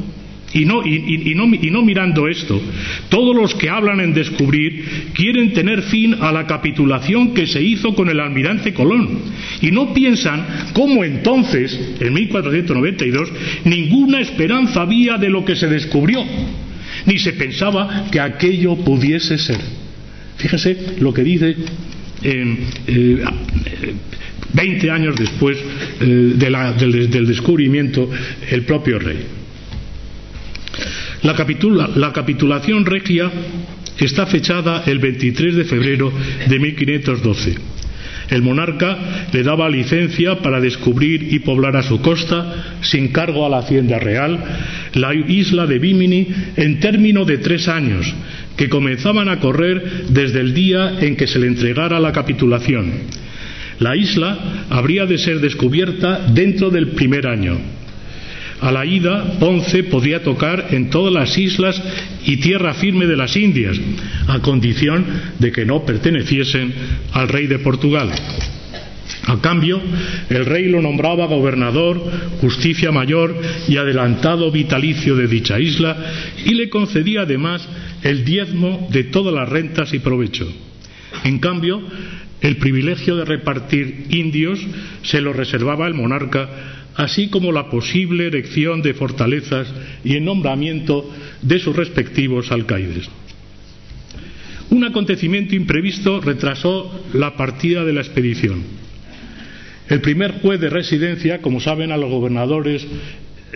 y 0.53 0.65
no, 0.65 0.85
y, 0.85 1.35
no, 1.35 1.83
mirando 1.83 2.27
esto, 2.27 2.61
todos 3.09 3.37
los 3.37 3.55
que 3.55 3.71
hablan 3.71 4.01
en 4.01 4.13
descubrir 4.13 5.11
quieren 5.15 5.53
tener 5.53 5.83
fin 5.83 6.17
a 6.21 6.33
la 6.33 6.47
capitulación 6.47 7.35
que 7.35 7.47
se 7.47 7.63
hizo 7.63 7.95
con 7.95 8.09
el 8.09 8.19
almirante 8.19 8.75
Colón. 8.75 9.21
Y 9.61 9.71
no 9.71 9.95
piensan 9.95 10.45
cómo 10.73 11.05
entonces, 11.05 11.79
en 12.01 12.13
1492, 12.13 13.33
ninguna 13.65 14.21
esperanza 14.21 14.83
había 14.83 15.19
de 15.19 15.31
lo 15.31 15.45
que 15.45 15.55
se 15.55 15.69
descubrió, 15.69 16.25
ni 17.07 17.19
se 17.19 17.35
pensaba 17.35 18.07
que 18.11 18.19
aquello 18.19 18.75
pudiese 18.77 19.39
ser. 19.39 19.61
Fíjese 20.37 20.97
lo 20.99 21.15
que 21.15 21.23
dice 21.23 21.55
en, 22.23 22.59
eh, 22.89 23.25
20 24.53 24.91
años 24.91 25.15
después 25.17 25.57
eh, 26.01 26.35
del 26.37 27.27
descubrimiento 27.27 28.11
el 28.51 28.63
propio 28.63 28.99
rey. 28.99 29.40
La, 31.23 32.13
capitulación 32.13 32.87
regia 32.87 33.31
está 33.99 34.27
fechada 34.27 34.85
el 34.87 34.99
23 34.99 35.55
de 35.55 35.65
febrero 35.65 36.13
de 36.49 36.59
1512. 36.59 37.55
El 38.31 38.43
monarca 38.43 38.97
le 39.33 39.43
daba 39.43 39.69
licencia 39.69 40.39
para 40.39 40.61
descubrir 40.61 41.35
y 41.35 41.41
poblar 41.41 41.77
a 41.77 41.83
su 41.83 42.01
costa, 42.01 42.77
sin 42.81 43.09
cargo 43.09 43.45
a 43.45 43.51
la 43.51 43.59
Hacienda 43.59 43.99
Real, 43.99 44.39
la 44.95 45.13
isla 45.15 45.67
de 45.67 45.79
Bimini 45.79 46.29
en 46.57 46.81
término 46.81 47.25
de 47.25 47.39
tres 47.39 47.69
años, 47.69 48.07
que 48.57 48.69
comenzaban 48.69 49.29
a 49.29 49.41
correr 49.41 50.07
desde 50.09 50.41
el 50.41 50.55
día 50.55 51.01
en 51.01 51.17
que 51.17 51.27
se 51.27 51.39
le 51.39 51.49
entregara 51.49 52.01
la 52.01 52.13
capitulación. 52.13 52.93
La 53.81 53.97
isla 53.97 54.67
habría 54.71 55.07
de 55.07 55.19
ser 55.19 55.41
descubierta 55.41 56.27
dentro 56.33 56.71
del 56.71 56.89
primer 56.89 57.27
año. 57.27 57.59
A 58.61 58.71
la 58.71 58.85
ida, 58.85 59.39
Ponce 59.39 59.85
podía 59.85 60.23
tocar 60.23 60.69
en 60.71 60.91
todas 60.91 61.13
las 61.13 61.37
islas 61.39 61.83
y 62.27 62.37
tierra 62.39 62.75
firme 62.75 63.07
de 63.07 63.17
las 63.17 63.37
Indias, 63.37 63.79
a 64.29 64.41
condición 64.41 65.07
de 65.39 65.51
que 65.51 65.65
no 65.65 65.85
perteneciesen 65.85 66.73
al 67.13 67.29
rey 67.29 67.47
de 67.47 67.59
Portugal. 67.59 68.11
A 69.27 69.41
cambio, 69.41 69.81
el 70.29 70.45
rey 70.45 70.69
lo 70.69 70.83
nombraba 70.83 71.27
gobernador, 71.27 72.03
justicia 72.41 72.91
mayor 72.91 73.35
y 73.69 73.77
adelantado 73.77 74.51
vitalicio 74.51 75.17
de 75.17 75.27
dicha 75.27 75.59
isla 75.59 75.97
y 76.45 76.55
le 76.55 76.69
concedía 76.69 77.23
además 77.23 77.67
el 78.03 78.25
diezmo 78.25 78.89
de 78.91 79.05
todas 79.05 79.35
las 79.35 79.49
rentas 79.49 79.93
y 79.95 79.99
provecho. 79.99 80.51
En 81.25 81.39
cambio, 81.39 81.83
el 82.41 82.57
privilegio 82.57 83.17
de 83.17 83.25
repartir 83.25 84.07
indios 84.11 84.61
se 85.03 85.21
lo 85.21 85.33
reservaba 85.33 85.87
el 85.87 85.95
monarca 85.95 86.49
así 87.01 87.29
como 87.29 87.51
la 87.51 87.71
posible 87.71 88.27
erección 88.27 88.83
de 88.83 88.93
fortalezas 88.93 89.67
y 90.05 90.17
el 90.17 90.25
nombramiento 90.25 91.11
de 91.41 91.59
sus 91.59 91.75
respectivos 91.75 92.53
alcaides. 92.53 93.09
Un 94.69 94.85
acontecimiento 94.85 95.55
imprevisto 95.55 96.21
retrasó 96.21 97.07
la 97.15 97.37
partida 97.37 97.85
de 97.85 97.95
la 97.95 98.03
expedición. 98.03 98.63
El 99.89 100.03
primer 100.03 100.41
juez 100.43 100.61
de 100.61 100.69
residencia, 100.69 101.41
como 101.41 101.59
saben, 101.59 101.91
a 101.91 101.97
los 101.97 102.11
gobernadores 102.11 102.87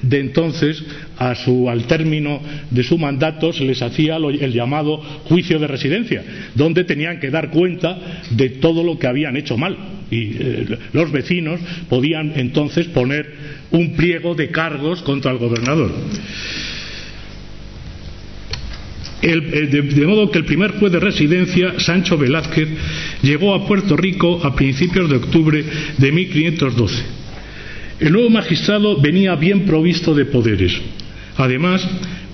de 0.00 0.20
entonces, 0.20 0.82
al 1.18 1.86
término 1.86 2.40
de 2.70 2.82
su 2.82 2.96
mandato, 2.96 3.52
se 3.52 3.64
les 3.64 3.82
hacía 3.82 4.16
el 4.16 4.52
llamado 4.52 4.96
juicio 5.24 5.58
de 5.58 5.66
residencia, 5.66 6.24
donde 6.54 6.84
tenían 6.84 7.20
que 7.20 7.30
dar 7.30 7.50
cuenta 7.50 8.22
de 8.30 8.48
todo 8.48 8.82
lo 8.82 8.98
que 8.98 9.06
habían 9.06 9.36
hecho 9.36 9.58
mal. 9.58 9.93
Y 10.10 10.36
eh, 10.38 10.78
los 10.92 11.10
vecinos 11.10 11.60
podían 11.88 12.32
entonces 12.36 12.86
poner 12.88 13.34
un 13.70 13.94
pliego 13.94 14.34
de 14.34 14.50
cargos 14.50 15.02
contra 15.02 15.32
el 15.32 15.38
gobernador. 15.38 15.92
de, 19.22 20.06
modo 20.06 20.30
que 20.30 20.38
el 20.38 20.44
primer 20.44 20.72
juez 20.72 20.92
de 20.92 21.00
residencia, 21.00 21.78
Sancho 21.78 22.18
Velázquez, 22.18 22.68
llegó 23.22 23.54
a 23.54 23.66
Puerto 23.66 23.96
Rico 23.96 24.44
a 24.44 24.54
principios 24.54 25.08
de 25.08 25.16
octubre 25.16 25.64
de 25.96 26.12
1512 26.12 27.24
el 28.00 28.12
nuevo 28.12 28.30
magistrado 28.30 29.00
venía 29.00 29.34
bien 29.36 29.64
provisto 29.64 30.14
de 30.14 30.24
poderes. 30.24 30.72
Además, 31.36 31.86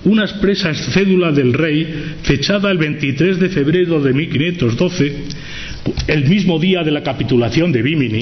una 0.03 0.23
expresa 0.23 0.73
cédula 0.73 1.31
del 1.31 1.53
rey, 1.53 1.87
fechada 2.23 2.71
el 2.71 2.77
23 2.77 3.39
de 3.39 3.49
febrero 3.49 4.01
de 4.01 4.13
1512, 4.13 5.15
el 6.07 6.27
mismo 6.27 6.59
día 6.59 6.83
de 6.83 6.91
la 6.91 7.03
capitulación 7.03 7.71
de 7.71 7.81
Bimini, 7.81 8.21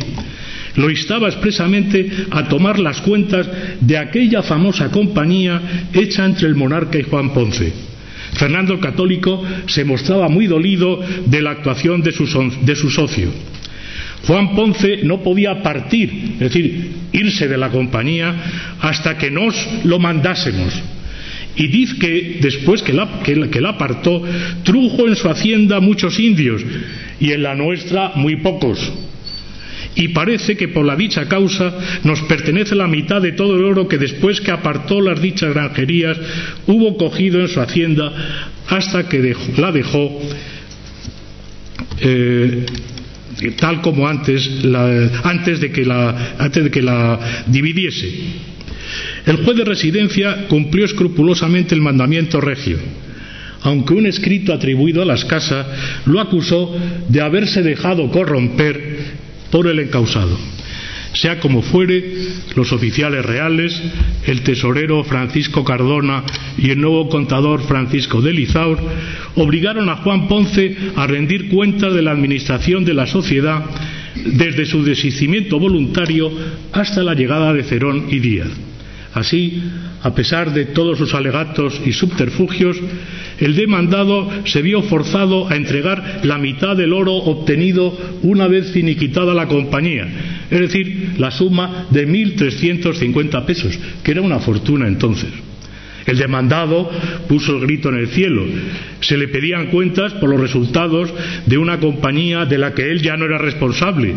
lo 0.76 0.90
instaba 0.90 1.28
expresamente 1.28 2.10
a 2.32 2.48
tomar 2.48 2.80
las 2.80 3.02
cuentas 3.02 3.48
de 3.82 3.98
aquella 3.98 4.44
famosa 4.44 4.92
compañía 4.92 5.88
hecha 5.94 6.26
entre 6.26 6.48
el 6.48 6.56
monarca 6.56 6.98
y 6.98 7.04
Juan 7.04 7.34
Ponce. 7.34 7.74
Fernando 8.34 8.74
el 8.74 8.80
Católico 8.80 9.44
se 9.66 9.84
mostraba 9.84 10.30
muy 10.30 10.48
dolido 10.48 11.04
de 11.26 11.42
la 11.42 11.52
actuación 11.52 12.02
de 12.02 12.12
su, 12.12 12.26
de 12.62 12.76
su 12.76 12.90
socio. 12.90 13.30
Juan 14.28 14.56
Ponce 14.56 15.00
no 15.04 15.24
podía 15.24 15.64
partir, 15.64 16.34
es 16.34 16.40
decir, 16.40 16.92
irse 17.12 17.48
de 17.48 17.58
la 17.58 17.70
compañía 17.70 18.36
hasta 18.80 19.18
que 19.18 19.32
nos 19.32 19.56
lo 19.86 19.98
mandásemos. 20.00 20.74
Y 21.56 21.68
dice 21.68 21.98
que 22.00 22.38
después 22.42 22.82
que 22.82 22.94
la, 22.94 23.70
apartó, 23.70 24.24
trujo 24.64 25.08
en 25.08 25.16
su 25.16 25.30
hacienda 25.30 25.80
muchos 25.80 26.20
indios 26.20 26.64
y 27.20 27.32
en 27.32 27.44
la 27.44 27.56
nuestra 27.56 28.14
muy 28.16 28.38
pocos 28.38 28.80
y 29.96 30.10
parece 30.10 30.56
que 30.56 30.68
por 30.68 30.86
la 30.86 30.96
dicha 30.96 31.28
causa 31.28 31.74
nos 32.04 32.22
pertenece 32.22 32.76
la 32.76 32.88
mitad 32.88 33.22
de 33.22 33.32
todo 33.32 33.58
el 33.58 33.64
oro 33.64 33.88
que 33.88 33.98
después 33.98 34.40
que 34.40 34.52
apartó 34.52 35.02
las 35.02 35.20
dichas 35.22 35.54
granjerías 35.54 36.18
hubo 36.68 36.96
cogido 36.96 37.42
en 37.42 37.48
su 37.48 37.60
hacienda 37.60 38.14
hasta 38.68 39.10
que 39.10 39.36
la 39.58 39.72
dejó 39.72 40.22
eh, 42.02 42.66
tal 43.58 43.82
como 43.82 44.08
antes, 44.08 44.50
antes, 45.24 45.60
de 45.60 45.72
que 45.72 45.86
la, 45.86 46.36
antes 46.38 46.64
de 46.66 46.72
que 46.72 46.82
la 46.82 47.20
dividiese. 47.48 48.10
El 49.26 49.38
juez 49.38 49.58
de 49.58 49.66
residencia 49.66 50.48
cumplió 50.48 50.86
escrupulosamente 50.86 51.76
el 51.76 51.82
mandamiento 51.82 52.42
regio 52.42 52.78
aunque 53.62 53.94
un 53.94 54.06
escrito 54.06 54.54
atribuido 54.54 55.02
a 55.02 55.06
las 55.06 55.26
casas 55.26 55.68
lo 56.06 56.20
acusó 56.20 56.76
de 57.08 57.22
haberse 57.22 57.62
dejado 57.62 58.10
corromper 58.10 59.00
por 59.52 59.68
el 59.68 59.80
encausado. 59.80 60.38
Sea 61.14 61.40
como 61.40 61.64
fuere, 61.64 62.04
los 62.56 62.72
oficiales 62.72 63.26
reales, 63.26 63.82
el 64.28 64.42
tesorero 64.42 65.04
Francisco 65.04 65.64
Cardona 65.64 66.24
y 66.58 66.70
el 66.70 66.80
nuevo 66.80 67.10
contador 67.10 67.64
Francisco 67.64 68.22
de 68.22 68.32
Lizaur 68.32 68.80
obligaron 69.36 69.90
a 69.90 69.98
Juan 69.98 70.28
Ponce 70.28 70.78
a 70.96 71.08
rendir 71.08 71.50
cuentas 71.50 71.94
de 71.96 72.04
la 72.04 72.12
administración 72.12 72.86
de 72.86 72.94
la 72.94 73.08
sociedad 73.08 73.66
desde 74.24 74.66
su 74.66 74.84
desistimiento 74.84 75.58
voluntario 75.60 76.32
hasta 76.72 77.02
la 77.02 77.16
llegada 77.16 77.54
de 77.54 77.64
Cerón 77.64 78.06
y 78.10 78.20
Díaz. 78.20 78.50
Así, 79.14 79.62
a 80.04 80.14
pesar 80.14 80.54
de 80.54 80.66
todos 80.66 80.98
sus 80.98 81.16
alegatos 81.16 81.82
y 81.86 81.94
subterfugios, 81.94 82.78
el 83.40 83.56
demandado 83.56 84.30
se 84.46 84.62
vio 84.62 84.84
forzado 84.84 85.50
a 85.50 85.56
entregar 85.56 86.22
la 86.24 86.38
mitad 86.38 86.76
del 86.76 86.94
oro 86.94 87.14
obtenido 87.14 87.98
una 88.22 88.48
vez 88.48 88.72
finiquitada 88.72 89.34
la 89.34 89.48
compañía, 89.48 90.08
es 90.52 90.60
decir, 90.60 91.14
la 91.18 91.32
suma 91.32 91.88
de 91.90 92.08
1.350 92.08 93.46
pesos, 93.46 93.80
que 94.04 94.12
era 94.12 94.22
una 94.22 94.40
fortuna 94.40 94.88
entonces. 94.88 95.30
El 96.06 96.18
demandado 96.18 96.90
puso 97.28 97.56
el 97.56 97.62
grito 97.62 97.90
en 97.90 97.96
el 97.96 98.08
cielo. 98.08 98.46
Se 99.02 99.18
le 99.18 99.28
pedían 99.28 99.68
cuentas 99.68 100.14
por 100.14 100.30
los 100.30 100.40
resultados 100.40 101.14
de 101.46 101.58
una 101.58 101.80
compañía 101.80 102.46
de 102.46 102.58
la 102.58 102.74
que 102.74 102.92
él 102.92 103.02
ya 103.02 103.18
no 103.18 103.26
era 103.26 103.38
responsable. 103.38 104.14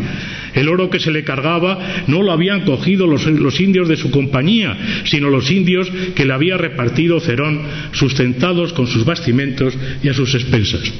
El 0.53 0.69
oro 0.69 0.89
que 0.89 0.99
se 0.99 1.11
le 1.11 1.23
cargaba 1.23 1.79
no 2.07 2.21
lo 2.21 2.31
habían 2.31 2.61
cogido 2.61 3.07
los, 3.07 3.25
indios 3.59 3.87
de 3.87 3.97
su 3.97 4.11
compañía, 4.11 4.77
sino 5.05 5.29
los 5.29 5.49
indios 5.51 5.91
que 6.15 6.25
le 6.25 6.33
había 6.33 6.57
repartido 6.57 7.19
Cerón, 7.19 7.61
sustentados 7.91 8.73
con 8.73 8.87
sus 8.87 9.05
bastimentos 9.05 9.77
y 10.03 10.09
a 10.09 10.13
sus 10.13 10.35
expensas. 10.35 10.93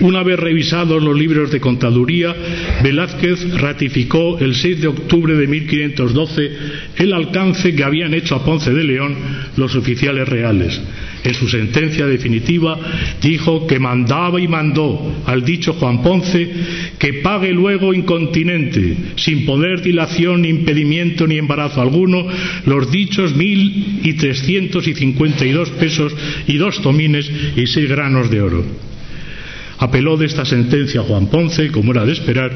Una 0.00 0.22
vez 0.22 0.38
revisados 0.38 1.02
los 1.02 1.18
libros 1.18 1.50
de 1.50 1.60
contaduría, 1.60 2.34
Velázquez 2.84 3.58
ratificó 3.58 4.38
el 4.38 4.54
6 4.54 4.80
de 4.80 4.88
octubre 4.88 5.34
de 5.34 5.46
1512 5.48 6.50
el 6.98 7.12
alcance 7.12 7.74
que 7.74 7.82
habían 7.82 8.14
hecho 8.14 8.36
a 8.36 8.44
Ponce 8.44 8.72
de 8.72 8.84
León 8.84 9.16
los 9.56 9.74
oficiales 9.74 10.28
reales. 10.28 10.80
En 11.24 11.34
su 11.34 11.48
sentencia 11.48 12.06
definitiva 12.06 12.78
dijo 13.20 13.66
que 13.66 13.80
mandaba 13.80 14.40
y 14.40 14.46
mandó 14.46 15.22
al 15.26 15.44
dicho 15.44 15.72
Juan 15.72 16.00
Ponce 16.00 16.48
que 16.96 17.14
pague 17.14 17.52
luego 17.52 17.92
incontinente, 17.92 18.96
sin 19.16 19.44
poder 19.44 19.82
dilación, 19.82 20.42
ni 20.42 20.48
impedimento 20.48 21.26
ni 21.26 21.38
embarazo 21.38 21.80
alguno, 21.80 22.24
los 22.66 22.90
dichos 22.92 23.34
mil 23.34 24.00
y 24.04 24.12
trescientos 24.12 24.86
y 24.86 24.94
cincuenta 24.94 25.44
y 25.44 25.50
dos 25.50 25.70
pesos 25.70 26.14
y 26.46 26.56
dos 26.56 26.80
tomines 26.82 27.28
y 27.56 27.66
seis 27.66 27.88
granos 27.88 28.30
de 28.30 28.40
oro. 28.40 28.64
Apeló 29.78 30.16
de 30.16 30.26
esta 30.26 30.44
sentencia 30.44 31.02
Juan 31.02 31.28
Ponce, 31.28 31.70
como 31.70 31.92
era 31.92 32.04
de 32.04 32.12
esperar, 32.12 32.50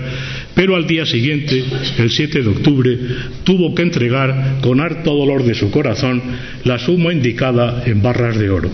pero 0.54 0.74
al 0.74 0.86
día 0.86 1.06
siguiente, 1.06 1.64
el 1.98 2.10
7 2.10 2.42
de 2.42 2.48
octubre, 2.48 2.98
tuvo 3.44 3.74
que 3.74 3.82
entregar 3.82 4.58
con 4.60 4.80
harto 4.80 5.14
dolor 5.14 5.44
de 5.44 5.54
su 5.54 5.70
corazón 5.70 6.20
la 6.64 6.78
suma 6.78 7.12
indicada 7.12 7.84
en 7.86 8.02
barras 8.02 8.36
de 8.38 8.50
oro. 8.50 8.70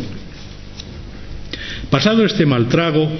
Pasado 1.90 2.24
este 2.24 2.46
mal 2.46 2.68
trago, 2.68 3.10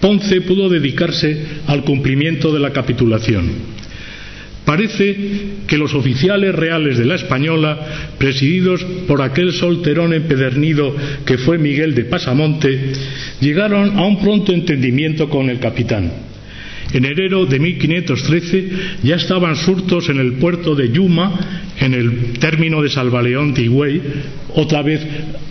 Ponce 0.00 0.40
pudo 0.42 0.68
dedicarse 0.68 1.46
al 1.66 1.84
cumplimiento 1.84 2.52
de 2.52 2.60
la 2.60 2.72
capitulación. 2.72 3.76
Parece 4.66 5.16
que 5.68 5.78
los 5.78 5.94
oficiales 5.94 6.52
reales 6.52 6.98
de 6.98 7.06
la 7.06 7.14
Española, 7.14 7.78
presididos 8.18 8.82
por 9.06 9.22
aquel 9.22 9.52
solterón 9.52 10.12
empedernido 10.12 10.92
que 11.24 11.38
fue 11.38 11.56
Miguel 11.56 11.94
de 11.94 12.04
Pasamonte, 12.04 12.92
llegaron 13.40 13.96
a 13.96 14.04
un 14.04 14.20
pronto 14.20 14.52
entendimiento 14.52 15.30
con 15.30 15.50
el 15.50 15.60
capitán. 15.60 16.10
En 16.92 17.04
enero 17.04 17.46
de 17.46 17.60
1513 17.60 18.70
ya 19.04 19.14
estaban 19.14 19.54
surtos 19.54 20.08
en 20.08 20.18
el 20.18 20.32
puerto 20.34 20.74
de 20.74 20.90
Yuma, 20.90 21.62
en 21.78 21.94
el 21.94 22.32
término 22.40 22.82
de 22.82 22.88
Salvaleón 22.88 23.54
de 23.54 23.62
Higüey, 23.62 24.02
otra 24.56 24.82
vez 24.82 25.00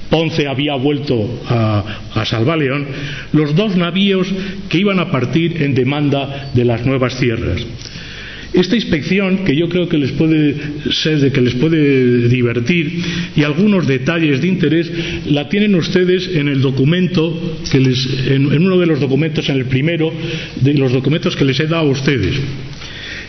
Ponce 0.10 0.46
había 0.46 0.76
vuelto 0.76 1.42
a, 1.48 1.84
a 2.14 2.26
Salvaleón, 2.26 2.86
los 3.32 3.56
dos 3.56 3.78
navíos 3.78 4.28
que 4.68 4.80
iban 4.80 5.00
a 5.00 5.10
partir 5.10 5.64
en 5.64 5.74
demanda 5.74 6.52
de 6.54 6.66
las 6.66 6.86
nuevas 6.86 7.18
tierras. 7.18 7.66
Esta 8.54 8.76
inspección, 8.76 9.44
que 9.44 9.56
yo 9.56 9.68
creo 9.70 9.90
que 9.90 9.98
les 9.98 10.12
puede 10.12 10.56
ser 10.92 11.20
de 11.20 11.32
que 11.32 11.42
les 11.42 11.56
puede 11.56 12.28
divertir, 12.30 13.02
y 13.36 13.44
algunos 13.44 13.88
detalles 13.88 14.42
de 14.42 14.48
interés, 14.48 14.92
la 15.26 15.50
tienen 15.50 15.76
ustedes 15.76 16.30
en 16.36 16.48
el 16.48 16.62
documento, 16.62 17.60
que 17.72 17.80
les, 17.80 18.08
en, 18.28 18.46
uno 18.46 18.78
de 18.78 18.86
los 18.86 19.00
documentos, 19.00 19.50
en 19.50 19.58
el 19.58 19.66
primero 19.66 20.12
de 20.62 20.74
los 20.74 20.94
documentos 20.94 21.36
que 21.36 21.46
les 21.46 21.60
he 21.60 21.68
dado 21.68 21.88
a 21.88 21.92
ustedes. 21.92 22.36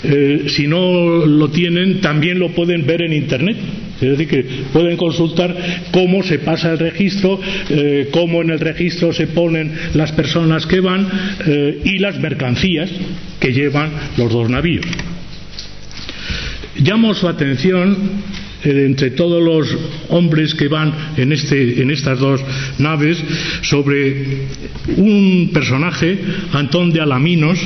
Eh, 0.05 0.45
si 0.49 0.67
no 0.67 1.27
lo 1.27 1.51
tienen, 1.51 2.01
también 2.01 2.39
lo 2.39 2.51
pueden 2.51 2.87
ver 2.87 3.03
en 3.03 3.13
Internet. 3.13 3.57
Es 4.01 4.11
decir, 4.11 4.29
que 4.29 4.45
pueden 4.73 4.97
consultar 4.97 5.55
cómo 5.91 6.23
se 6.23 6.39
pasa 6.39 6.73
el 6.73 6.79
registro, 6.79 7.41
eh, 7.71 8.09
cómo 8.11 8.43
en 8.43 8.51
el 8.51 8.61
registro 8.61 9.13
se 9.13 9.27
ponen 9.27 9.73
las 9.95 10.13
personas 10.13 10.67
que 10.67 10.81
van 10.81 11.09
eh, 11.47 11.81
y 11.85 11.99
las 11.99 12.19
mercancías 12.19 12.91
que 13.41 13.53
llevan 13.53 13.91
los 14.17 14.33
dos 14.33 14.51
navíos. 14.51 14.85
Llamo 16.79 17.15
su 17.15 17.27
atención 17.27 17.97
entre 18.71 19.11
todos 19.11 19.43
los 19.43 19.77
hombres 20.09 20.55
que 20.55 20.69
van 20.69 20.93
en, 21.17 21.33
este, 21.33 21.81
en 21.81 21.91
estas 21.91 22.19
dos 22.19 22.41
naves 22.79 23.23
sobre 23.63 24.47
un 24.97 25.51
personaje, 25.53 26.19
Antón 26.53 26.93
de 26.93 27.01
Alaminos, 27.01 27.59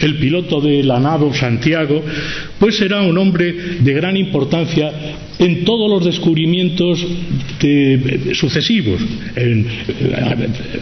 el 0.00 0.16
piloto 0.16 0.60
de 0.60 0.82
la 0.82 1.00
nave 1.00 1.32
Santiago, 1.34 2.02
pues 2.58 2.76
será 2.76 3.02
un 3.02 3.16
hombre 3.18 3.52
de 3.80 3.92
gran 3.92 4.16
importancia 4.16 4.92
en 5.38 5.64
todos 5.64 5.90
los 5.90 6.04
descubrimientos 6.04 7.04
sucesivos. 8.34 9.00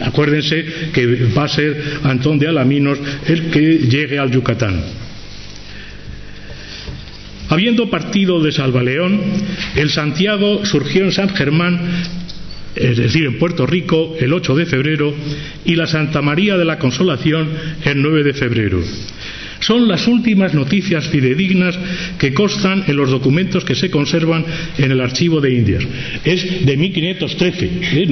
Acuérdense 0.01 0.65
que 0.93 1.05
va 1.35 1.45
a 1.45 1.47
ser 1.47 1.81
Antón 2.03 2.39
de 2.39 2.47
Alaminos 2.47 2.99
el 3.27 3.49
que 3.49 3.79
llegue 3.89 4.19
al 4.19 4.31
Yucatán. 4.31 5.03
Habiendo 7.53 7.87
partido 7.87 8.41
de 8.41 8.51
Salvaleón, 8.51 9.21
el 9.75 9.91
Santiago 9.91 10.65
surgió 10.65 11.03
en 11.03 11.11
San 11.11 11.29
Germán, 11.35 11.79
es 12.75 12.97
decir, 12.97 13.27
en 13.27 13.37
Puerto 13.37 13.67
Rico, 13.67 14.15
el 14.19 14.33
8 14.33 14.55
de 14.55 14.65
febrero, 14.65 15.13
y 15.63 15.75
la 15.75 15.85
Santa 15.85 16.23
María 16.23 16.57
de 16.57 16.65
la 16.65 16.79
Consolación 16.79 17.47
el 17.83 18.01
9 18.01 18.23
de 18.23 18.33
febrero. 18.33 18.81
Son 19.63 19.87
las 19.87 20.07
últimas 20.07 20.53
noticias 20.53 21.07
fidedignas 21.07 21.77
que 22.19 22.33
constan 22.33 22.83
en 22.87 22.97
los 22.97 23.09
documentos 23.09 23.63
que 23.63 23.75
se 23.75 23.89
conservan 23.89 24.45
en 24.77 24.91
el 24.91 24.99
archivo 24.99 25.39
de 25.39 25.53
Indias. 25.53 25.83
Es 26.23 26.65
de 26.65 26.77
1513. 26.77 27.65
¿eh? 27.65 28.07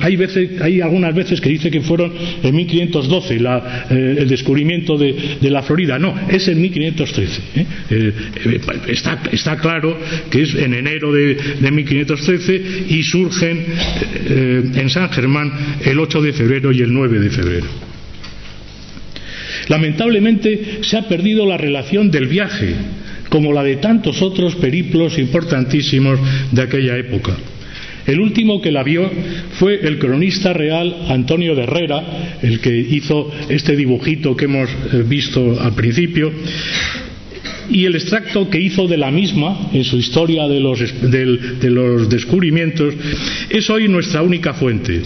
hay, 0.00 0.16
veces, 0.16 0.60
hay 0.60 0.80
algunas 0.80 1.14
veces 1.14 1.40
que 1.40 1.48
dice 1.48 1.70
que 1.70 1.80
fueron 1.80 2.12
en 2.42 2.54
1512 2.54 3.34
eh, 3.34 4.16
el 4.18 4.28
descubrimiento 4.28 4.96
de, 4.96 5.14
la 5.42 5.62
Florida. 5.62 5.98
No, 5.98 6.14
es 6.28 6.46
en 6.48 6.60
1513. 6.60 7.42
¿eh? 7.56 8.12
Está, 8.88 9.20
está, 9.32 9.56
claro 9.56 9.98
que 10.30 10.42
es 10.42 10.54
en 10.54 10.74
enero 10.74 11.12
de, 11.12 11.34
de 11.34 11.70
1513 11.70 12.62
y 12.88 13.02
surgen 13.02 13.64
en 14.26 14.90
San 14.90 15.10
Germán 15.10 15.52
el 15.84 15.98
8 15.98 16.22
de 16.22 16.32
febrero 16.32 16.72
y 16.72 16.80
el 16.80 16.92
9 16.92 17.18
de 17.18 17.30
febrero. 17.30 17.93
Lamentablemente 19.68 20.80
se 20.82 20.96
ha 20.96 21.08
perdido 21.08 21.46
la 21.46 21.56
relación 21.56 22.10
del 22.10 22.26
viaje, 22.26 22.74
como 23.28 23.52
la 23.52 23.62
de 23.62 23.76
tantos 23.76 24.22
otros 24.22 24.56
periplos 24.56 25.18
importantísimos 25.18 26.18
de 26.52 26.62
aquella 26.62 26.96
época. 26.96 27.36
El 28.06 28.20
último 28.20 28.60
que 28.60 28.70
la 28.70 28.82
vio 28.82 29.10
fue 29.58 29.80
el 29.82 29.98
cronista 29.98 30.52
real 30.52 31.06
Antonio 31.08 31.54
de 31.54 31.62
Herrera, 31.62 32.38
el 32.42 32.60
que 32.60 32.76
hizo 32.76 33.32
este 33.48 33.76
dibujito 33.76 34.36
que 34.36 34.44
hemos 34.44 34.68
eh, 34.68 35.02
visto 35.06 35.58
al 35.58 35.74
principio, 35.74 36.30
y 37.70 37.86
el 37.86 37.94
extracto 37.94 38.50
que 38.50 38.60
hizo 38.60 38.86
de 38.86 38.98
la 38.98 39.10
misma 39.10 39.70
en 39.72 39.84
su 39.84 39.96
historia 39.96 40.46
de 40.46 40.60
los, 40.60 40.80
de 41.10 41.70
los 41.70 42.10
descubrimientos 42.10 42.94
es 43.48 43.70
hoy 43.70 43.88
nuestra 43.88 44.20
única 44.20 44.52
fuente. 44.52 45.00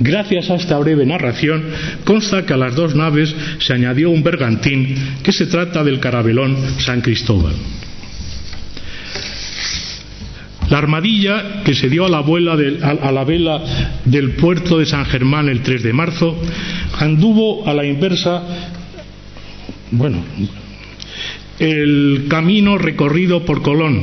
Gracias 0.00 0.48
a 0.48 0.54
esta 0.54 0.78
breve 0.78 1.04
narración, 1.04 1.62
consta 2.04 2.46
que 2.46 2.54
a 2.54 2.56
las 2.56 2.74
dos 2.74 2.94
naves 2.94 3.36
se 3.58 3.74
añadió 3.74 4.08
un 4.08 4.22
bergantín, 4.22 4.94
que 5.22 5.30
se 5.30 5.44
trata 5.44 5.84
del 5.84 6.00
carabelón 6.00 6.56
San 6.78 7.02
Cristóbal. 7.02 7.52
La 10.70 10.78
armadilla 10.78 11.62
que 11.64 11.74
se 11.74 11.90
dio 11.90 12.06
a 12.06 12.08
la, 12.08 12.20
a 12.20 13.12
la, 13.12 13.24
vela 13.24 13.62
del 14.06 14.30
puerto 14.36 14.78
de 14.78 14.86
San 14.86 15.04
Germán 15.04 15.50
el 15.50 15.60
3 15.60 15.82
de 15.82 15.92
marzo 15.92 16.40
anduvo 16.98 17.68
a 17.68 17.74
la 17.74 17.84
inversa, 17.84 18.42
bueno, 19.90 20.24
el 21.58 22.24
camino 22.30 22.78
recorrido 22.78 23.44
por 23.44 23.60
Colón. 23.60 24.02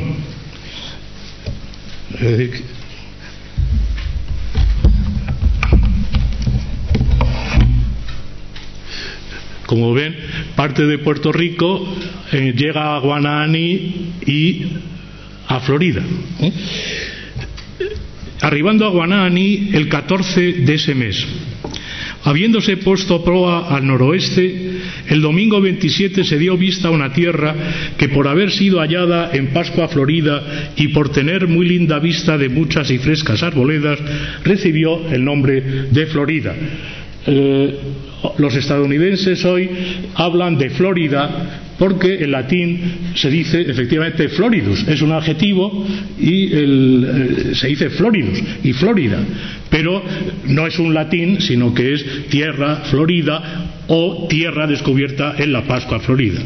Como 9.68 9.94
ven, 9.94 10.16
parte 10.56 10.88
de 10.88 10.98
Puerto 10.98 11.32
Rico 11.32 11.94
eh, 12.32 12.54
llega 12.56 12.96
a 12.96 13.00
Guanahani 13.00 14.14
y 14.26 14.62
a 15.46 15.60
Florida. 15.60 16.02
Arribando 18.42 18.86
a 18.86 18.90
Guanahani 18.90 19.72
el 19.74 19.90
14 19.90 20.54
de 20.54 20.74
ese 20.74 20.96
mes. 20.96 21.28
Habiéndose 22.24 22.78
puesto 22.78 23.24
proa 23.24 23.76
al 23.76 23.86
noroeste, 23.86 24.80
el 25.10 25.22
domingo 25.22 25.60
27 25.62 26.24
se 26.24 26.38
dio 26.38 26.58
vista 26.58 26.88
a 26.88 26.92
una 26.92 27.12
tierra 27.12 27.54
que 27.98 28.10
por 28.10 28.28
haber 28.28 28.52
sido 28.52 28.80
hallada 28.80 29.32
en 29.34 29.48
Pascua 29.48 29.88
Florida 29.90 30.72
y 30.76 30.90
por 30.90 31.10
tener 31.10 31.48
muy 31.48 31.68
linda 31.68 32.00
vista 32.00 32.38
de 32.38 32.50
muchas 32.50 32.90
y 32.90 33.00
frescas 33.00 33.44
arboledas, 33.44 34.00
recibió 34.44 35.08
el 35.10 35.24
nombre 35.24 35.62
de 35.92 36.06
Florida. 36.08 36.56
Eh, 37.26 37.76
los 38.38 38.56
estadounidenses 38.56 39.44
hoy 39.46 39.70
hablan 40.16 40.58
de 40.58 40.70
Florida 40.72 41.64
porque 41.78 42.24
en 42.24 42.32
latín 42.32 42.82
se 43.16 43.30
dice 43.30 43.62
efectivamente 43.62 44.30
floridus, 44.30 44.88
es 44.88 45.02
un 45.02 45.12
adjetivo 45.12 45.86
y 46.20 46.50
eh, 46.52 47.52
se 47.54 47.68
dice 47.68 47.90
floridus 47.92 48.42
y 48.64 48.74
Florida, 48.74 49.20
pero 49.70 50.04
no 50.48 50.66
es 50.66 50.80
un 50.80 50.94
latín, 50.94 51.40
sino 51.40 51.74
que 51.74 51.94
es 51.94 52.28
tierra 52.30 52.78
florida 52.86 53.84
o 53.88 54.28
tierra 54.28 54.66
descubierta 54.66 55.36
en 55.38 55.54
la 55.54 55.64
Pascua 55.64 56.00
Florida. 56.00 56.42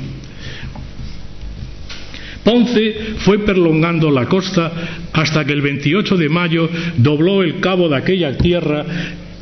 Ponce 2.44 2.96
fue 3.20 3.40
prolongando 3.46 4.10
la 4.10 4.26
costa 4.26 4.72
hasta 5.14 5.46
que 5.46 5.54
el 5.54 5.62
28 5.62 6.18
de 6.18 6.28
mayo 6.28 6.70
dobló 6.98 7.44
el 7.44 7.60
cabo 7.60 7.88
de 7.88 7.98
aquella 7.98 8.36
tierra 8.38 8.84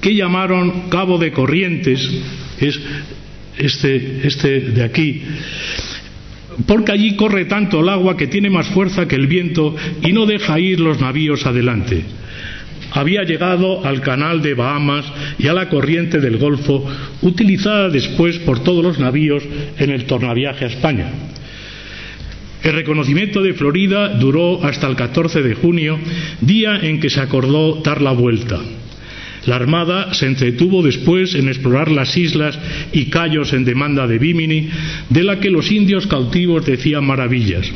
que 0.01 0.15
llamaron 0.15 0.89
Cabo 0.89 1.17
de 1.17 1.31
Corrientes, 1.31 2.09
es 2.59 2.79
este, 3.57 4.21
este 4.23 4.59
de 4.61 4.83
aquí, 4.83 5.21
porque 6.65 6.91
allí 6.91 7.15
corre 7.15 7.45
tanto 7.45 7.81
el 7.81 7.89
agua 7.89 8.17
que 8.17 8.27
tiene 8.27 8.49
más 8.49 8.67
fuerza 8.67 9.07
que 9.07 9.15
el 9.15 9.27
viento 9.27 9.75
y 10.01 10.11
no 10.11 10.25
deja 10.25 10.59
ir 10.59 10.79
los 10.79 10.99
navíos 10.99 11.45
adelante. 11.45 12.03
Había 12.91 13.23
llegado 13.23 13.85
al 13.85 14.01
canal 14.01 14.41
de 14.41 14.55
Bahamas 14.55 15.05
y 15.37 15.47
a 15.47 15.53
la 15.53 15.69
corriente 15.69 16.19
del 16.19 16.37
Golfo, 16.37 16.85
utilizada 17.21 17.89
después 17.89 18.39
por 18.39 18.63
todos 18.63 18.83
los 18.83 18.99
navíos 18.99 19.43
en 19.77 19.91
el 19.91 20.05
tornaviaje 20.05 20.65
a 20.65 20.69
España. 20.69 21.11
El 22.63 22.73
reconocimiento 22.73 23.41
de 23.41 23.53
Florida 23.53 24.09
duró 24.09 24.63
hasta 24.63 24.87
el 24.87 24.95
14 24.95 25.41
de 25.43 25.53
junio, 25.53 25.99
día 26.41 26.77
en 26.81 26.99
que 26.99 27.09
se 27.09 27.21
acordó 27.21 27.81
dar 27.81 28.01
la 28.01 28.11
vuelta. 28.11 28.59
La 29.45 29.55
Armada 29.55 30.13
se 30.13 30.25
entretuvo 30.25 30.83
después 30.83 31.35
en 31.35 31.47
explorar 31.47 31.91
las 31.91 32.15
islas 32.17 32.59
y 32.91 33.05
cayos 33.05 33.53
en 33.53 33.65
demanda 33.65 34.07
de 34.07 34.19
Bimini, 34.19 34.69
de 35.09 35.23
la 35.23 35.39
que 35.39 35.49
los 35.49 35.71
indios 35.71 36.07
cautivos 36.07 36.65
decían 36.65 37.05
maravillas. 37.05 37.71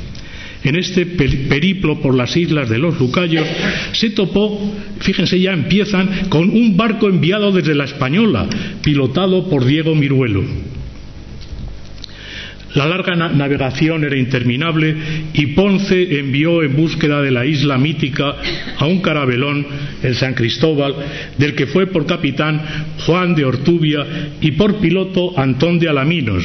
En 0.64 0.76
este 0.78 1.06
periplo 1.06 2.00
por 2.00 2.16
las 2.16 2.38
islas 2.38 2.70
de 2.70 2.78
los 2.80 3.00
Lucayos 3.00 3.46
se 3.92 4.12
topó, 4.12 4.74
fíjense 5.00 5.40
ya 5.40 5.52
empiezan, 5.52 6.30
con 6.30 6.50
un 6.50 6.78
barco 6.78 7.10
enviado 7.10 7.52
desde 7.52 7.76
la 7.76 7.84
Española, 7.84 8.48
pilotado 8.82 9.50
por 9.50 9.66
Diego 9.66 9.94
Miruelo. 9.94 10.44
La 12.76 12.88
larga 12.88 13.16
navegación 13.16 14.04
era 14.04 14.18
interminable 14.18 14.96
y 15.34 15.48
Ponce 15.48 16.20
envió 16.20 16.64
en 16.64 16.76
búsqueda 16.76 17.22
de 17.22 17.30
la 17.30 17.46
isla 17.46 17.78
mítica 17.78 18.36
a 18.78 18.86
un 18.88 19.02
carabelón, 19.02 19.66
el 20.02 20.16
San 20.16 20.34
Cristóbal, 20.34 20.96
del 21.38 21.54
que 21.54 21.68
fue 21.68 21.88
por 21.88 22.08
capitán 22.08 22.62
Juan 23.06 23.36
de 23.36 23.46
Ortubia 23.46 24.32
y 24.42 24.52
por 24.54 24.78
piloto 24.78 25.38
Antón 25.38 25.78
de 25.78 25.90
Alaminos, 25.90 26.44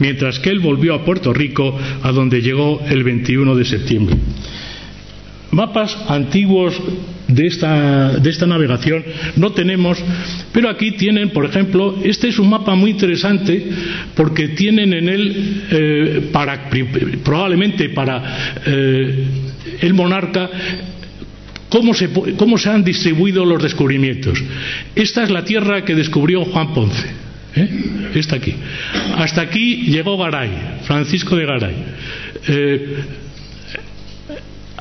mientras 0.00 0.40
que 0.40 0.50
él 0.50 0.58
volvió 0.58 0.94
a 0.94 1.04
Puerto 1.04 1.32
Rico, 1.32 1.78
a 2.02 2.10
donde 2.10 2.42
llegó 2.42 2.80
el 2.88 3.04
21 3.04 3.54
de 3.54 3.64
septiembre. 3.64 4.16
Mapas 5.52 5.96
antiguos 6.08 6.74
de 7.28 7.46
esta, 7.46 8.18
de 8.18 8.30
esta, 8.30 8.46
navegación 8.46 9.04
no 9.36 9.52
tenemos, 9.52 10.02
pero 10.52 10.70
aquí 10.70 10.92
tienen, 10.92 11.30
por 11.30 11.44
ejemplo, 11.44 12.00
este 12.02 12.28
es 12.28 12.38
un 12.38 12.48
mapa 12.48 12.74
muy 12.74 12.90
interesante 12.90 13.62
porque 14.16 14.48
tienen 14.48 14.94
en 14.94 15.08
él, 15.08 15.62
eh, 15.70 16.28
para, 16.32 16.70
probablemente 17.22 17.90
para 17.90 18.56
eh, 18.64 19.24
el 19.82 19.94
monarca, 19.94 20.50
cómo 21.68 21.92
se, 21.92 22.08
cómo 22.36 22.56
se 22.56 22.70
han 22.70 22.82
distribuido 22.82 23.44
los 23.44 23.62
descubrimientos. 23.62 24.42
Esta 24.94 25.22
es 25.22 25.30
la 25.30 25.44
tierra 25.44 25.84
que 25.84 25.94
descubrió 25.94 26.44
Juan 26.46 26.72
Ponce. 26.72 27.06
¿eh? 27.54 27.68
Esta 28.14 28.36
aquí. 28.36 28.54
Hasta 29.16 29.42
aquí 29.42 29.82
llegó 29.90 30.16
Garay, 30.16 30.50
Francisco 30.84 31.36
de 31.36 31.44
Garay. 31.44 31.74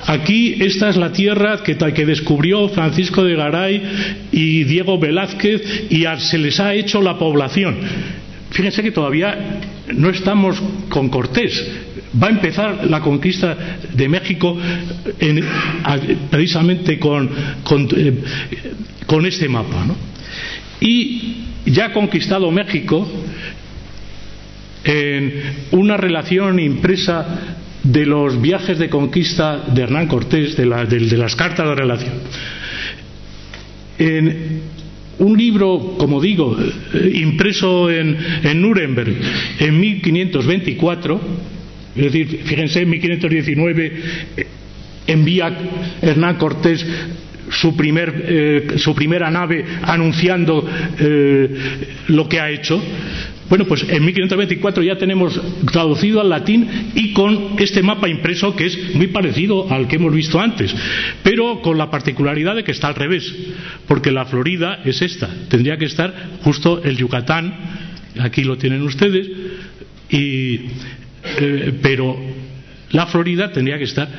Aquí 0.07 0.55
esta 0.61 0.87
es 0.87 0.95
la 0.95 1.11
tierra 1.11 1.61
que, 1.63 1.75
descubrió 2.05 2.69
Francisco 2.69 3.25
de 3.25 3.35
Garay 3.35 3.83
y 4.31 4.63
Diego 4.63 4.97
Velázquez 4.97 5.87
y 5.89 6.05
se 6.19 6.37
les 6.37 6.61
ha 6.61 6.73
hecho 6.73 7.01
la 7.01 7.19
población. 7.19 7.75
Fíjense 8.49 8.81
que 8.81 8.91
todavía 8.91 9.59
no 9.93 10.09
estamos 10.09 10.63
con 10.87 11.09
Cortés. 11.09 11.71
Va 12.23 12.27
a 12.27 12.29
empezar 12.29 12.85
la 12.89 13.01
conquista 13.01 13.57
de 13.93 14.07
México 14.07 14.57
precisamente 16.31 16.97
con, 16.97 17.29
eh, 17.97 18.23
con, 19.05 19.25
este 19.25 19.49
mapa. 19.49 19.87
Y 20.79 21.35
ya 21.65 21.87
ha 21.87 21.93
conquistado 21.93 22.49
México 22.49 23.05
en 24.85 25.33
una 25.71 25.97
relación 25.97 26.61
impresa 26.61 27.57
de 27.91 28.05
los 28.05 28.41
viajes 28.41 28.79
de 28.79 28.89
conquista 28.89 29.63
de 29.73 29.83
Hernán 29.83 30.07
Cortés, 30.07 30.57
de, 30.57 30.65
las 30.65 31.35
cartas 31.35 31.67
de 31.67 31.75
relación. 31.75 32.13
En 33.97 34.61
un 35.19 35.37
libro, 35.37 35.95
como 35.97 36.21
digo, 36.21 36.57
eh, 36.93 37.11
impreso 37.15 37.89
en, 37.89 38.17
en 38.43 38.61
Nuremberg 38.61 39.15
en 39.59 39.79
1524, 39.79 41.21
es 41.95 42.03
decir, 42.03 42.41
fíjense, 42.43 42.81
en 42.81 42.89
1519 42.89 43.93
eh, 44.35 44.47
envía 45.07 45.57
Hernán 46.01 46.35
Cortés 46.35 46.85
su, 47.49 47.75
primer, 47.75 48.25
eh, 48.27 48.67
su 48.75 48.93
primera 48.93 49.31
nave 49.31 49.63
anunciando 49.83 50.67
lo 52.09 52.27
que 52.27 52.39
ha 52.41 52.49
hecho. 52.49 52.83
Bueno, 53.49 53.65
pues 53.65 53.83
en 53.87 54.03
1524 54.03 54.83
ya 54.83 54.97
tenemos 54.97 55.39
traducido 55.71 56.19
al 56.19 56.29
latín 56.29 56.91
y 56.95 57.13
con 57.13 57.55
este 57.59 57.81
mapa 57.81 58.09
impreso 58.09 58.55
que 58.55 58.65
es 58.65 58.95
muy 58.95 59.07
parecido 59.07 59.71
al 59.71 59.87
que 59.87 59.95
hemos 59.95 60.13
visto 60.13 60.39
antes, 60.39 60.75
pero 61.23 61.61
con 61.61 61.77
la 61.77 61.89
particularidad 61.89 62.55
de 62.55 62.63
que 62.63 62.71
está 62.71 62.87
al 62.87 62.95
revés, 62.95 63.33
porque 63.87 64.11
la 64.11 64.25
Florida 64.25 64.81
es 64.83 65.01
esta, 65.01 65.29
tendría 65.49 65.77
que 65.77 65.85
estar 65.85 66.13
justo 66.43 66.83
el 66.83 66.97
Yucatán, 66.97 67.53
aquí 68.19 68.43
lo 68.43 68.57
tienen 68.57 68.81
ustedes, 68.81 69.27
y, 70.09 70.55
eh, 71.39 71.73
pero 71.81 72.17
la 72.91 73.07
Florida 73.07 73.51
tendría 73.51 73.77
que 73.77 73.85
estar 73.85 74.09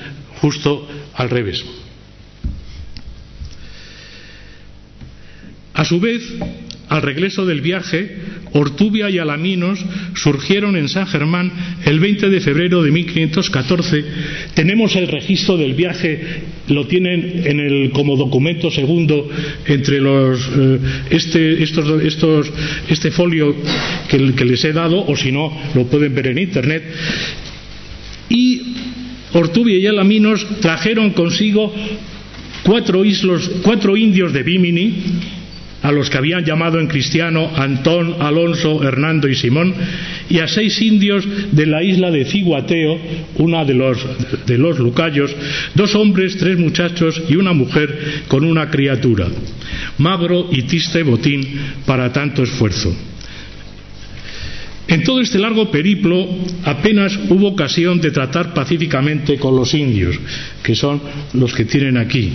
justo 0.41 0.89
al 1.15 1.29
revés. 1.29 1.65
A 5.75 5.85
su 5.85 6.01
vez, 6.01 6.23
al 6.89 7.03
regreso 7.03 7.45
del 7.45 7.61
viaje, 7.61 8.17
Ortubia 8.53 9.11
y 9.11 9.19
Alaminos 9.19 9.79
surgieron 10.15 10.77
en 10.77 10.89
San 10.89 11.07
Germán 11.07 11.53
el 11.85 12.01
20 12.01 12.31
de 12.31 12.41
febrero 12.41 12.83
de 12.83 12.91
1514. 12.91 14.05
Tenemos 14.55 14.97
el 14.97 15.09
registro 15.09 15.57
del 15.57 15.75
viaje, 15.75 16.21
lo 16.69 16.87
tienen 16.87 17.43
en 17.45 17.61
el, 17.61 17.91
como 17.91 18.17
documento 18.17 18.71
segundo 18.71 19.29
entre 19.67 20.01
los, 20.01 20.41
eh, 20.57 20.79
este, 21.11 21.63
estos, 21.63 22.03
estos, 22.03 22.53
este 22.89 23.11
folio 23.11 23.55
que, 24.09 24.45
les 24.45 24.65
he 24.65 24.73
dado, 24.73 25.05
o 25.07 25.17
si 25.17 25.31
no, 25.31 25.53
lo 25.75 25.85
pueden 25.85 26.15
ver 26.15 26.29
en 26.29 26.39
Internet. 26.39 26.85
Y 28.31 28.63
Ortubia 29.35 29.77
y 29.77 29.87
Alaminos 29.87 30.47
trajeron 30.61 31.11
consigo 31.11 31.75
cuatro, 32.63 33.05
islos, 33.05 33.51
cuatro 33.63 33.97
indios 33.97 34.33
de 34.33 34.43
Bimini, 34.43 34.95
a 35.83 35.93
los 35.93 36.11
que 36.11 36.19
habían 36.19 36.45
llamado 36.45 36.81
en 36.81 36.89
cristiano 36.89 37.51
Antón, 37.55 38.17
Alonso, 38.21 38.83
Hernando 38.83 39.29
y 39.29 39.35
Simón, 39.35 39.75
y 40.29 40.41
a 40.41 40.49
seis 40.49 40.81
indios 40.83 41.27
de 41.53 41.67
la 41.67 41.83
isla 41.83 42.11
de 42.11 42.25
Ciguateo, 42.25 42.99
una 43.37 43.65
de 43.65 43.75
los, 43.75 43.99
de 44.47 44.59
los 44.59 44.79
lucayos, 44.79 45.35
dos 45.75 45.95
hombres, 45.95 46.37
tres 46.37 46.59
muchachos 46.59 47.23
y 47.29 47.37
una 47.37 47.53
mujer 47.53 48.25
con 48.27 48.45
una 48.45 48.71
criatura. 48.71 49.29
Magro 49.99 50.49
y 50.51 50.63
triste 50.63 51.03
botín 51.03 51.47
para 51.87 52.13
tanto 52.13 52.43
esfuerzo. 52.43 52.95
En 54.89 55.05
todo 55.05 55.21
este 55.21 55.39
largo 55.39 55.71
periplo 55.71 56.27
apenas 56.65 57.19
hubo 57.29 57.49
ocasión 57.49 58.01
de 58.01 58.11
tratar 58.11 58.55
pacíficamente 58.55 59.37
con 59.37 59.55
los 59.55 59.75
indios, 59.75 60.19
que 60.63 60.75
son 60.75 61.01
los 61.35 61.53
que 61.53 61.67
tienen 61.67 61.99
aquí. 61.99 62.33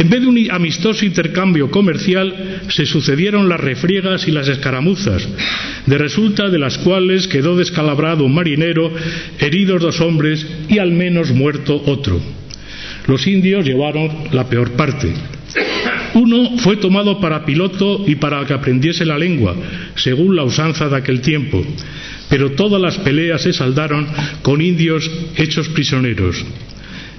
En 0.00 0.08
vez 0.08 0.22
de 0.22 0.28
un 0.28 0.50
amistoso 0.50 1.04
intercambio 1.04 1.70
comercial, 1.70 2.62
se 2.70 2.86
sucedieron 2.86 3.50
las 3.50 3.60
refriegas 3.60 4.26
y 4.26 4.30
las 4.30 4.48
escaramuzas, 4.48 5.28
de 5.84 5.98
resulta 5.98 6.48
de 6.48 6.58
las 6.58 6.78
cuales 6.78 7.28
quedó 7.28 7.54
descalabrado 7.54 8.24
un 8.24 8.34
marinero, 8.34 8.90
heridos 9.38 9.82
dos 9.82 10.00
hombres 10.00 10.46
y 10.70 10.78
al 10.78 10.92
menos 10.92 11.32
muerto 11.32 11.82
otro. 11.84 12.18
Los 13.08 13.26
indios 13.26 13.66
llevaron 13.66 14.10
la 14.32 14.48
peor 14.48 14.70
parte. 14.72 15.12
Uno 16.14 16.56
fue 16.56 16.78
tomado 16.78 17.20
para 17.20 17.44
piloto 17.44 18.02
y 18.06 18.14
para 18.14 18.46
que 18.46 18.54
aprendiese 18.54 19.04
la 19.04 19.18
lengua, 19.18 19.54
según 19.96 20.34
la 20.34 20.44
usanza 20.44 20.88
de 20.88 20.96
aquel 20.96 21.20
tiempo, 21.20 21.62
pero 22.30 22.52
todas 22.52 22.80
las 22.80 22.96
peleas 22.96 23.42
se 23.42 23.52
saldaron 23.52 24.08
con 24.40 24.62
indios 24.62 25.10
hechos 25.36 25.68
prisioneros. 25.68 26.42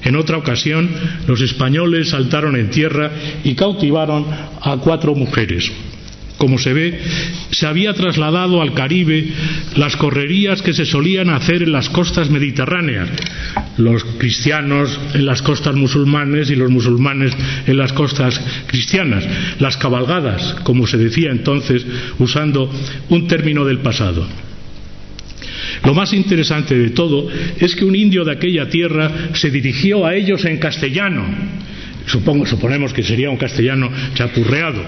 En 0.03 0.15
otra 0.15 0.37
ocasión, 0.37 0.89
los 1.27 1.41
españoles 1.41 2.09
saltaron 2.09 2.55
en 2.55 2.69
tierra 2.69 3.11
y 3.43 3.55
cautivaron 3.55 4.25
a 4.61 4.77
cuatro 4.77 5.15
mujeres. 5.15 5.71
Como 6.41 6.57
se 6.57 6.73
ve, 6.73 6.99
se 7.51 7.67
había 7.67 7.93
trasladado 7.93 8.63
al 8.63 8.73
Caribe 8.73 9.27
las 9.75 9.95
correrías 9.95 10.63
que 10.63 10.73
se 10.73 10.85
solían 10.85 11.29
hacer 11.29 11.61
en 11.61 11.71
las 11.71 11.87
costas 11.89 12.31
mediterráneas, 12.31 13.09
los 13.77 14.03
cristianos 14.17 14.99
en 15.13 15.27
las 15.27 15.43
costas 15.43 15.75
musulmanes 15.75 16.49
y 16.49 16.55
los 16.55 16.71
musulmanes 16.71 17.31
en 17.67 17.77
las 17.77 17.93
costas 17.93 18.41
cristianas, 18.65 19.23
las 19.59 19.77
cabalgadas, 19.77 20.55
como 20.63 20.87
se 20.87 20.97
decía 20.97 21.29
entonces, 21.29 21.85
usando 22.17 22.73
un 23.09 23.27
término 23.27 23.63
del 23.63 23.77
pasado. 23.77 24.25
Lo 25.83 25.93
más 25.93 26.13
interesante 26.13 26.77
de 26.77 26.91
todo 26.91 27.27
es 27.59 27.75
que 27.75 27.85
un 27.85 27.95
indio 27.95 28.23
de 28.23 28.33
aquella 28.33 28.69
tierra 28.69 29.29
se 29.33 29.49
dirigió 29.49 30.05
a 30.05 30.15
ellos 30.15 30.45
en 30.45 30.57
castellano 30.57 31.25
suponemos 32.05 32.93
que 32.93 33.03
sería 33.03 33.29
un 33.29 33.37
castellano 33.37 33.89
chapurreado, 34.13 34.81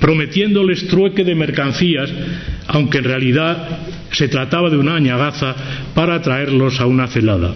prometiéndoles 0.00 0.86
trueque 0.86 1.24
de 1.24 1.34
mercancías, 1.34 2.10
aunque 2.68 2.98
en 2.98 3.04
realidad 3.04 3.68
se 4.10 4.28
trataba 4.28 4.70
de 4.70 4.76
una 4.76 4.96
añagaza 4.96 5.54
para 5.94 6.20
traerlos 6.22 6.80
a 6.80 6.86
una 6.86 7.08
celada. 7.08 7.54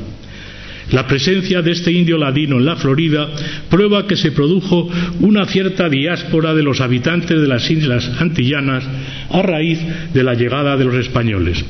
La 0.92 1.06
presencia 1.06 1.62
de 1.62 1.72
este 1.72 1.90
indio 1.90 2.16
ladino 2.16 2.58
en 2.58 2.64
la 2.64 2.76
Florida 2.76 3.28
prueba 3.68 4.06
que 4.06 4.14
se 4.14 4.30
produjo 4.30 4.88
una 5.20 5.44
cierta 5.46 5.88
diáspora 5.88 6.54
de 6.54 6.62
los 6.62 6.80
habitantes 6.80 7.40
de 7.40 7.48
las 7.48 7.68
islas 7.68 8.08
antillanas 8.20 8.84
a 9.30 9.42
raíz 9.42 9.80
de 10.14 10.22
la 10.22 10.34
llegada 10.34 10.76
de 10.76 10.84
los 10.84 10.94
españoles. 10.94 11.64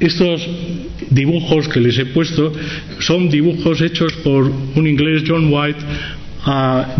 Estos 0.00 0.46
dibujos 1.10 1.68
que 1.68 1.80
les 1.80 1.98
he 1.98 2.06
puesto 2.06 2.52
son 3.00 3.28
dibujos 3.28 3.80
hechos 3.80 4.12
por 4.22 4.44
un 4.74 4.86
inglés, 4.86 5.24
John 5.26 5.52
White, 5.52 5.80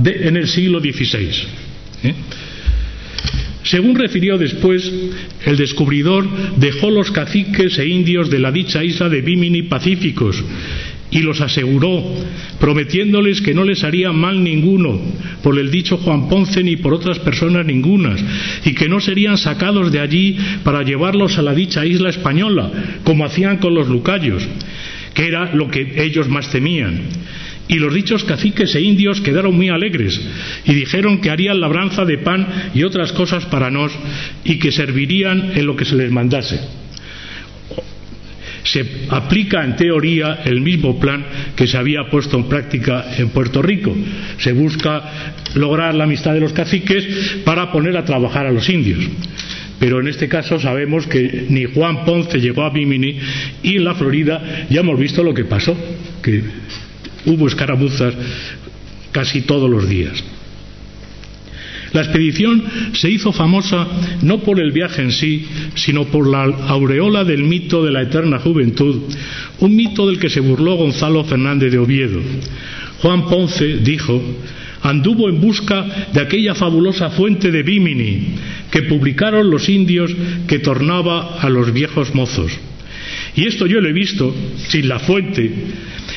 en 0.04 0.36
el 0.36 0.48
siglo 0.48 0.80
XVI. 0.80 1.30
¿eh? 2.04 2.14
Según 3.62 3.96
refirió 3.96 4.38
después, 4.38 4.90
el 5.44 5.56
descubridor 5.56 6.26
dejó 6.56 6.90
los 6.90 7.10
caciques 7.10 7.78
e 7.78 7.86
indios 7.86 8.30
de 8.30 8.38
la 8.38 8.50
dicha 8.50 8.82
isla 8.82 9.08
de 9.08 9.20
Bimini 9.20 9.62
pacíficos 9.62 10.42
y 11.10 11.20
los 11.20 11.40
aseguró, 11.40 12.02
prometiéndoles 12.60 13.40
que 13.40 13.54
no 13.54 13.64
les 13.64 13.82
haría 13.84 14.12
mal 14.12 14.42
ninguno 14.42 15.00
por 15.42 15.58
el 15.58 15.70
dicho 15.70 15.96
Juan 15.96 16.28
Ponce 16.28 16.62
ni 16.62 16.76
por 16.76 16.92
otras 16.92 17.18
personas 17.20 17.64
ningunas, 17.64 18.22
y 18.64 18.74
que 18.74 18.88
no 18.88 19.00
serían 19.00 19.38
sacados 19.38 19.90
de 19.90 20.00
allí 20.00 20.36
para 20.64 20.82
llevarlos 20.82 21.38
a 21.38 21.42
la 21.42 21.54
dicha 21.54 21.86
isla 21.86 22.10
española, 22.10 22.70
como 23.04 23.24
hacían 23.24 23.58
con 23.58 23.74
los 23.74 23.88
lucayos, 23.88 24.46
que 25.14 25.26
era 25.26 25.54
lo 25.54 25.70
que 25.70 26.02
ellos 26.04 26.28
más 26.28 26.50
temían. 26.50 27.00
Y 27.68 27.74
los 27.74 27.92
dichos 27.92 28.24
caciques 28.24 28.74
e 28.74 28.80
indios 28.80 29.20
quedaron 29.20 29.54
muy 29.54 29.68
alegres 29.68 30.18
y 30.64 30.72
dijeron 30.72 31.20
que 31.20 31.30
harían 31.30 31.60
labranza 31.60 32.06
de 32.06 32.16
pan 32.16 32.70
y 32.74 32.82
otras 32.82 33.12
cosas 33.12 33.44
para 33.46 33.70
nos 33.70 33.92
y 34.42 34.58
que 34.58 34.72
servirían 34.72 35.52
en 35.54 35.66
lo 35.66 35.76
que 35.76 35.84
se 35.84 35.94
les 35.94 36.10
mandase. 36.10 36.87
Se 38.62 39.06
aplica 39.08 39.64
en 39.64 39.76
teoría 39.76 40.40
el 40.44 40.60
mismo 40.60 40.98
plan 40.98 41.24
que 41.56 41.66
se 41.66 41.76
había 41.76 42.10
puesto 42.10 42.36
en 42.36 42.48
práctica 42.48 43.06
en 43.16 43.30
Puerto 43.30 43.62
Rico. 43.62 43.94
Se 44.38 44.52
busca 44.52 45.34
lograr 45.54 45.94
la 45.94 46.04
amistad 46.04 46.34
de 46.34 46.40
los 46.40 46.52
caciques 46.52 47.40
para 47.44 47.72
poner 47.72 47.96
a 47.96 48.04
trabajar 48.04 48.46
a 48.46 48.52
los 48.52 48.68
indios 48.68 48.98
pero 49.78 50.00
en 50.00 50.08
este 50.08 50.28
caso 50.28 50.58
sabemos 50.58 51.06
que 51.06 51.46
ni 51.48 51.64
Juan 51.64 52.04
Ponce 52.04 52.40
llegó 52.40 52.64
a 52.64 52.70
Bimini 52.70 53.18
y 53.62 53.76
en 53.76 53.84
la 53.84 53.94
Florida 53.94 54.66
ya 54.68 54.80
hemos 54.80 54.98
visto 54.98 55.22
lo 55.22 55.32
que 55.32 55.44
pasó, 55.44 55.76
que 56.22 56.42
hubo 57.26 57.46
escaramuzas 57.46 58.14
casi 59.12 59.42
todos 59.42 59.70
los 59.70 59.88
días. 59.88 60.22
La 61.92 62.02
expedición 62.02 62.62
se 62.92 63.10
hizo 63.10 63.32
famosa 63.32 63.86
no 64.22 64.40
por 64.40 64.60
el 64.60 64.72
viaje 64.72 65.02
en 65.02 65.12
sí, 65.12 65.46
sino 65.74 66.04
por 66.04 66.28
la 66.28 66.42
aureola 66.42 67.24
del 67.24 67.44
mito 67.44 67.84
de 67.84 67.92
la 67.92 68.02
eterna 68.02 68.38
juventud, 68.38 69.02
un 69.60 69.74
mito 69.76 70.06
del 70.06 70.18
que 70.18 70.30
se 70.30 70.40
burló 70.40 70.76
Gonzalo 70.76 71.24
Fernández 71.24 71.72
de 71.72 71.78
Oviedo. 71.78 72.20
Juan 73.00 73.26
Ponce 73.28 73.78
dijo, 73.78 74.20
anduvo 74.82 75.28
en 75.28 75.40
busca 75.40 76.08
de 76.12 76.20
aquella 76.20 76.54
fabulosa 76.54 77.10
fuente 77.10 77.50
de 77.50 77.62
Bimini 77.62 78.34
que 78.70 78.82
publicaron 78.82 79.50
los 79.50 79.68
indios 79.68 80.14
que 80.46 80.58
tornaba 80.58 81.38
a 81.40 81.48
los 81.48 81.72
viejos 81.72 82.14
mozos. 82.14 82.52
Y 83.34 83.46
esto 83.46 83.66
yo 83.66 83.80
lo 83.80 83.88
he 83.88 83.92
visto 83.92 84.34
sin 84.68 84.88
la 84.88 84.98
fuente, 84.98 85.50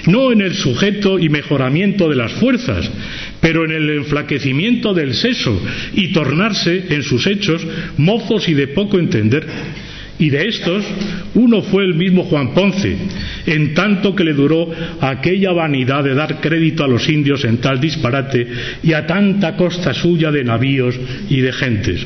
no 0.07 0.31
en 0.31 0.41
el 0.41 0.53
sujeto 0.55 1.19
y 1.19 1.29
mejoramiento 1.29 2.09
de 2.09 2.15
las 2.15 2.31
fuerzas, 2.33 2.89
pero 3.39 3.65
en 3.65 3.71
el 3.71 3.89
enflaquecimiento 3.89 4.93
del 4.93 5.13
seso 5.13 5.61
y 5.93 6.11
tornarse 6.11 6.85
en 6.89 7.03
sus 7.03 7.27
hechos 7.27 7.65
mozos 7.97 8.47
y 8.49 8.53
de 8.53 8.67
poco 8.67 8.99
entender. 8.99 9.45
Y 10.19 10.29
de 10.29 10.47
estos, 10.47 10.85
uno 11.33 11.63
fue 11.63 11.83
el 11.83 11.95
mismo 11.95 12.23
Juan 12.25 12.53
Ponce, 12.53 12.95
en 13.47 13.73
tanto 13.73 14.15
que 14.15 14.23
le 14.23 14.33
duró 14.33 14.69
aquella 14.99 15.51
vanidad 15.51 16.03
de 16.03 16.13
dar 16.13 16.39
crédito 16.39 16.83
a 16.83 16.87
los 16.87 17.09
indios 17.09 17.43
en 17.43 17.57
tal 17.57 17.81
disparate 17.81 18.47
y 18.83 18.93
a 18.93 19.07
tanta 19.07 19.55
costa 19.55 19.95
suya 19.95 20.29
de 20.29 20.43
navíos 20.43 20.99
y 21.27 21.41
de 21.41 21.51
gentes. 21.51 22.05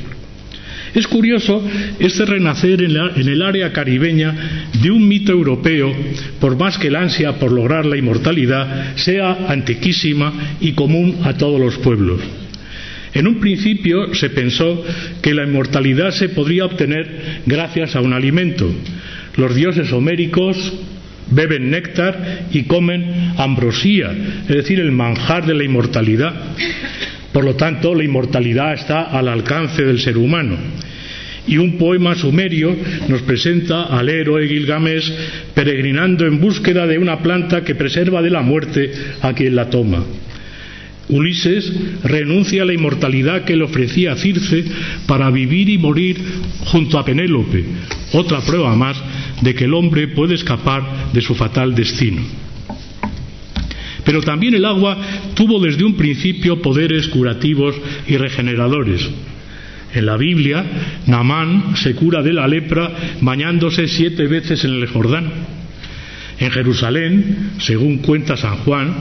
Es 0.95 1.07
curioso 1.07 1.61
este 1.99 2.25
renacer 2.25 2.81
en, 2.81 3.27
el 3.27 3.41
área 3.41 3.73
caribeña 3.73 4.71
de 4.81 4.91
un 4.91 5.05
mito 5.05 5.33
europeo, 5.33 5.93
por 6.39 6.57
más 6.57 6.77
que 6.77 6.87
el 6.87 6.95
ansia 6.95 7.37
por 7.37 7.51
lograr 7.51 7.85
la 7.85 7.97
inmortalidad 7.97 8.95
sea 8.95 9.47
antiquísima 9.49 10.55
y 10.61 10.71
común 10.71 11.19
a 11.25 11.33
todos 11.33 11.59
los 11.59 11.77
pueblos. 11.79 12.21
En 13.13 13.27
un 13.27 13.41
principio 13.41 14.13
se 14.15 14.29
pensó 14.29 14.83
que 15.21 15.33
la 15.33 15.43
inmortalidad 15.43 16.11
se 16.11 16.29
podría 16.29 16.65
obtener 16.65 17.41
gracias 17.45 17.97
a 17.97 18.01
un 18.01 18.13
alimento. 18.13 18.73
Los 19.35 19.53
dioses 19.53 19.91
homéricos 19.91 20.73
beben 21.29 21.71
néctar 21.71 22.47
y 22.53 22.63
comen 22.63 23.33
ambrosía, 23.37 24.13
es 24.43 24.55
decir, 24.55 24.79
el 24.79 24.93
manjar 24.93 25.45
de 25.45 25.55
la 25.55 25.63
inmortalidad. 25.65 26.33
Por 27.35 27.43
lo 27.43 27.57
tanto, 27.57 27.93
la 27.93 28.05
inmortalidad 28.05 28.75
está 28.75 29.01
al 29.11 29.27
alcance 29.27 29.83
del 29.83 29.99
ser 29.99 30.17
humano. 30.17 30.55
Y 31.45 31.57
un 31.57 31.77
poema 31.77 32.15
sumerio 32.15 32.73
nos 33.09 33.23
presenta 33.23 33.83
al 33.83 34.07
héroe 34.07 34.47
Gilgamesh 34.47 35.11
peregrinando 35.53 36.25
en 36.25 36.39
búsqueda 36.39 36.87
de 36.87 36.97
una 36.97 37.19
planta 37.19 37.61
que 37.61 37.75
preserva 37.75 38.21
de 38.21 38.29
la 38.29 38.41
muerte 38.41 38.89
a 39.21 39.33
quien 39.33 39.53
la 39.53 39.69
toma. 39.69 40.05
Ulises 41.09 41.73
renuncia 42.05 42.61
a 42.61 42.65
la 42.65 42.73
inmortalidad 42.73 43.43
que 43.43 43.57
le 43.57 43.65
ofrecía 43.65 44.15
Circe 44.15 44.63
para 45.05 45.29
vivir 45.29 45.67
y 45.67 45.77
morir 45.77 46.15
junto 46.67 46.97
a 46.97 47.03
Penélope, 47.03 47.65
otra 48.13 48.39
prueba 48.39 48.73
más 48.77 48.95
de 49.41 49.53
que 49.53 49.65
el 49.65 49.73
hombre 49.73 50.07
puede 50.07 50.35
escapar 50.35 51.11
de 51.11 51.19
su 51.19 51.35
fatal 51.35 51.75
destino. 51.75 52.44
Pero 54.05 54.21
también 54.21 54.53
el 54.53 54.63
agua 54.63 54.97
tuvo 55.33 55.59
desde 55.59 55.83
un 55.83 55.95
principio 55.95 56.61
poderes 56.61 57.07
curativos 57.07 57.75
y 58.07 58.15
regeneradores. 58.15 59.09
En 59.93 60.05
la 60.05 60.15
Biblia, 60.15 60.63
Namán 61.07 61.75
se 61.75 61.95
cura 61.95 62.21
de 62.21 62.33
la 62.33 62.47
lepra 62.47 62.91
bañándose 63.21 63.87
siete 63.87 64.27
veces 64.27 64.63
en 64.63 64.75
el 64.75 64.87
Jordán. 64.87 65.31
En 66.37 66.51
Jerusalén, 66.51 67.51
según 67.59 67.99
cuenta 67.99 68.37
San 68.37 68.57
Juan, 68.57 68.93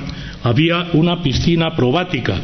había 0.43 0.91
una 0.93 1.23
piscina 1.23 1.75
probática, 1.75 2.41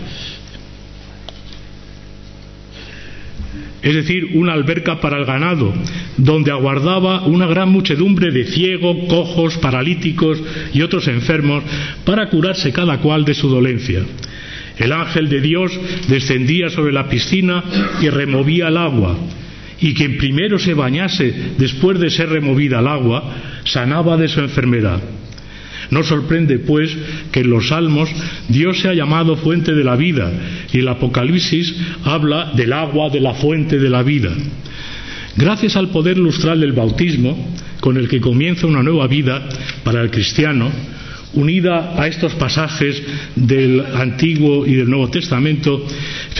es 3.82 3.94
decir, 3.94 4.30
una 4.34 4.52
alberca 4.52 5.00
para 5.00 5.18
el 5.18 5.24
ganado, 5.24 5.72
donde 6.16 6.50
aguardaba 6.50 7.22
una 7.26 7.46
gran 7.46 7.70
muchedumbre 7.70 8.30
de 8.30 8.44
ciegos, 8.44 8.96
cojos, 9.08 9.56
paralíticos 9.58 10.42
y 10.74 10.82
otros 10.82 11.08
enfermos 11.08 11.64
para 12.04 12.28
curarse 12.28 12.72
cada 12.72 12.98
cual 12.98 13.24
de 13.24 13.34
su 13.34 13.48
dolencia. 13.48 14.02
El 14.78 14.92
ángel 14.92 15.28
de 15.28 15.40
Dios 15.40 15.78
descendía 16.08 16.68
sobre 16.70 16.92
la 16.92 17.08
piscina 17.08 17.64
y 18.00 18.08
removía 18.08 18.68
el 18.68 18.76
agua, 18.76 19.16
y 19.80 19.94
quien 19.94 20.18
primero 20.18 20.58
se 20.58 20.74
bañase 20.74 21.34
después 21.58 21.98
de 21.98 22.10
ser 22.10 22.28
removida 22.28 22.80
el 22.80 22.88
agua, 22.88 23.34
sanaba 23.64 24.16
de 24.16 24.28
su 24.28 24.40
enfermedad. 24.40 25.00
No 25.90 26.02
sorprende, 26.02 26.58
pues, 26.60 26.96
que 27.32 27.40
en 27.40 27.50
los 27.50 27.68
salmos 27.68 28.08
Dios 28.48 28.80
se 28.80 28.88
ha 28.88 28.94
llamado 28.94 29.36
fuente 29.36 29.74
de 29.74 29.84
la 29.84 29.96
vida 29.96 30.30
y 30.72 30.78
el 30.78 30.88
Apocalipsis 30.88 31.74
habla 32.04 32.52
del 32.54 32.72
agua 32.72 33.10
de 33.10 33.20
la 33.20 33.34
fuente 33.34 33.78
de 33.78 33.90
la 33.90 34.02
vida. 34.02 34.30
Gracias 35.36 35.76
al 35.76 35.88
poder 35.88 36.18
lustral 36.18 36.60
del 36.60 36.72
bautismo, 36.72 37.54
con 37.80 37.96
el 37.96 38.08
que 38.08 38.20
comienza 38.20 38.66
una 38.66 38.82
nueva 38.82 39.06
vida 39.06 39.48
para 39.84 40.02
el 40.02 40.10
cristiano, 40.10 40.70
unida 41.34 41.94
a 42.00 42.06
estos 42.08 42.34
pasajes 42.34 43.02
del 43.36 43.80
Antiguo 43.94 44.66
y 44.66 44.74
del 44.74 44.90
Nuevo 44.90 45.08
Testamento, 45.10 45.86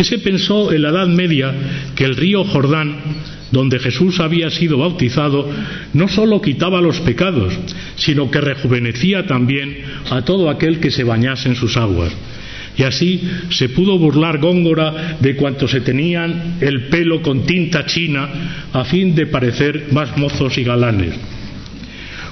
se 0.05 0.19
pensó 0.19 0.73
en 0.73 0.83
la 0.83 0.91
Edad 0.91 1.07
Media 1.09 1.55
que 1.95 2.05
el 2.05 2.17
río 2.17 2.45
Jordán 2.45 2.97
donde 3.51 3.79
Jesús 3.79 4.21
había 4.21 4.51
sido 4.51 4.79
bautizado, 4.79 5.49
no 5.93 6.09
sólo 6.09 6.41
quitaba 6.41 6.81
los 6.81 7.01
pecados, 7.01 7.53
sino 7.97 8.31
que 8.31 8.41
rejuvenecía 8.41 9.27
también 9.27 9.77
a 10.11 10.23
todo 10.23 10.51
aquel 10.51 10.81
que 10.81 10.91
se 10.91 11.05
bañase 11.05 11.49
en 11.49 11.57
sus 11.57 11.77
aguas. 11.77 12.13
Y 12.77 12.85
así 12.85 13.21
se 13.51 13.69
pudo 13.69 13.99
burlar 13.99 14.39
Góngora 14.39 15.19
de 15.21 15.37
cuanto 15.37 15.69
se 15.69 15.81
tenían 15.81 16.59
el 16.61 16.87
pelo 16.89 17.21
con 17.21 17.45
tinta 17.45 17.85
china 17.85 18.29
a 18.73 18.85
fin 18.85 19.15
de 19.15 19.27
parecer 19.27 19.89
más 19.93 20.17
mozos 20.17 20.57
y 20.57 20.65
galanes. 20.65 21.15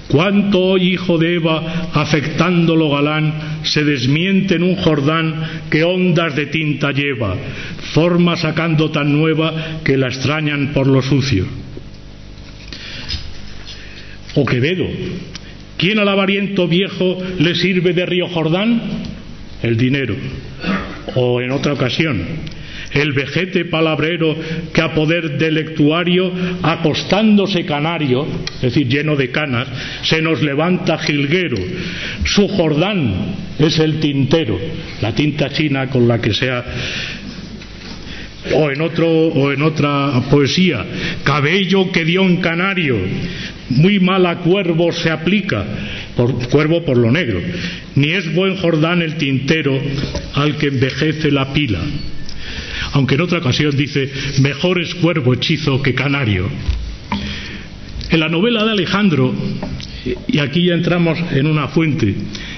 ¿Cuánto 0.09 0.61
hoy, 0.61 0.95
hijo 0.95 1.19
de 1.19 1.35
Eva, 1.35 1.91
afectando 1.93 2.75
lo 2.75 2.89
galán, 2.89 3.61
se 3.63 3.85
desmiente 3.85 4.55
en 4.55 4.63
un 4.63 4.77
Jordán 4.77 5.35
que 5.69 5.85
ondas 5.85 6.35
de 6.35 6.47
tinta 6.47 6.93
lleva, 6.93 7.37
forma 7.93 8.37
sacando 8.37 8.91
tan 8.91 9.13
nueva 9.13 9.81
que 9.85 9.97
la 9.97 10.09
extrañan 10.09 10.73
por 10.73 10.87
lo 10.87 11.03
sucio? 11.03 11.47
O 14.35 14.45
Quevedo, 14.45 14.87
¿quién 15.77 15.99
al 15.99 16.09
avariento 16.09 16.69
viejo 16.69 17.19
le 17.39 17.55
sirve 17.55 17.93
de 17.93 18.07
río 18.07 18.29
Jordán? 18.29 18.81
El 19.63 19.77
dinero. 19.77 20.15
O 21.17 21.41
en 21.41 21.51
otra 21.51 21.73
ocasión, 21.73 22.23
el 22.93 23.13
vejete 23.13 23.65
palabrero 23.67 24.37
que 24.73 24.81
a 24.81 24.95
poder 24.95 25.39
del 25.39 25.55
lectuario, 25.55 26.33
acostándose 26.63 27.65
canario, 27.65 28.27
es 28.57 28.61
decir, 28.61 28.89
lleno 28.89 29.17
de 29.17 29.31
canas, 29.31 29.69
se 30.03 30.23
nos 30.23 30.43
levanta 30.43 30.99
jilguero. 30.99 31.59
Su 32.25 32.49
Jordán 32.49 33.35
es 33.59 33.79
el 33.79 34.01
tintero, 34.01 34.59
la 35.01 35.15
tinta 35.15 35.51
china 35.51 35.89
con 35.89 36.07
la 36.09 36.21
que 36.21 36.33
sea 36.33 36.65
o 38.55 38.71
en, 38.71 38.81
otro, 38.81 39.09
o 39.09 39.53
en 39.53 39.63
otra 39.63 40.23
poesía, 40.31 40.85
cabello 41.25 41.91
que 41.93 42.05
dio 42.05 42.23
un 42.23 42.39
canario, 42.39 42.97
muy 43.71 44.01
mal 44.01 44.27
a 44.27 44.39
cuervo 44.39 44.93
se 44.93 45.11
aplica, 45.11 45.65
por, 46.17 46.49
cuervo 46.49 46.85
por 46.85 46.97
lo 46.97 47.11
negro, 47.11 47.41
ni 47.95 48.11
es 48.11 48.33
buen 48.35 48.57
Jordán 48.57 49.03
el 49.03 49.17
tintero 49.17 49.79
al 50.35 50.57
que 50.57 50.69
envejece 50.69 51.31
la 51.31 51.53
pila. 51.53 51.81
Aunque 52.93 53.17
en 53.17 53.21
otra 53.21 53.39
ocasión 53.39 53.77
dice, 53.77 54.11
mejor 54.41 54.81
es 54.81 54.95
cuervo 54.95 55.35
hechizo 55.35 55.83
que 55.83 55.95
canario. 55.95 56.49
En 58.11 58.21
la 58.21 58.29
novela 58.29 58.65
de 58.65 58.73
Alejandro, 58.73 59.35
y 60.27 60.39
aquí 60.39 60.65
ya 60.65 60.75
entramos 60.75 61.19
en 61.33 61.47
una 61.47 61.69
fuente, 61.69 62.15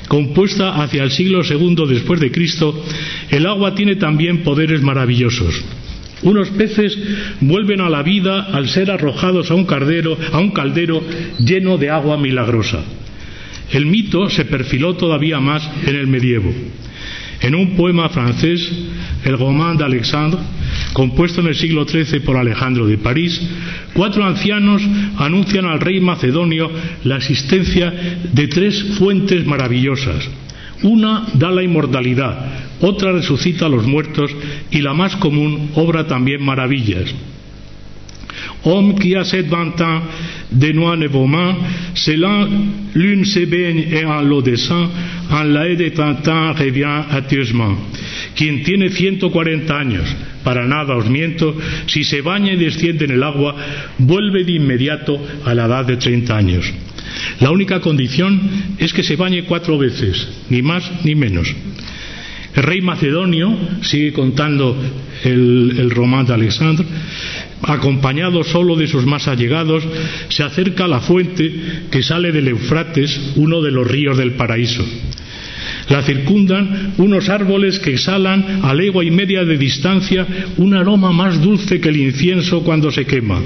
compuesta 0.08 0.82
hacia 0.82 1.02
el 1.02 1.10
siglo 1.10 1.42
II 1.42 1.86
después 1.88 2.20
de 2.20 2.30
Cristo, 2.30 2.84
el 3.30 3.46
agua 3.46 3.74
tiene 3.74 3.96
también 3.96 4.42
poderes 4.42 4.82
maravillosos. 4.82 5.64
Unos 6.22 6.50
peces 6.50 6.98
vuelven 7.40 7.80
a 7.80 7.88
la 7.88 8.02
vida 8.02 8.48
al 8.52 8.68
ser 8.68 8.90
arrojados 8.90 9.50
a 9.50 9.54
un, 9.54 9.64
caldero, 9.64 10.18
a 10.32 10.38
un 10.38 10.50
caldero 10.50 11.02
lleno 11.38 11.78
de 11.78 11.88
agua 11.88 12.18
milagrosa. 12.18 12.84
El 13.72 13.86
mito 13.86 14.28
se 14.28 14.44
perfiló 14.44 14.96
todavía 14.96 15.40
más 15.40 15.68
en 15.86 15.96
el 15.96 16.06
medievo. 16.08 16.52
En 17.40 17.54
un 17.54 17.74
poema 17.74 18.10
francés, 18.10 18.70
el 19.24 19.38
Roman 19.38 19.78
d'Alexandre, 19.78 20.40
compuesto 20.92 21.40
en 21.40 21.48
el 21.48 21.54
siglo 21.54 21.86
XIII 21.86 22.20
por 22.20 22.36
Alejandro 22.36 22.86
de 22.86 22.98
París, 22.98 23.40
cuatro 23.94 24.24
ancianos 24.24 24.82
anuncian 25.18 25.66
al 25.66 25.80
rey 25.80 26.00
macedonio 26.00 26.70
la 27.04 27.16
existencia 27.16 27.92
de 28.32 28.48
tres 28.48 28.82
fuentes 28.98 29.46
maravillosas. 29.46 30.28
Una 30.82 31.26
da 31.34 31.50
la 31.50 31.62
inmortalidad, 31.62 32.78
otra 32.80 33.12
resucita 33.12 33.66
a 33.66 33.68
los 33.68 33.86
muertos 33.86 34.30
y 34.70 34.80
la 34.80 34.94
más 34.94 35.16
común 35.16 35.70
obra 35.74 36.06
también 36.06 36.42
maravillas. 36.42 37.14
Homme 38.64 38.98
qui 38.98 39.14
a 39.16 39.24
sept 39.24 39.46
vingt 39.48 39.80
ans, 39.80 40.02
de 40.50 40.72
noix 40.72 40.96
ne 40.96 41.08
mains, 41.08 41.56
c'est 41.94 42.16
l'une 42.94 43.24
se 43.24 43.44
baigne 43.46 43.84
et 43.90 44.04
en 44.04 44.20
l'eau 44.22 44.42
descend, 44.42 44.88
en 45.30 45.44
la 45.44 45.74
de 45.74 45.88
trente 45.90 46.26
ans 46.28 46.52
revient 46.52 47.04
atieusement. 47.10 47.76
Quien 48.34 48.62
tiene 48.62 48.90
140 48.90 49.78
años, 49.78 50.04
para 50.44 50.66
nada 50.66 50.96
os 50.96 51.08
miento, 51.08 51.54
si 51.86 52.04
se 52.04 52.20
baña 52.20 52.52
y 52.52 52.56
desciende 52.56 53.04
en 53.04 53.12
el 53.12 53.22
agua, 53.22 53.54
vuelve 53.98 54.44
de 54.44 54.52
inmediato 54.52 55.20
a 55.44 55.54
la 55.54 55.66
edad 55.66 55.86
de 55.86 55.96
30 55.96 56.36
años. 56.36 56.72
La 57.40 57.50
única 57.50 57.80
condición 57.80 58.40
es 58.78 58.92
que 58.92 59.02
se 59.02 59.16
bañe 59.16 59.44
cuatro 59.44 59.78
veces, 59.78 60.28
ni 60.48 60.62
más 60.62 61.04
ni 61.04 61.14
menos. 61.14 61.54
El 62.54 62.62
rey 62.64 62.80
macedonio, 62.80 63.56
sigue 63.82 64.12
contando 64.12 64.76
el, 65.24 65.74
el 65.78 65.90
román 65.90 66.26
de 66.26 66.34
Alexandre, 66.34 66.84
acompañado 67.62 68.42
solo 68.44 68.76
de 68.76 68.86
sus 68.86 69.06
más 69.06 69.28
allegados, 69.28 69.84
se 70.28 70.42
acerca 70.42 70.84
a 70.84 70.88
la 70.88 71.00
fuente 71.00 71.52
que 71.90 72.02
sale 72.02 72.32
del 72.32 72.48
Eufrates, 72.48 73.32
uno 73.36 73.60
de 73.62 73.70
los 73.70 73.86
ríos 73.86 74.16
del 74.16 74.32
paraíso. 74.32 74.84
La 75.88 76.02
circundan 76.02 76.94
unos 76.98 77.28
árboles 77.28 77.78
que 77.80 77.94
exhalan 77.94 78.60
a 78.62 78.72
legua 78.74 79.04
y 79.04 79.10
media 79.10 79.44
de 79.44 79.58
distancia 79.58 80.26
un 80.56 80.74
aroma 80.74 81.12
más 81.12 81.42
dulce 81.42 81.80
que 81.80 81.88
el 81.88 81.96
incienso 81.96 82.62
cuando 82.62 82.90
se 82.90 83.04
quema. 83.04 83.40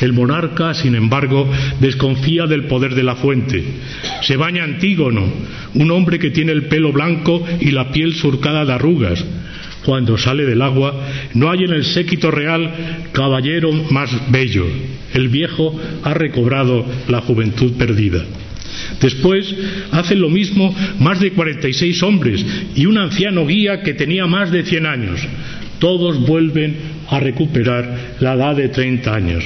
El 0.00 0.14
monarca, 0.14 0.72
sin 0.72 0.94
embargo, 0.94 1.50
desconfía 1.78 2.46
del 2.46 2.64
poder 2.64 2.94
de 2.94 3.02
la 3.02 3.16
fuente. 3.16 3.62
Se 4.22 4.36
baña 4.36 4.64
Antígono, 4.64 5.24
un 5.74 5.90
hombre 5.90 6.18
que 6.18 6.30
tiene 6.30 6.52
el 6.52 6.64
pelo 6.64 6.92
blanco 6.92 7.44
y 7.60 7.70
la 7.70 7.90
piel 7.92 8.14
surcada 8.14 8.64
de 8.64 8.72
arrugas, 8.72 9.22
cuando 9.84 10.18
sale 10.18 10.44
del 10.44 10.62
agua, 10.62 10.94
no 11.34 11.50
hay 11.50 11.64
en 11.64 11.72
el 11.72 11.84
séquito 11.84 12.30
real 12.30 13.08
caballero 13.12 13.72
más 13.90 14.10
bello. 14.30 14.66
El 15.14 15.28
viejo 15.28 15.78
ha 16.02 16.14
recobrado 16.14 16.84
la 17.08 17.20
juventud 17.22 17.72
perdida. 17.72 18.24
Después 19.00 19.54
hacen 19.90 20.20
lo 20.20 20.28
mismo 20.28 20.74
más 20.98 21.20
de 21.20 21.32
46 21.32 22.02
hombres 22.02 22.44
y 22.74 22.86
un 22.86 22.98
anciano 22.98 23.46
guía 23.46 23.82
que 23.82 23.94
tenía 23.94 24.26
más 24.26 24.50
de 24.50 24.64
100 24.64 24.86
años. 24.86 25.20
Todos 25.78 26.20
vuelven 26.26 26.76
a 27.08 27.18
recuperar 27.20 28.16
la 28.20 28.34
edad 28.34 28.56
de 28.56 28.68
30 28.68 29.14
años. 29.14 29.44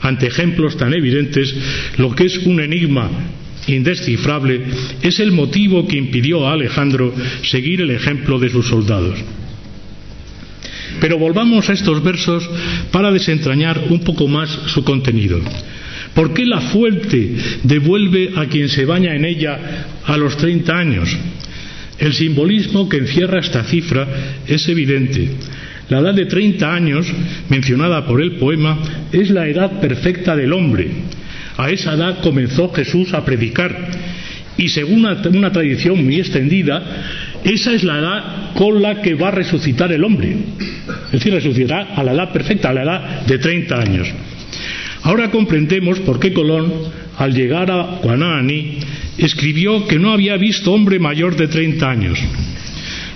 Ante 0.00 0.26
ejemplos 0.26 0.76
tan 0.76 0.94
evidentes, 0.94 1.54
lo 1.98 2.14
que 2.14 2.24
es 2.24 2.38
un 2.46 2.60
enigma 2.60 3.10
indescifrable 3.66 4.62
es 5.02 5.20
el 5.20 5.32
motivo 5.32 5.86
que 5.86 5.98
impidió 5.98 6.46
a 6.46 6.52
Alejandro 6.52 7.12
seguir 7.42 7.82
el 7.82 7.90
ejemplo 7.90 8.38
de 8.38 8.48
sus 8.48 8.66
soldados. 8.66 9.18
Pero 11.00 11.18
volvamos 11.18 11.68
a 11.68 11.72
estos 11.72 12.02
versos 12.02 12.48
para 12.90 13.10
desentrañar 13.12 13.84
un 13.90 14.00
poco 14.00 14.28
más 14.28 14.50
su 14.66 14.84
contenido. 14.84 15.40
¿Por 16.14 16.34
qué 16.34 16.44
la 16.46 16.60
fuente 16.60 17.36
devuelve 17.62 18.32
a 18.36 18.46
quien 18.46 18.68
se 18.68 18.84
baña 18.84 19.14
en 19.14 19.24
ella 19.24 19.86
a 20.04 20.16
los 20.16 20.36
30 20.36 20.76
años? 20.76 21.16
El 21.98 22.14
simbolismo 22.14 22.88
que 22.88 22.98
encierra 22.98 23.40
esta 23.40 23.64
cifra 23.64 24.06
es 24.46 24.68
evidente. 24.68 25.28
La 25.88 26.00
edad 26.00 26.14
de 26.14 26.26
30 26.26 26.74
años, 26.74 27.06
mencionada 27.48 28.06
por 28.06 28.20
el 28.20 28.32
poema, 28.32 28.78
es 29.12 29.30
la 29.30 29.48
edad 29.48 29.80
perfecta 29.80 30.36
del 30.36 30.52
hombre. 30.52 30.88
A 31.56 31.70
esa 31.70 31.94
edad 31.94 32.20
comenzó 32.22 32.72
Jesús 32.72 33.14
a 33.14 33.24
predicar 33.24 33.90
y 34.58 34.68
según 34.68 35.06
una, 35.06 35.52
tradición 35.52 36.04
muy 36.04 36.18
extendida, 36.18 36.82
esa 37.44 37.72
es 37.72 37.84
la 37.84 37.98
edad 37.98 38.52
con 38.54 38.82
la 38.82 39.00
que 39.00 39.14
va 39.14 39.28
a 39.28 39.32
resucitar 39.32 39.92
el 39.92 40.04
hombre. 40.04 40.36
Es 41.06 41.12
decir, 41.12 41.32
resucitará 41.32 41.94
a 41.94 42.02
la 42.02 42.12
edad 42.12 42.32
perfecta, 42.32 42.70
a 42.70 42.72
la 42.72 42.82
edad 42.82 43.26
de 43.26 43.38
30 43.38 43.80
años. 43.80 44.08
Ahora 45.02 45.30
comprendemos 45.30 46.00
por 46.00 46.18
qué 46.18 46.32
Colón, 46.32 46.72
al 47.16 47.34
llegar 47.34 47.70
a 47.70 47.98
Guananí, 48.02 48.78
escribió 49.16 49.86
que 49.86 49.98
no 49.98 50.12
había 50.12 50.36
visto 50.36 50.72
hombre 50.72 50.98
mayor 50.98 51.36
de 51.36 51.48
30 51.48 51.88
años. 51.88 52.18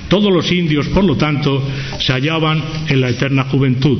Todos 0.08 0.32
los 0.32 0.50
indios, 0.52 0.88
por 0.88 1.04
lo 1.04 1.16
tanto, 1.16 1.62
se 1.98 2.12
hallaban 2.12 2.62
en 2.88 3.00
la 3.00 3.08
eterna 3.08 3.44
juventud. 3.44 3.98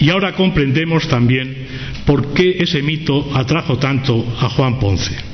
Y 0.00 0.10
ahora 0.10 0.32
comprendemos 0.32 1.06
también 1.08 1.66
por 2.04 2.34
qué 2.34 2.56
ese 2.58 2.82
mito 2.82 3.30
atrajo 3.34 3.78
tanto 3.78 4.26
a 4.40 4.48
Juan 4.48 4.78
Ponce. 4.78 5.33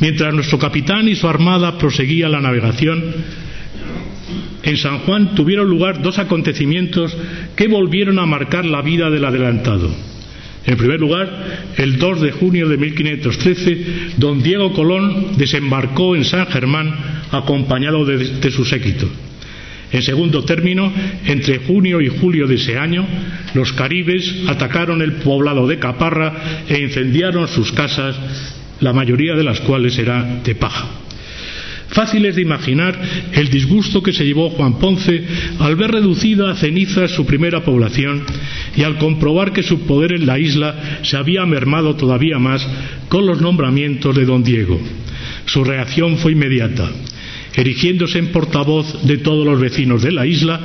Mientras 0.00 0.32
nuestro 0.32 0.58
capitán 0.58 1.08
y 1.08 1.16
su 1.16 1.28
armada 1.28 1.76
proseguía 1.76 2.28
la 2.28 2.40
navegación, 2.40 3.02
en 4.62 4.76
San 4.76 5.00
Juan 5.00 5.34
tuvieron 5.34 5.68
lugar 5.68 6.02
dos 6.02 6.18
acontecimientos 6.18 7.16
que 7.56 7.68
volvieron 7.68 8.18
a 8.18 8.26
marcar 8.26 8.64
la 8.64 8.82
vida 8.82 9.10
del 9.10 9.24
adelantado. 9.24 9.90
En 10.66 10.76
primer 10.76 11.00
lugar, 11.00 11.74
el 11.78 11.98
2 11.98 12.20
de 12.20 12.32
junio 12.32 12.68
de 12.68 12.76
1513, 12.76 13.86
don 14.18 14.42
Diego 14.42 14.72
Colón 14.74 15.38
desembarcó 15.38 16.14
en 16.14 16.24
San 16.24 16.46
Germán 16.46 16.94
acompañado 17.30 18.04
de, 18.04 18.18
de 18.18 18.50
su 18.50 18.64
séquito. 18.64 19.08
En 19.90 20.02
segundo 20.02 20.44
término, 20.44 20.92
entre 21.24 21.58
junio 21.60 22.02
y 22.02 22.08
julio 22.08 22.46
de 22.46 22.56
ese 22.56 22.76
año, 22.76 23.06
los 23.54 23.72
caribes 23.72 24.44
atacaron 24.46 25.00
el 25.00 25.14
poblado 25.14 25.66
de 25.66 25.78
Caparra 25.78 26.64
e 26.68 26.78
incendiaron 26.78 27.48
sus 27.48 27.72
casas 27.72 28.57
la 28.80 28.92
mayoría 28.92 29.34
de 29.34 29.44
las 29.44 29.60
cuales 29.60 29.98
era 29.98 30.40
de 30.44 30.54
paja. 30.54 30.88
Fácil 31.88 32.26
es 32.26 32.36
de 32.36 32.42
imaginar 32.42 33.00
el 33.32 33.48
disgusto 33.48 34.02
que 34.02 34.12
se 34.12 34.24
llevó 34.24 34.50
Juan 34.50 34.78
Ponce 34.78 35.24
al 35.58 35.74
ver 35.74 35.90
reducida 35.90 36.50
a 36.50 36.54
cenizas 36.54 37.10
su 37.12 37.24
primera 37.24 37.64
población 37.64 38.24
y 38.76 38.82
al 38.82 38.98
comprobar 38.98 39.52
que 39.52 39.62
su 39.62 39.80
poder 39.86 40.12
en 40.12 40.26
la 40.26 40.38
isla 40.38 41.00
se 41.02 41.16
había 41.16 41.46
mermado 41.46 41.96
todavía 41.96 42.38
más 42.38 42.66
con 43.08 43.26
los 43.26 43.40
nombramientos 43.40 44.14
de 44.14 44.26
don 44.26 44.44
Diego. 44.44 44.78
Su 45.46 45.64
reacción 45.64 46.18
fue 46.18 46.32
inmediata 46.32 46.90
erigiéndose 47.58 48.18
en 48.20 48.28
portavoz 48.28 49.02
de 49.02 49.18
todos 49.18 49.44
los 49.44 49.60
vecinos 49.60 50.02
de 50.02 50.12
la 50.12 50.24
isla, 50.24 50.60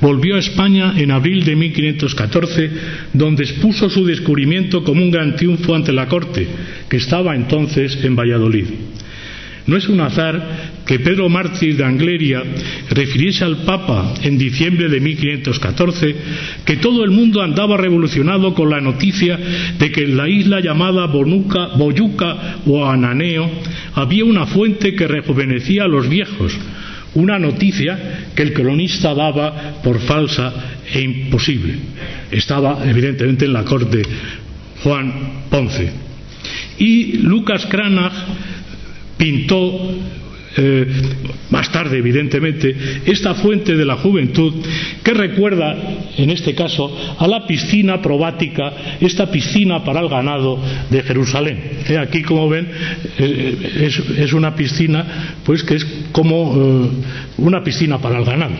volvió 0.00 0.36
a 0.36 0.38
España 0.38 0.94
en 0.96 1.10
abril 1.10 1.44
de 1.44 1.54
1514, 1.54 2.70
donde 3.12 3.44
expuso 3.44 3.90
su 3.90 4.04
descubrimiento 4.06 4.82
como 4.82 5.02
un 5.02 5.10
gran 5.10 5.36
triunfo 5.36 5.74
ante 5.74 5.92
la 5.92 6.08
corte, 6.08 6.48
que 6.88 6.96
estaba 6.96 7.36
entonces 7.36 8.02
en 8.02 8.16
Valladolid. 8.16 8.64
No 9.68 9.76
es 9.76 9.86
un 9.86 10.00
azar 10.00 10.80
que 10.86 10.98
Pedro 10.98 11.28
Mártir 11.28 11.76
de 11.76 11.84
Angleria 11.84 12.42
refiriese 12.88 13.44
al 13.44 13.58
Papa 13.58 14.14
en 14.22 14.38
diciembre 14.38 14.88
de 14.88 14.98
1514 14.98 16.16
que 16.64 16.78
todo 16.78 17.04
el 17.04 17.10
mundo 17.10 17.42
andaba 17.42 17.76
revolucionado 17.76 18.54
con 18.54 18.70
la 18.70 18.80
noticia 18.80 19.38
de 19.78 19.92
que 19.92 20.04
en 20.04 20.16
la 20.16 20.26
isla 20.26 20.60
llamada 20.60 21.04
Bonuca, 21.06 21.66
Boyuca 21.76 22.60
o 22.64 22.86
Ananeo 22.86 23.50
había 23.92 24.24
una 24.24 24.46
fuente 24.46 24.94
que 24.94 25.06
rejuvenecía 25.06 25.84
a 25.84 25.88
los 25.88 26.08
viejos, 26.08 26.56
una 27.12 27.38
noticia 27.38 28.30
que 28.34 28.44
el 28.44 28.54
cronista 28.54 29.12
daba 29.12 29.82
por 29.84 30.00
falsa 30.00 30.78
e 30.90 31.02
imposible. 31.02 31.74
Estaba 32.30 32.88
evidentemente 32.88 33.44
en 33.44 33.52
la 33.52 33.64
corte 33.64 34.00
Juan 34.82 35.12
Ponce. 35.50 35.92
Y 36.78 37.18
Lucas 37.18 37.66
Cranach 37.66 38.14
pintó 39.18 39.98
eh, 40.56 40.86
más 41.50 41.70
tarde, 41.70 41.98
evidentemente, 41.98 42.74
esta 43.06 43.34
fuente 43.34 43.76
de 43.76 43.84
la 43.84 43.96
juventud 43.96 44.54
que 45.04 45.14
recuerda, 45.14 45.76
en 46.16 46.30
este 46.30 46.54
caso, 46.54 46.90
a 47.18 47.28
la 47.28 47.46
piscina 47.46 48.02
probática, 48.02 48.72
esta 49.00 49.30
piscina 49.30 49.84
para 49.84 50.00
el 50.00 50.08
ganado 50.08 50.58
de 50.90 51.02
Jerusalén. 51.02 51.62
Eh, 51.88 51.98
aquí, 51.98 52.22
como 52.22 52.48
ven, 52.48 52.66
eh, 53.18 53.90
es, 54.18 54.32
una 54.32 54.54
piscina, 54.54 55.36
pues 55.44 55.62
que 55.62 55.76
es 55.76 55.86
como 56.12 56.90
una 57.36 57.62
piscina 57.62 57.98
para 57.98 58.18
el 58.18 58.24
ganado. 58.24 58.54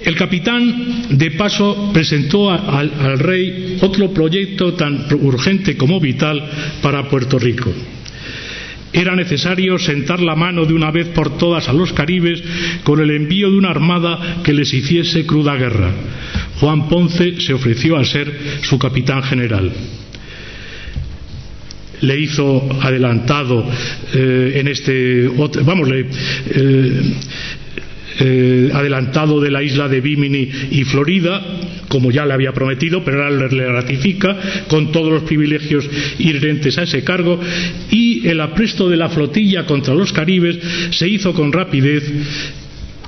El 0.00 0.14
capitán, 0.14 1.06
de 1.10 1.32
paso, 1.32 1.90
presentó 1.92 2.50
al 2.50 3.18
rey 3.18 3.78
otro 3.80 4.12
proyecto 4.12 4.74
tan 4.74 5.06
urgente 5.20 5.76
como 5.76 6.00
vital 6.00 6.42
para 6.80 7.08
Puerto 7.08 7.38
Rico. 7.38 7.72
Era 8.92 9.14
necesario 9.14 9.78
sentar 9.78 10.20
la 10.20 10.34
mano 10.34 10.64
de 10.64 10.72
una 10.72 10.90
vez 10.90 11.08
por 11.08 11.36
todas 11.36 11.68
a 11.68 11.72
los 11.72 11.92
caribes 11.92 12.42
con 12.84 13.00
el 13.00 13.10
envío 13.10 13.50
de 13.50 13.58
una 13.58 13.70
armada 13.70 14.40
que 14.42 14.54
les 14.54 14.72
hiciese 14.72 15.26
cruda 15.26 15.56
guerra. 15.56 15.92
Juan 16.60 16.88
Ponce 16.88 17.40
se 17.40 17.52
ofreció 17.52 17.96
a 17.96 18.04
ser 18.04 18.32
su 18.62 18.78
capitán 18.78 19.22
general 19.22 19.72
le 22.00 22.18
hizo 22.18 22.68
adelantado 22.80 23.68
eh, 24.14 24.52
en 24.56 24.68
este 24.68 25.28
vamos 25.28 25.88
le, 25.88 26.06
eh, 26.46 27.02
eh, 28.20 28.70
adelantado 28.72 29.40
de 29.40 29.50
la 29.50 29.62
isla 29.62 29.88
de 29.88 30.00
Bimini 30.00 30.48
y 30.70 30.84
Florida, 30.84 31.40
como 31.88 32.10
ya 32.10 32.26
le 32.26 32.34
había 32.34 32.52
prometido, 32.52 33.04
pero 33.04 33.24
ahora 33.24 33.48
le 33.48 33.66
ratifica 33.68 34.36
con 34.68 34.92
todos 34.92 35.12
los 35.12 35.22
privilegios 35.22 35.88
inherentes 36.18 36.78
a 36.78 36.82
ese 36.82 37.04
cargo, 37.04 37.40
y 37.90 38.26
el 38.28 38.40
apresto 38.40 38.88
de 38.88 38.96
la 38.96 39.08
flotilla 39.08 39.66
contra 39.66 39.94
los 39.94 40.12
caribes 40.12 40.58
se 40.90 41.08
hizo 41.08 41.32
con 41.32 41.52
rapidez 41.52 42.04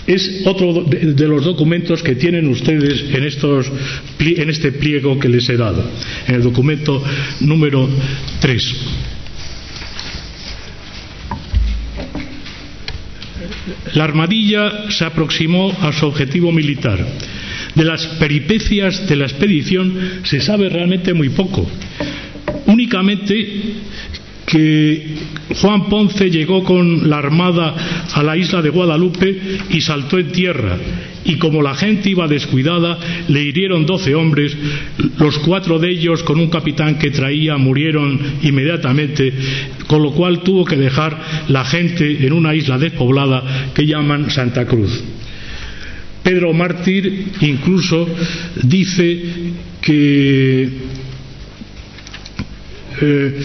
es 0.06 0.42
otro 0.44 0.84
de 0.84 1.28
los 1.28 1.44
documentos 1.44 2.02
que 2.02 2.16
tienen 2.16 2.48
ustedes 2.48 3.04
en, 3.14 3.24
estos, 3.24 3.70
en 4.18 4.50
este 4.50 4.72
pliego 4.72 5.18
que 5.18 5.28
les 5.28 5.48
he 5.48 5.56
dado, 5.56 5.84
en 6.26 6.34
el 6.34 6.42
documento 6.42 7.02
número 7.40 7.88
3. 8.40 8.76
La 13.94 14.04
armadilla 14.04 14.90
se 14.90 15.04
aproximó 15.04 15.76
a 15.80 15.92
su 15.92 16.06
objetivo 16.06 16.52
militar. 16.52 17.04
De 17.74 17.84
las 17.84 18.06
peripecias 18.18 19.06
de 19.08 19.16
la 19.16 19.26
expedición 19.26 20.20
se 20.24 20.40
sabe 20.40 20.68
realmente 20.68 21.14
muy 21.14 21.28
poco. 21.30 21.68
Únicamente 22.66 23.74
que 24.50 25.06
Juan 25.60 25.88
Ponce 25.88 26.28
llegó 26.28 26.64
con 26.64 27.08
la 27.08 27.18
armada 27.18 27.74
a 28.12 28.22
la 28.22 28.36
isla 28.36 28.60
de 28.60 28.70
Guadalupe 28.70 29.40
y 29.70 29.80
saltó 29.80 30.18
en 30.18 30.32
tierra, 30.32 30.76
y 31.24 31.36
como 31.36 31.62
la 31.62 31.74
gente 31.74 32.10
iba 32.10 32.26
descuidada, 32.26 32.98
le 33.28 33.42
hirieron 33.42 33.86
doce 33.86 34.14
hombres, 34.14 34.56
los 35.18 35.38
cuatro 35.38 35.78
de 35.78 35.90
ellos 35.90 36.24
con 36.24 36.40
un 36.40 36.50
capitán 36.50 36.98
que 36.98 37.10
traía 37.10 37.56
murieron 37.58 38.18
inmediatamente, 38.42 39.32
con 39.86 40.02
lo 40.02 40.10
cual 40.12 40.40
tuvo 40.42 40.64
que 40.64 40.76
dejar 40.76 41.46
la 41.48 41.64
gente 41.64 42.26
en 42.26 42.32
una 42.32 42.54
isla 42.54 42.76
despoblada 42.76 43.70
que 43.72 43.86
llaman 43.86 44.30
Santa 44.30 44.66
Cruz. 44.66 45.04
Pedro 46.24 46.52
Mártir 46.52 47.28
incluso 47.40 48.08
dice 48.62 49.22
que 49.80 50.68
eh, 53.00 53.40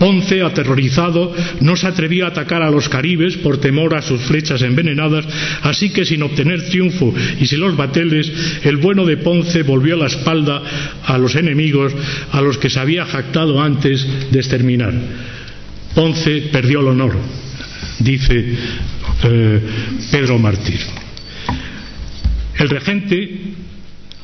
Ponce, 0.00 0.40
aterrorizado, 0.40 1.36
no 1.60 1.76
se 1.76 1.86
atrevía 1.86 2.24
a 2.24 2.28
atacar 2.28 2.62
a 2.62 2.70
los 2.70 2.88
caribes 2.88 3.36
por 3.36 3.58
temor 3.58 3.94
a 3.94 4.00
sus 4.00 4.22
flechas 4.22 4.62
envenenadas, 4.62 5.26
así 5.60 5.90
que 5.90 6.06
sin 6.06 6.22
obtener 6.22 6.70
triunfo 6.70 7.12
y 7.38 7.44
sin 7.44 7.60
los 7.60 7.76
bateles, 7.76 8.32
el 8.64 8.78
bueno 8.78 9.04
de 9.04 9.18
Ponce 9.18 9.62
volvió 9.62 9.96
la 9.96 10.06
espalda 10.06 10.62
a 11.04 11.18
los 11.18 11.34
enemigos 11.34 11.92
a 12.32 12.40
los 12.40 12.56
que 12.56 12.70
se 12.70 12.80
había 12.80 13.04
jactado 13.04 13.60
antes 13.60 14.32
de 14.32 14.38
exterminar. 14.38 14.94
Ponce 15.94 16.48
perdió 16.50 16.80
el 16.80 16.86
honor, 16.86 17.18
dice 17.98 18.56
eh, 19.22 19.60
Pedro 20.10 20.38
Mártir. 20.38 20.80
El 22.58 22.70
regente 22.70 23.38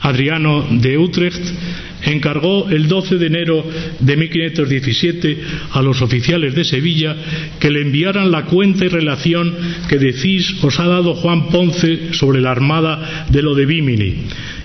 Adriano 0.07 0.64
de 0.70 0.96
Utrecht, 0.96 1.42
encargó 2.04 2.68
el 2.68 2.86
12 2.86 3.16
de 3.16 3.26
enero 3.26 3.64
de 3.98 4.16
1517 4.16 5.38
a 5.72 5.82
los 5.82 6.00
oficiales 6.00 6.54
de 6.54 6.62
Sevilla 6.62 7.16
que 7.59 7.70
le 7.70 7.82
enviaran 7.82 8.30
la 8.30 8.44
cuenta 8.44 8.84
y 8.84 8.88
relación 8.88 9.52
que 9.88 9.98
decís 9.98 10.62
os 10.62 10.78
ha 10.78 10.86
dado 10.86 11.14
Juan 11.14 11.48
Ponce 11.48 12.12
sobre 12.12 12.40
la 12.40 12.52
armada 12.52 13.26
de 13.30 13.42
lo 13.42 13.54
de 13.57 13.66
Bimini. 13.66 14.14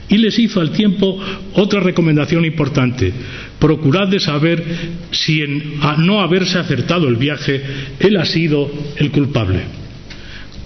Y 0.09 0.17
les 0.17 0.37
hizo 0.37 0.61
al 0.61 0.71
tiempo 0.71 1.19
otra 1.53 1.79
recomendación 1.79 2.45
importante. 2.45 3.11
Procurad 3.57 4.09
de 4.09 4.19
saber 4.19 4.63
si 5.09 5.41
en 5.41 5.79
no 5.99 6.21
haberse 6.21 6.59
acertado 6.59 7.07
el 7.07 7.15
viaje, 7.15 7.61
él 7.99 8.17
ha 8.17 8.25
sido 8.25 8.69
el 8.97 9.09
culpable 9.09 9.80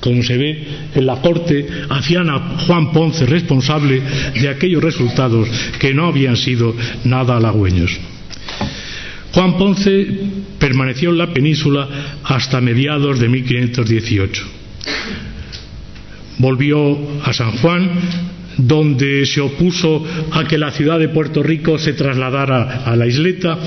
como 0.06 0.22
se 0.22 0.38
ve 0.38 0.64
en 0.94 1.06
la 1.08 1.20
corte, 1.20 1.66
hacían 1.90 2.30
a 2.30 2.38
Juan 2.68 2.92
Ponce 2.92 3.26
responsable 3.26 4.00
de 4.40 4.50
aquellos 4.50 4.84
resultados 4.84 5.50
que 5.80 5.96
no 5.96 6.06
habían 6.06 6.38
sido 6.38 6.76
nada 7.06 7.38
halagüeños. 7.38 8.00
Juan 9.32 9.58
Ponce 9.58 10.08
permaneció 10.60 11.10
en 11.10 11.18
la 11.18 11.34
península 11.34 11.90
hasta 12.24 12.62
mediados 12.62 13.20
de 13.20 13.30
1518. 13.30 14.44
Volvió 16.38 17.00
a 17.24 17.34
San 17.34 17.54
Juan, 17.58 17.90
donde 18.58 19.26
se 19.26 19.42
opuso 19.42 20.06
a 20.32 20.44
que 20.44 20.60
la 20.60 20.70
ciudad 20.70 21.00
de 21.00 21.10
Puerto 21.10 21.42
Rico 21.42 21.80
se 21.80 21.94
trasladara 21.94 22.84
a 22.86 22.96
la 22.96 23.08
isleta 23.08 23.58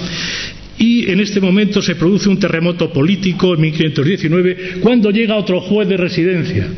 y 0.79 1.11
en 1.11 1.21
este 1.21 1.41
momento 1.41 1.83
se 1.83 1.97
produce 1.97 2.29
un 2.29 2.39
terremoto 2.39 2.93
político 2.93 3.55
en 3.55 3.61
1519 3.61 4.57
cuando 4.81 5.11
llega 5.11 5.37
otro 5.37 5.61
juez 5.61 5.89
de 5.89 5.97
residencia, 5.97 6.69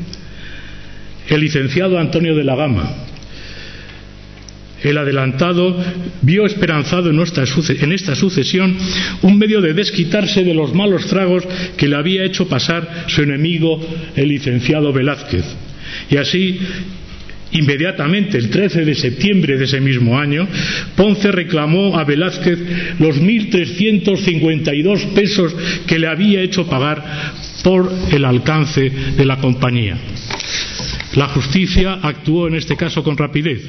el 1.29 1.41
licenciado 1.41 1.99
Antonio 1.99 2.35
de 2.35 2.45
la 2.45 2.57
Gama. 2.57 3.07
El 4.83 4.97
adelantado 4.97 5.77
vio 6.23 6.47
esperanzado 6.47 7.11
en 7.11 7.93
esta 7.93 8.15
sucesión 8.15 8.75
un 9.21 9.39
medio 9.39 9.61
de 9.61 9.75
desquitarse 9.75 10.43
de 10.43 10.55
los 10.55 10.75
malos 10.75 11.07
tragos 11.07 11.45
que 11.77 11.87
le 11.87 11.97
había 11.97 12.25
hecho 12.25 12.49
pasar 12.49 13.05
su 13.07 13.21
enemigo, 13.21 13.79
el 14.17 14.29
licenciado 14.29 14.91
Velázquez. 14.91 15.45
Y 16.11 16.17
así 16.17 16.59
Inmediatamente, 17.53 18.39
el 18.39 18.51
13 18.51 18.85
de 18.85 18.95
septiembre 18.95 19.57
de 19.57 19.65
ese 19.65 19.81
mismo 19.81 20.19
año, 20.19 20.47
Ponce 20.97 21.33
reclamó 21.33 21.99
a 21.99 22.05
Velázquez 22.05 22.59
los 22.99 23.21
1.352 23.21 25.13
pesos 25.15 25.55
que 25.87 25.99
le 25.99 26.07
había 26.07 26.43
hecho 26.43 26.67
pagar 26.69 27.05
por 27.63 27.93
el 28.13 28.25
alcance 28.25 28.91
de 29.17 29.25
la 29.25 29.39
compañía. 29.39 29.97
La 31.15 31.29
justicia 31.29 31.99
actuó 32.03 32.47
en 32.47 32.55
este 32.55 32.77
caso 32.77 33.03
con 33.03 33.17
rapidez. 33.17 33.69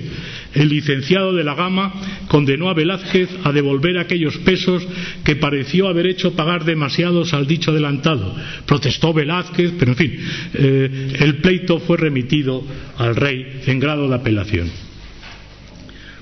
El 0.53 0.69
licenciado 0.69 1.33
de 1.33 1.43
la 1.43 1.55
Gama 1.55 1.93
condenó 2.27 2.69
a 2.69 2.73
Velázquez 2.73 3.29
a 3.43 3.51
devolver 3.51 3.97
aquellos 3.97 4.37
pesos 4.39 4.87
que 5.23 5.35
pareció 5.35 5.87
haber 5.87 6.05
hecho 6.05 6.35
pagar 6.35 6.65
demasiados 6.65 7.33
al 7.33 7.47
dicho 7.47 7.71
adelantado. 7.71 8.35
Protestó 8.65 9.13
Velázquez, 9.13 9.73
pero 9.79 9.91
en 9.93 9.97
fin, 9.97 10.19
eh, 10.53 11.13
el 11.19 11.37
pleito 11.37 11.79
fue 11.79 11.97
remitido 11.97 12.63
al 12.97 13.15
rey 13.15 13.61
en 13.65 13.79
grado 13.79 14.07
de 14.07 14.15
apelación. 14.15 14.69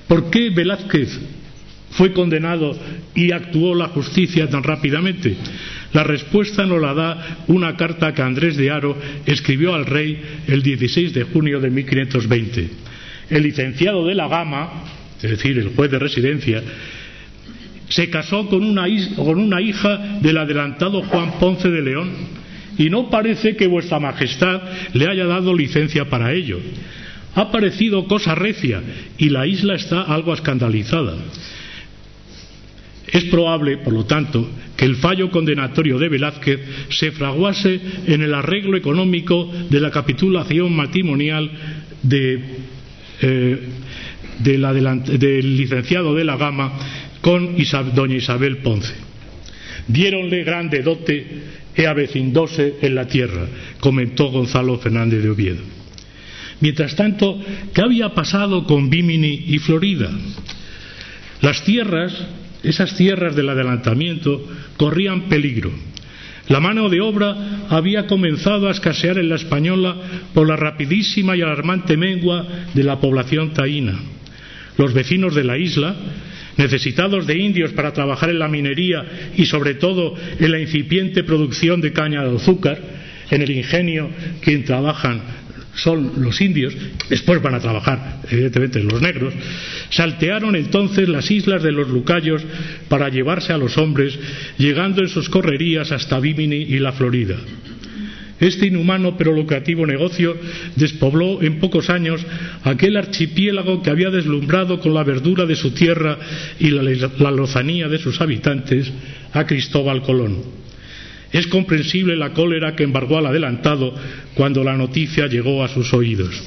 ¿Por 0.08 0.30
qué 0.30 0.50
Velázquez 0.50 1.20
fue 1.90 2.12
condenado 2.12 2.76
y 3.14 3.32
actuó 3.32 3.74
la 3.74 3.88
justicia 3.88 4.48
tan 4.48 4.62
rápidamente? 4.62 5.36
La 5.92 6.04
respuesta 6.04 6.64
nos 6.66 6.80
la 6.80 6.94
da 6.94 7.38
una 7.48 7.76
carta 7.76 8.14
que 8.14 8.22
Andrés 8.22 8.56
de 8.56 8.70
Haro 8.70 8.96
escribió 9.26 9.74
al 9.74 9.86
rey 9.86 10.20
el 10.46 10.62
16 10.62 11.12
de 11.12 11.24
junio 11.24 11.60
de 11.60 11.70
1520. 11.70 12.68
El 13.30 13.42
licenciado 13.42 14.06
de 14.06 14.14
la 14.14 14.28
Gama, 14.28 14.84
es 15.20 15.30
decir, 15.30 15.58
el 15.58 15.74
juez 15.74 15.90
de 15.90 15.98
residencia, 15.98 16.62
se 17.88 18.08
casó 18.08 18.46
con 18.46 18.62
una, 18.62 18.86
con 19.16 19.38
una 19.38 19.60
hija 19.60 20.18
del 20.20 20.38
adelantado 20.38 21.02
Juan 21.02 21.38
Ponce 21.40 21.70
de 21.70 21.82
León 21.82 22.10
y 22.78 22.88
no 22.88 23.10
parece 23.10 23.56
que 23.56 23.66
vuestra 23.66 23.98
majestad 23.98 24.62
le 24.94 25.08
haya 25.08 25.26
dado 25.26 25.54
licencia 25.54 26.08
para 26.08 26.32
ello. 26.32 26.60
Ha 27.34 27.50
parecido 27.50 28.06
cosa 28.06 28.34
recia 28.34 28.80
y 29.18 29.28
la 29.28 29.46
isla 29.46 29.74
está 29.74 30.02
algo 30.02 30.32
escandalizada. 30.32 31.16
Es 33.12 33.24
probable, 33.24 33.78
por 33.78 33.92
lo 33.92 34.04
tanto, 34.04 34.48
que 34.76 34.84
el 34.84 34.96
fallo 34.96 35.30
condenatorio 35.30 35.98
de 35.98 36.08
Velázquez 36.08 36.60
se 36.90 37.10
fraguase 37.10 37.80
en 38.06 38.22
el 38.22 38.34
arreglo 38.34 38.76
económico 38.76 39.50
de 39.68 39.80
la 39.80 39.90
capitulación 39.90 40.74
matrimonial 40.74 41.50
eh, 42.10 43.58
del 44.38 45.56
licenciado 45.56 46.14
de 46.14 46.24
la 46.24 46.36
Gama 46.36 46.72
con 47.20 47.56
doña 47.94 48.16
Isabel 48.16 48.58
Ponce. 48.58 48.94
Diéronle 49.88 50.44
grande 50.44 50.82
dote 50.82 51.26
e 51.74 51.86
avecindóse 51.86 52.78
en 52.80 52.94
la 52.94 53.06
tierra, 53.06 53.46
comentó 53.80 54.30
Gonzalo 54.30 54.78
Fernández 54.78 55.22
de 55.22 55.30
Oviedo. 55.30 55.62
Mientras 56.60 56.94
tanto, 56.94 57.40
¿qué 57.74 57.80
había 57.80 58.14
pasado 58.14 58.64
con 58.64 58.90
Bimini 58.90 59.44
y 59.48 59.58
Florida? 59.58 60.10
Las 61.40 61.64
tierras 61.64 62.12
esas 62.62 62.96
tierras 62.96 63.34
del 63.34 63.48
adelantamiento 63.48 64.46
corrían 64.76 65.28
peligro. 65.28 65.70
La 66.48 66.60
mano 66.60 66.88
de 66.88 67.00
obra 67.00 67.36
había 67.68 68.06
comenzado 68.06 68.68
a 68.68 68.72
escasear 68.72 69.18
en 69.18 69.28
la 69.28 69.36
española 69.36 69.96
por 70.34 70.48
la 70.48 70.56
rapidísima 70.56 71.36
y 71.36 71.42
alarmante 71.42 71.96
mengua 71.96 72.44
de 72.74 72.82
la 72.82 72.98
población 72.98 73.52
taína. 73.52 73.98
Los 74.76 74.92
vecinos 74.92 75.34
de 75.34 75.44
la 75.44 75.58
isla, 75.58 75.94
necesitados 76.56 77.26
de 77.26 77.38
indios 77.38 77.72
para 77.72 77.92
trabajar 77.92 78.30
en 78.30 78.40
la 78.40 78.48
minería 78.48 79.04
y 79.36 79.46
sobre 79.46 79.74
todo 79.74 80.14
en 80.38 80.50
la 80.50 80.58
incipiente 80.58 81.22
producción 81.22 81.80
de 81.80 81.92
caña 81.92 82.24
de 82.24 82.36
azúcar, 82.36 82.80
en 83.30 83.42
el 83.42 83.50
ingenio 83.50 84.10
quien 84.40 84.64
trabajan 84.64 85.22
son 85.82 86.22
los 86.22 86.40
indios, 86.40 86.74
después 87.08 87.42
van 87.42 87.54
a 87.54 87.60
trabajar, 87.60 88.20
evidentemente, 88.30 88.82
los 88.82 89.00
negros, 89.00 89.34
saltearon 89.90 90.56
entonces 90.56 91.08
las 91.08 91.30
islas 91.30 91.62
de 91.62 91.72
los 91.72 91.88
Lucayos 91.88 92.42
para 92.88 93.08
llevarse 93.08 93.52
a 93.52 93.58
los 93.58 93.78
hombres, 93.78 94.18
llegando 94.58 95.02
en 95.02 95.08
sus 95.08 95.28
correrías 95.28 95.92
hasta 95.92 96.20
Bimini 96.20 96.56
y 96.56 96.78
la 96.78 96.92
Florida. 96.92 97.36
Este 98.40 98.66
inhumano 98.66 99.18
pero 99.18 99.32
lucrativo 99.32 99.86
negocio 99.86 100.34
despobló 100.74 101.42
en 101.42 101.60
pocos 101.60 101.90
años 101.90 102.24
aquel 102.64 102.96
archipiélago 102.96 103.82
que 103.82 103.90
había 103.90 104.08
deslumbrado 104.08 104.80
con 104.80 104.94
la 104.94 105.04
verdura 105.04 105.44
de 105.44 105.56
su 105.56 105.72
tierra 105.72 106.18
y 106.58 106.70
la, 106.70 106.82
la 106.82 107.30
lozanía 107.30 107.88
de 107.88 107.98
sus 107.98 108.20
habitantes 108.22 108.90
a 109.34 109.46
Cristóbal 109.46 110.00
Colón. 110.00 110.60
Es 111.32 111.46
comprensible 111.46 112.16
la 112.16 112.32
cólera 112.32 112.74
que 112.74 112.82
embargó 112.82 113.18
al 113.18 113.26
adelantado 113.26 113.94
cuando 114.34 114.64
la 114.64 114.76
noticia 114.76 115.26
llegó 115.26 115.62
a 115.62 115.68
sus 115.68 115.92
oídos. 115.94 116.42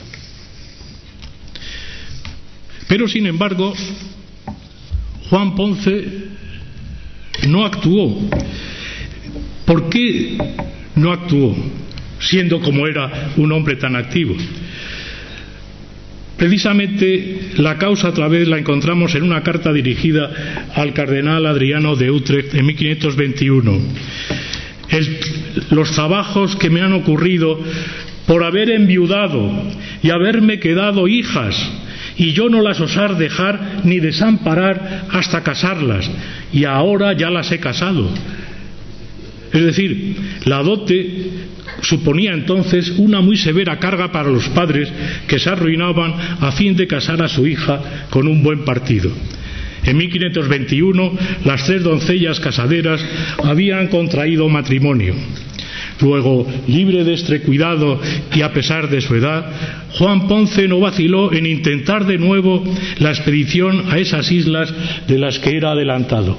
Pero, 2.87 3.07
sin 3.07 3.25
embargo, 3.25 3.73
Juan 5.29 5.55
Ponce 5.55 6.05
no 7.47 7.65
actuó. 7.65 8.19
¿Por 9.65 9.89
qué 9.89 10.37
no 10.95 11.13
actuó, 11.13 11.55
siendo 12.19 12.59
como 12.59 12.85
era 12.85 13.31
un 13.37 13.51
hombre 13.53 13.77
tan 13.77 13.95
activo? 13.95 14.35
Precisamente 16.37 17.51
la 17.55 17.77
causa 17.77 18.09
otra 18.09 18.27
vez 18.27 18.49
la 18.49 18.57
encontramos 18.57 19.15
en 19.15 19.23
una 19.23 19.43
carta 19.43 19.71
dirigida 19.71 20.69
al 20.75 20.93
cardenal 20.93 21.45
Adriano 21.45 21.95
de 21.95 22.11
Utrecht 22.11 22.53
en 22.53 22.65
1521 22.65 23.79
los 25.69 25.91
trabajos 25.91 26.55
que 26.55 26.69
me 26.69 26.81
han 26.81 26.93
ocurrido 26.93 27.59
por 28.27 28.43
haber 28.43 28.69
enviudado 28.69 29.51
y 30.01 30.09
haberme 30.09 30.59
quedado 30.59 31.07
hijas 31.07 31.55
y 32.17 32.33
yo 32.33 32.49
no 32.49 32.61
las 32.61 32.79
osar 32.79 33.17
dejar 33.17 33.81
ni 33.83 33.99
desamparar 33.99 35.07
hasta 35.11 35.41
casarlas 35.41 36.09
y 36.51 36.65
ahora 36.65 37.13
ya 37.13 37.29
las 37.29 37.51
he 37.51 37.59
casado. 37.59 38.09
Es 39.51 39.61
decir, 39.63 40.15
la 40.45 40.63
dote 40.63 41.31
suponía 41.81 42.33
entonces 42.33 42.93
una 42.97 43.21
muy 43.21 43.37
severa 43.37 43.77
carga 43.77 44.11
para 44.11 44.29
los 44.29 44.47
padres 44.49 44.91
que 45.27 45.39
se 45.39 45.49
arruinaban 45.49 46.13
a 46.39 46.51
fin 46.51 46.75
de 46.75 46.87
casar 46.87 47.21
a 47.21 47.27
su 47.27 47.45
hija 47.45 48.07
con 48.09 48.27
un 48.27 48.41
buen 48.41 48.63
partido. 48.63 49.11
En 49.85 49.97
1521 49.97 51.17
las 51.45 51.65
tres 51.65 51.83
doncellas 51.83 52.39
casaderas 52.39 53.03
habían 53.43 53.87
contraído 53.87 54.47
matrimonio. 54.49 55.15
Luego, 56.01 56.47
libre 56.67 57.03
de 57.03 57.13
este 57.13 57.41
cuidado 57.41 57.99
y 58.33 58.41
a 58.41 58.51
pesar 58.51 58.89
de 58.89 59.01
su 59.01 59.15
edad, 59.15 59.45
Juan 59.97 60.27
Ponce 60.27 60.67
no 60.67 60.79
vaciló 60.79 61.31
en 61.33 61.45
intentar 61.45 62.05
de 62.05 62.17
nuevo 62.17 62.63
la 62.99 63.11
expedición 63.11 63.85
a 63.89 63.99
esas 63.99 64.31
islas 64.31 64.73
de 65.07 65.17
las 65.17 65.39
que 65.39 65.55
era 65.55 65.71
adelantado. 65.71 66.37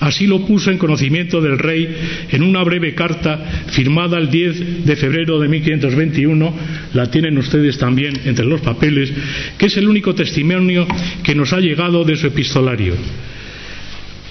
Así 0.00 0.26
lo 0.26 0.46
puso 0.46 0.70
en 0.70 0.78
conocimiento 0.78 1.42
del 1.42 1.58
rey 1.58 1.86
en 2.30 2.42
una 2.42 2.62
breve 2.62 2.94
carta 2.94 3.66
firmada 3.68 4.16
el 4.16 4.30
10 4.30 4.86
de 4.86 4.96
febrero 4.96 5.38
de 5.38 5.48
1521, 5.48 6.56
la 6.94 7.10
tienen 7.10 7.36
ustedes 7.36 7.76
también 7.76 8.18
entre 8.24 8.46
los 8.46 8.62
papeles, 8.62 9.12
que 9.58 9.66
es 9.66 9.76
el 9.76 9.88
único 9.88 10.14
testimonio 10.14 10.86
que 11.22 11.34
nos 11.34 11.52
ha 11.52 11.60
llegado 11.60 12.02
de 12.04 12.16
su 12.16 12.26
epistolario. 12.28 12.94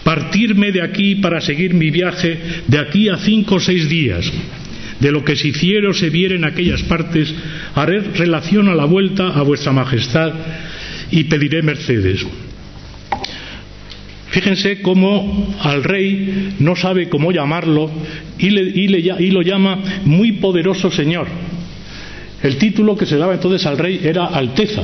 Partirme 0.03 0.71
de 0.71 0.81
aquí 0.81 1.15
para 1.15 1.39
seguir 1.39 1.75
mi 1.75 1.91
viaje 1.91 2.39
de 2.67 2.79
aquí 2.79 3.09
a 3.09 3.17
cinco 3.17 3.55
o 3.55 3.59
seis 3.59 3.87
días. 3.87 4.31
De 4.99 5.11
lo 5.11 5.23
que 5.23 5.35
se 5.35 5.49
hiciera 5.49 5.89
o 5.89 5.93
se 5.93 6.09
viera 6.09 6.35
en 6.35 6.45
aquellas 6.45 6.81
partes, 6.83 7.33
haré 7.75 7.99
relación 7.99 8.67
a 8.69 8.75
la 8.75 8.85
vuelta 8.85 9.27
a 9.29 9.43
vuestra 9.43 9.71
majestad 9.71 10.33
y 11.11 11.25
pediré 11.25 11.61
mercedes. 11.61 12.25
Fíjense 14.29 14.81
cómo 14.81 15.55
al 15.61 15.83
rey 15.83 16.55
no 16.59 16.75
sabe 16.75 17.09
cómo 17.09 17.31
llamarlo 17.31 17.89
y, 18.37 18.49
lo 19.31 19.41
llama 19.41 19.79
muy 20.05 20.33
poderoso 20.33 20.91
señor. 20.91 21.27
El 22.43 22.57
título 22.57 22.95
que 22.95 23.05
se 23.05 23.17
daba 23.17 23.33
entonces 23.33 23.65
al 23.65 23.77
rey 23.77 23.99
era 24.03 24.25
Alteza. 24.25 24.83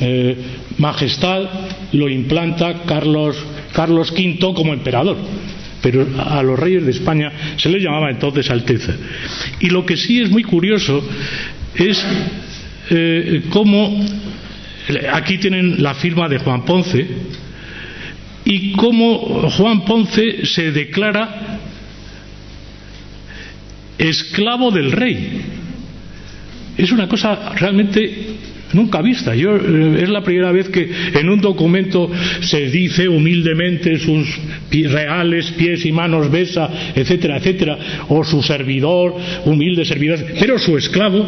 Eh, 0.00 0.36
majestad 0.78 1.42
lo 1.92 2.08
implanta 2.08 2.82
Carlos, 2.86 3.36
Carlos 3.72 4.12
V 4.12 4.38
como 4.54 4.72
emperador 4.72 5.16
pero 5.82 6.06
a 6.18 6.42
los 6.42 6.58
reyes 6.58 6.84
de 6.84 6.90
España 6.90 7.32
se 7.56 7.68
les 7.68 7.82
llamaba 7.82 8.10
entonces 8.10 8.50
Alteza. 8.50 8.94
Y 9.60 9.70
lo 9.70 9.86
que 9.86 9.96
sí 9.96 10.20
es 10.20 10.30
muy 10.30 10.42
curioso 10.42 11.06
es 11.76 12.04
eh, 12.90 13.42
cómo 13.50 14.04
aquí 15.12 15.38
tienen 15.38 15.82
la 15.82 15.94
firma 15.94 16.28
de 16.28 16.38
Juan 16.38 16.64
Ponce, 16.64 17.06
y 18.50 18.72
cómo 18.72 19.50
Juan 19.50 19.84
Ponce 19.84 20.46
se 20.46 20.72
declara 20.72 21.58
esclavo 23.98 24.70
del 24.70 24.90
rey. 24.90 25.42
Es 26.78 26.90
una 26.90 27.06
cosa 27.06 27.52
realmente 27.56 28.36
nunca 28.72 29.02
vista. 29.02 29.34
Yo, 29.34 29.54
eh, 29.54 30.02
es 30.02 30.08
la 30.08 30.22
primera 30.22 30.50
vez 30.50 30.70
que 30.70 30.90
en 31.12 31.28
un 31.28 31.42
documento 31.42 32.10
se 32.40 32.70
dice 32.70 33.06
humildemente 33.06 33.98
sus 33.98 34.26
reales 34.70 35.50
pies 35.50 35.84
y 35.84 35.92
manos 35.92 36.30
besa, 36.30 36.70
etcétera, 36.94 37.36
etcétera, 37.36 37.78
o 38.08 38.24
su 38.24 38.42
servidor, 38.42 39.14
humilde 39.44 39.84
servidor, 39.84 40.24
pero 40.40 40.58
su 40.58 40.78
esclavo. 40.78 41.26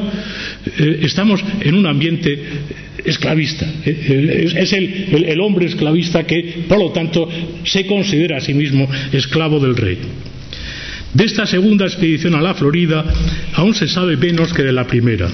Eh, 0.79 1.01
estamos 1.03 1.45
en 1.61 1.75
un 1.75 1.87
ambiente 1.87 2.39
esclavista. 3.05 3.67
Eh, 3.85 4.53
es 4.57 4.73
el, 4.73 5.41
hombre 5.41 5.67
esclavista 5.67 6.27
que, 6.27 6.65
por 6.69 6.79
lo 6.79 6.91
tanto, 6.91 7.29
se 7.65 7.87
considera 7.87 8.39
a 8.39 8.41
sí 8.41 8.55
mismo 8.55 8.89
esclavo 9.13 9.61
del 9.61 9.77
rey. 9.77 9.99
De 11.13 11.25
esta 11.25 11.47
segunda 11.47 11.87
expedición 11.87 12.35
a 12.35 12.41
la 12.41 12.55
Florida 12.55 13.05
aún 13.55 13.75
se 13.75 13.89
sabe 13.89 14.17
menos 14.17 14.53
que 14.53 14.63
de 14.63 14.73
la 14.73 14.87
primera. 14.87 15.29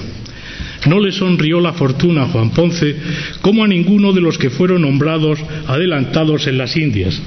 No 0.87 0.99
le 0.99 1.11
sonrió 1.11 1.59
la 1.59 1.73
fortuna 1.73 2.23
a 2.23 2.27
Juan 2.27 2.51
Ponce 2.51 2.95
como 3.41 3.63
a 3.63 3.67
ninguno 3.67 4.13
de 4.13 4.21
los 4.21 4.37
que 4.37 4.49
fueron 4.49 4.83
nombrados 4.83 5.39
adelantados 5.67 6.47
en 6.47 6.57
las 6.57 6.75
Indias. 6.77 7.21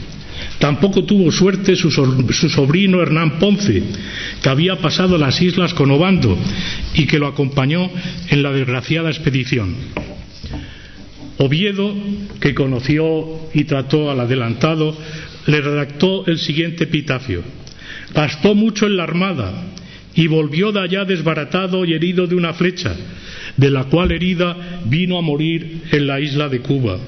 Tampoco 0.58 1.04
tuvo 1.04 1.32
suerte 1.32 1.76
su, 1.76 1.90
sobrino 1.90 3.00
Hernán 3.00 3.38
Ponce, 3.38 3.82
que 4.42 4.48
había 4.48 4.76
pasado 4.76 5.16
las 5.16 5.40
islas 5.40 5.74
con 5.74 5.90
Obando 5.90 6.36
y 6.94 7.06
que 7.06 7.18
lo 7.18 7.26
acompañó 7.26 7.90
en 8.28 8.42
la 8.42 8.52
desgraciada 8.52 9.10
expedición. 9.10 9.74
Oviedo, 11.42 11.94
que 12.38 12.54
conoció 12.54 13.48
y 13.54 13.64
trató 13.64 14.10
al 14.10 14.20
adelantado, 14.20 14.94
le 15.46 15.62
redactó 15.62 16.26
el 16.26 16.36
siguiente 16.36 16.84
epitafio. 16.84 17.42
Gastó 18.14 18.54
mucho 18.54 18.86
en 18.86 18.98
la 18.98 19.04
armada 19.04 19.64
y 20.14 20.26
volvió 20.26 20.70
de 20.70 20.80
allá 20.80 21.06
desbaratado 21.06 21.86
y 21.86 21.94
herido 21.94 22.26
de 22.26 22.34
una 22.34 22.52
flecha, 22.52 22.94
de 23.56 23.70
la 23.70 23.84
cual 23.84 24.12
herida 24.12 24.82
vino 24.84 25.16
a 25.16 25.22
morir 25.22 25.84
en 25.90 26.06
la 26.06 26.20
isla 26.20 26.50
de 26.50 26.60
Cuba. 26.60 26.98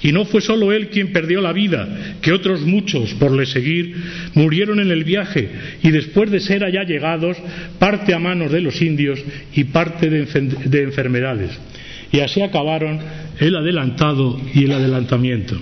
Y 0.00 0.12
no 0.12 0.26
fue 0.26 0.40
solo 0.42 0.70
él 0.70 0.88
quien 0.88 1.12
perdió 1.12 1.40
la 1.40 1.52
vida, 1.52 2.14
que 2.22 2.30
otros 2.30 2.60
muchos, 2.60 3.14
por 3.14 3.32
le 3.32 3.46
seguir, 3.46 3.96
murieron 4.34 4.78
en 4.78 4.92
el 4.92 5.02
viaje 5.02 5.50
y 5.82 5.90
después 5.90 6.30
de 6.30 6.38
ser 6.38 6.62
allá 6.62 6.84
llegados, 6.84 7.36
parte 7.80 8.14
a 8.14 8.20
manos 8.20 8.52
de 8.52 8.60
los 8.60 8.80
indios 8.80 9.18
y 9.54 9.64
parte 9.64 10.08
de 10.08 10.82
enfermedades 10.84 11.50
y 12.12 12.20
así 12.20 12.40
acabaron 12.40 12.98
el 13.38 13.56
adelantado 13.56 14.40
y 14.54 14.64
el 14.64 14.72
adelantamiento. 14.72 15.60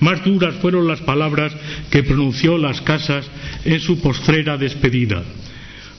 Más 0.00 0.24
duras 0.24 0.54
fueron 0.56 0.88
las 0.88 1.00
palabras 1.02 1.54
que 1.90 2.02
pronunció 2.02 2.56
las 2.56 2.80
casas 2.80 3.30
en 3.64 3.80
su 3.80 4.00
postrera 4.00 4.56
despedida. 4.56 5.22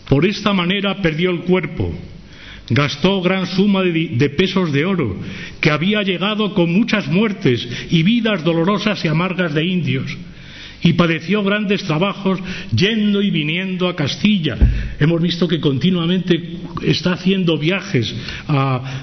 Por 0.10 0.26
esta 0.26 0.54
manera 0.54 1.02
perdió 1.02 1.30
el 1.30 1.42
cuerpo, 1.42 1.94
gastó 2.70 3.22
gran 3.22 3.46
suma 3.46 3.84
de, 3.84 4.30
pesos 4.36 4.72
de 4.72 4.86
oro, 4.86 5.18
que 5.62 5.70
había 5.70 6.02
llegado 6.02 6.54
con 6.54 6.74
muchas 6.74 7.08
muertes 7.08 7.68
y 7.92 8.04
vidas 8.04 8.44
dolorosas 8.44 9.06
y 9.06 9.08
amargas 9.08 9.54
de 9.54 9.66
indios 9.66 10.18
y 10.84 10.94
padeció 10.94 11.44
grandes 11.44 11.84
trabajos 11.84 12.40
yendo 12.76 13.22
y 13.22 13.30
viniendo 13.30 13.88
a 13.88 13.96
Castilla. 13.96 14.58
Hemos 15.00 15.22
visto 15.22 15.48
que 15.48 15.60
continuamente 15.60 16.58
está 16.84 17.14
haciendo 17.14 17.58
viajes 17.58 18.14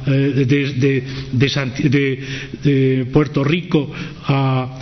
eh, 0.07 1.03
de, 1.33 3.07
Puerto 3.12 3.45
Rico 3.45 3.93
a, 4.24 4.79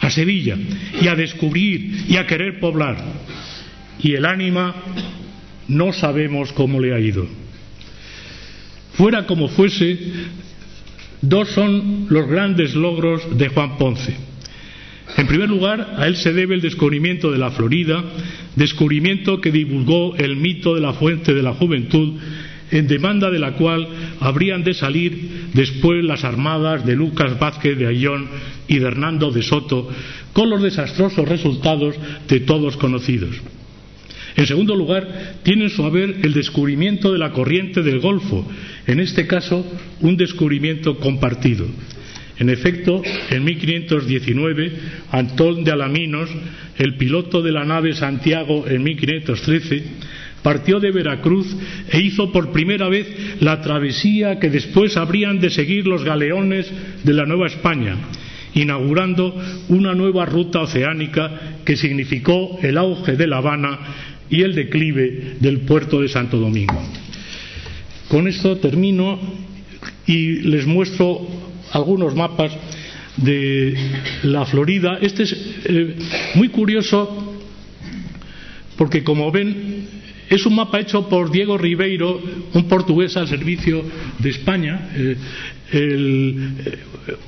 a 0.00 0.10
Sevilla 0.10 0.56
y 1.00 1.08
a 1.08 1.14
descubrir 1.14 2.04
y 2.08 2.16
a 2.16 2.26
querer 2.26 2.58
poblar. 2.60 2.96
Y 4.00 4.14
el 4.14 4.24
ánima 4.24 4.74
no 5.68 5.92
sabemos 5.92 6.52
cómo 6.52 6.80
le 6.80 6.94
ha 6.94 7.00
ido. 7.00 7.26
Fuera 8.94 9.26
como 9.26 9.48
fuese, 9.48 9.96
dos 11.20 11.48
son 11.50 12.06
los 12.08 12.26
grandes 12.28 12.74
logros 12.74 13.38
de 13.38 13.48
Juan 13.48 13.76
Ponce. 13.76 14.27
En 15.16 15.26
primer 15.26 15.48
lugar, 15.48 15.94
a 15.96 16.06
él 16.06 16.16
se 16.16 16.32
debe 16.32 16.54
el 16.54 16.60
descubrimiento 16.60 17.30
de 17.30 17.38
la 17.38 17.50
Florida, 17.50 18.04
descubrimiento 18.56 19.40
que 19.40 19.50
divulgó 19.50 20.14
el 20.16 20.36
mito 20.36 20.74
de 20.74 20.80
la 20.80 20.92
fuente 20.92 21.34
de 21.34 21.42
la 21.42 21.54
juventud, 21.54 22.14
en 22.70 22.86
demanda 22.86 23.30
de 23.30 23.38
la 23.38 23.52
cual 23.54 23.88
habrían 24.20 24.62
de 24.62 24.74
salir 24.74 25.48
después 25.54 26.04
las 26.04 26.24
armadas 26.24 26.84
de 26.84 26.96
Lucas 26.96 27.38
Vázquez 27.38 27.78
de 27.78 27.86
Ayllón 27.86 28.28
y 28.68 28.78
de 28.78 28.86
Hernando 28.86 29.30
de 29.30 29.42
Soto, 29.42 29.88
con 30.34 30.50
los 30.50 30.62
desastrosos 30.62 31.26
resultados 31.26 31.94
de 32.28 32.40
todos 32.40 32.76
conocidos. 32.76 33.36
En 34.36 34.46
segundo 34.46 34.76
lugar, 34.76 35.36
tiene 35.42 35.64
en 35.64 35.70
su 35.70 35.82
haber 35.84 36.18
el 36.22 36.32
descubrimiento 36.32 37.12
de 37.12 37.18
la 37.18 37.32
corriente 37.32 37.82
del 37.82 37.98
Golfo, 37.98 38.46
en 38.86 39.00
este 39.00 39.26
caso 39.26 39.66
un 40.00 40.16
descubrimiento 40.16 40.98
compartido. 40.98 41.66
En 42.38 42.50
efecto, 42.50 43.02
en 43.30 43.44
1519, 43.44 44.72
Antón 45.10 45.64
de 45.64 45.72
Alaminos, 45.72 46.30
el 46.78 46.96
piloto 46.96 47.42
de 47.42 47.50
la 47.50 47.64
nave 47.64 47.94
Santiago 47.94 48.64
en 48.68 48.82
1513, 48.82 49.82
partió 50.42 50.78
de 50.78 50.92
Veracruz 50.92 51.46
e 51.90 52.00
hizo 52.00 52.30
por 52.30 52.52
primera 52.52 52.88
vez 52.88 53.08
la 53.40 53.60
travesía 53.60 54.38
que 54.38 54.50
después 54.50 54.96
habrían 54.96 55.40
de 55.40 55.50
seguir 55.50 55.86
los 55.86 56.04
galeones 56.04 56.70
de 57.02 57.12
la 57.12 57.26
Nueva 57.26 57.48
España, 57.48 57.96
inaugurando 58.54 59.34
una 59.68 59.94
nueva 59.94 60.24
ruta 60.24 60.60
oceánica 60.60 61.58
que 61.64 61.76
significó 61.76 62.60
el 62.62 62.78
auge 62.78 63.16
de 63.16 63.26
La 63.26 63.38
Habana 63.38 63.78
y 64.30 64.42
el 64.42 64.54
declive 64.54 65.36
del 65.40 65.60
puerto 65.60 66.00
de 66.00 66.08
Santo 66.08 66.38
Domingo. 66.38 66.80
Con 68.08 68.28
esto 68.28 68.56
termino 68.58 69.18
y 70.06 70.36
les 70.42 70.66
muestro 70.66 71.47
algunos 71.72 72.14
mapas 72.14 72.52
de 73.16 73.76
la 74.22 74.44
Florida. 74.46 74.98
Este 75.00 75.24
es 75.24 75.36
eh, 75.64 75.96
muy 76.34 76.48
curioso 76.48 77.34
porque, 78.76 79.02
como 79.02 79.30
ven, 79.32 79.86
es 80.30 80.46
un 80.46 80.54
mapa 80.54 80.80
hecho 80.80 81.08
por 81.08 81.30
Diego 81.30 81.58
Ribeiro, 81.58 82.20
un 82.54 82.64
portugués 82.68 83.16
al 83.16 83.28
servicio 83.28 83.82
de 84.18 84.30
España, 84.30 84.90
eh, 84.94 85.16
eh, 85.72 86.34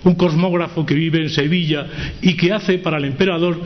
un 0.05 0.14
cosmógrafo 0.14 0.86
que 0.86 0.95
vive 0.95 1.20
en 1.22 1.30
Sevilla 1.30 1.86
y 2.22 2.34
que 2.34 2.53
hace 2.53 2.78
para 2.78 2.99
el 2.99 3.05
emperador 3.05 3.61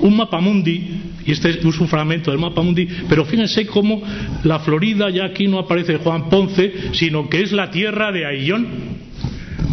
un 0.00 0.16
mapa 0.16 0.40
mundi, 0.40 0.90
y 1.24 1.32
este 1.32 1.50
es 1.50 1.64
un 1.64 1.88
fragmento 1.88 2.30
del 2.30 2.40
mapa 2.40 2.62
mundi, 2.62 2.86
pero 3.08 3.24
fíjense 3.24 3.66
cómo 3.66 4.02
la 4.42 4.58
Florida 4.58 5.08
ya 5.08 5.24
aquí 5.24 5.46
no 5.46 5.58
aparece 5.58 5.96
Juan 5.96 6.28
Ponce, 6.28 6.72
sino 6.92 7.28
que 7.28 7.42
es 7.42 7.52
la 7.52 7.70
tierra 7.70 8.12
de 8.12 8.26
Aillón 8.26 9.03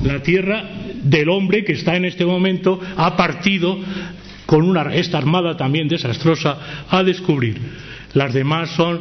la 0.03 0.21
tierra 0.21 0.63
del 1.03 1.29
hombre 1.29 1.63
que 1.63 1.73
está 1.73 1.95
en 1.95 2.05
este 2.05 2.25
momento 2.25 2.79
ha 2.97 3.15
partido 3.15 3.77
con 4.45 4.75
esta 4.93 5.17
armada 5.17 5.55
también 5.55 5.87
desastrosa 5.87 6.85
a 6.89 7.03
descubrir. 7.03 7.57
Las 8.13 8.33
demás 8.33 8.71
son 8.71 8.99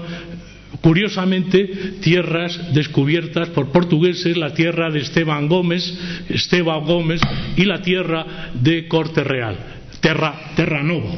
curiosamente 0.81 1.67
tierras 2.01 2.73
descubiertas 2.73 3.49
por 3.49 3.73
portugueses, 3.73 4.37
la 4.37 4.55
tierra 4.55 4.91
de 4.91 5.01
Esteban 5.01 5.49
Gómez, 5.49 5.99
Esteban 6.29 6.85
Gómez 6.85 7.21
y 7.57 7.65
la 7.65 7.83
tierra 7.83 8.51
de 8.55 8.87
Corte 8.87 9.25
Real, 9.25 9.57
Terra, 10.01 10.53
Terra 10.55 10.83
Nova, 10.83 11.11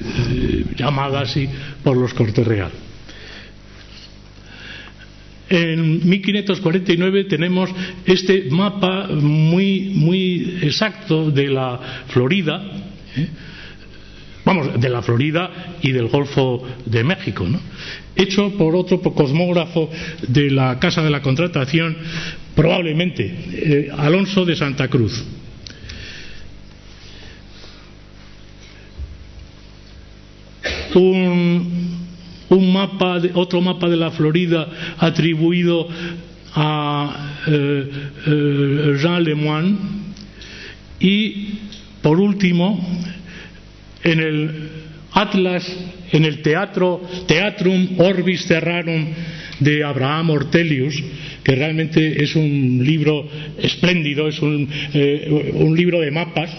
eh, 0.00 0.64
llamada 0.76 1.20
así 1.20 1.48
por 1.82 1.96
los 1.96 2.14
Corte 2.14 2.44
Real. 2.44 2.70
En 5.52 6.08
1549 6.08 7.24
tenemos 7.24 7.68
este 8.06 8.46
mapa 8.48 9.08
muy, 9.08 9.92
muy 9.94 10.60
exacto 10.62 11.30
de 11.30 11.48
la 11.48 11.78
Florida, 12.08 12.62
¿eh? 13.14 13.28
vamos, 14.46 14.80
de 14.80 14.88
la 14.88 15.02
Florida 15.02 15.76
y 15.82 15.92
del 15.92 16.08
Golfo 16.08 16.66
de 16.86 17.04
México, 17.04 17.46
¿no? 17.46 17.60
hecho 18.16 18.56
por 18.56 18.74
otro 18.74 19.02
cosmógrafo 19.02 19.90
de 20.26 20.50
la 20.50 20.78
Casa 20.78 21.02
de 21.02 21.10
la 21.10 21.20
Contratación, 21.20 21.98
probablemente 22.54 23.24
eh, 23.52 23.90
Alonso 23.94 24.46
de 24.46 24.56
Santa 24.56 24.88
Cruz. 24.88 25.22
Un, 30.94 31.91
mapa, 32.60 33.20
otro 33.34 33.60
mapa 33.60 33.88
de 33.88 33.96
la 33.96 34.10
Florida 34.10 34.68
atribuido 34.98 35.88
a 36.54 37.42
eh, 37.46 37.90
eh, 38.26 38.96
Jean 39.00 39.24
Lemoine 39.24 39.78
y, 41.00 41.48
por 42.02 42.20
último, 42.20 42.78
en 44.04 44.20
el 44.20 44.68
Atlas 45.12 45.64
en 46.12 46.24
el 46.24 46.42
teatro 46.42 47.02
Teatrum 47.26 47.98
Orbis 47.98 48.46
Terrarum 48.46 49.06
de 49.60 49.82
Abraham 49.84 50.30
Ortelius, 50.30 51.02
que 51.42 51.54
realmente 51.54 52.22
es 52.22 52.36
un 52.36 52.82
libro 52.84 53.26
espléndido, 53.58 54.28
es 54.28 54.40
un, 54.40 54.68
eh, 54.92 55.72
libro 55.74 56.00
de 56.00 56.10
mapas. 56.10 56.50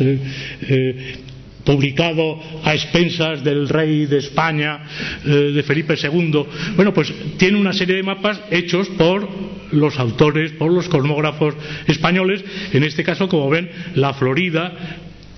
Publicado 1.63 2.39
a 2.63 2.73
expensas 2.73 3.43
del 3.43 3.69
rey 3.69 4.05
de 4.05 4.19
España, 4.19 4.83
de 5.23 5.63
Felipe 5.63 5.95
II. 6.01 6.45
Bueno, 6.75 6.93
pues 6.93 7.13
tiene 7.37 7.57
una 7.57 7.73
serie 7.73 7.95
de 7.95 8.03
mapas 8.03 8.41
hechos 8.51 8.89
por 8.89 9.27
los 9.71 9.99
autores, 9.99 10.51
por 10.53 10.71
los 10.71 10.87
cosmógrafos 10.87 11.55
españoles. 11.87 12.43
En 12.73 12.83
este 12.83 13.03
caso, 13.03 13.27
como 13.27 13.49
ven, 13.49 13.69
la 13.95 14.13
Florida, 14.13 14.73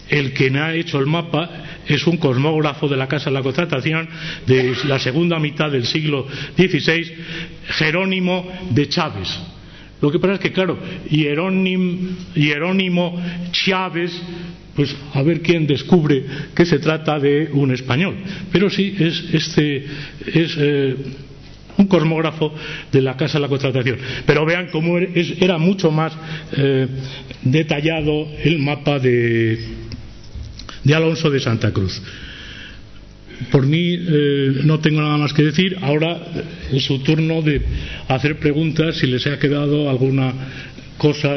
el 0.09 0.33
que 0.33 0.49
ha 0.57 0.73
hecho 0.73 0.99
el 0.99 1.07
mapa 1.07 1.49
es 1.87 2.05
un 2.07 2.17
cosmógrafo 2.17 2.87
de 2.87 2.97
la 2.97 3.07
Casa 3.07 3.29
de 3.29 3.35
la 3.35 3.43
Contratación 3.43 4.07
de 4.45 4.75
la 4.85 4.99
segunda 4.99 5.39
mitad 5.39 5.71
del 5.71 5.85
siglo 5.85 6.27
XVI, 6.57 7.11
Jerónimo 7.67 8.47
de 8.71 8.89
Chávez. 8.89 9.29
Lo 10.01 10.11
que 10.11 10.19
pasa 10.19 10.33
es 10.33 10.39
que, 10.39 10.51
claro, 10.51 10.77
Jerónimo, 11.09 13.21
Chávez, 13.51 14.11
pues 14.75 14.95
a 15.13 15.23
ver 15.23 15.41
quién 15.41 15.65
descubre 15.65 16.25
que 16.53 16.65
se 16.65 16.79
trata 16.79 17.17
de 17.17 17.49
un 17.53 17.73
español. 17.73 18.15
Pero 18.51 18.69
sí, 18.69 18.93
es, 18.99 19.23
este, 19.33 19.85
es 20.25 20.55
eh, 20.57 20.95
un 21.77 21.87
cosmógrafo 21.87 22.53
de 22.91 23.01
la 23.01 23.15
Casa 23.15 23.37
de 23.37 23.43
la 23.43 23.47
Contratación. 23.47 23.97
Pero 24.25 24.45
vean 24.45 24.67
cómo 24.71 24.97
era 24.97 25.57
mucho 25.57 25.91
más 25.91 26.13
eh, 26.57 26.87
detallado 27.43 28.27
el 28.43 28.59
mapa 28.59 28.99
de, 28.99 29.59
de 30.83 30.95
Alonso 30.95 31.29
de 31.29 31.39
Santa 31.39 31.71
Cruz. 31.71 32.01
Por 33.51 33.65
mí 33.65 33.93
eh, 33.93 34.61
no 34.63 34.79
tengo 34.79 35.01
nada 35.01 35.17
más 35.17 35.33
que 35.33 35.43
decir. 35.43 35.77
Ahora 35.81 36.19
es 36.71 36.83
su 36.83 36.99
turno 36.99 37.41
de 37.41 37.61
hacer 38.07 38.37
preguntas 38.39 38.97
si 38.97 39.07
les 39.07 39.25
ha 39.27 39.39
quedado 39.39 39.89
alguna 39.89 40.33
cosa 40.97 41.35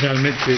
realmente. 0.00 0.56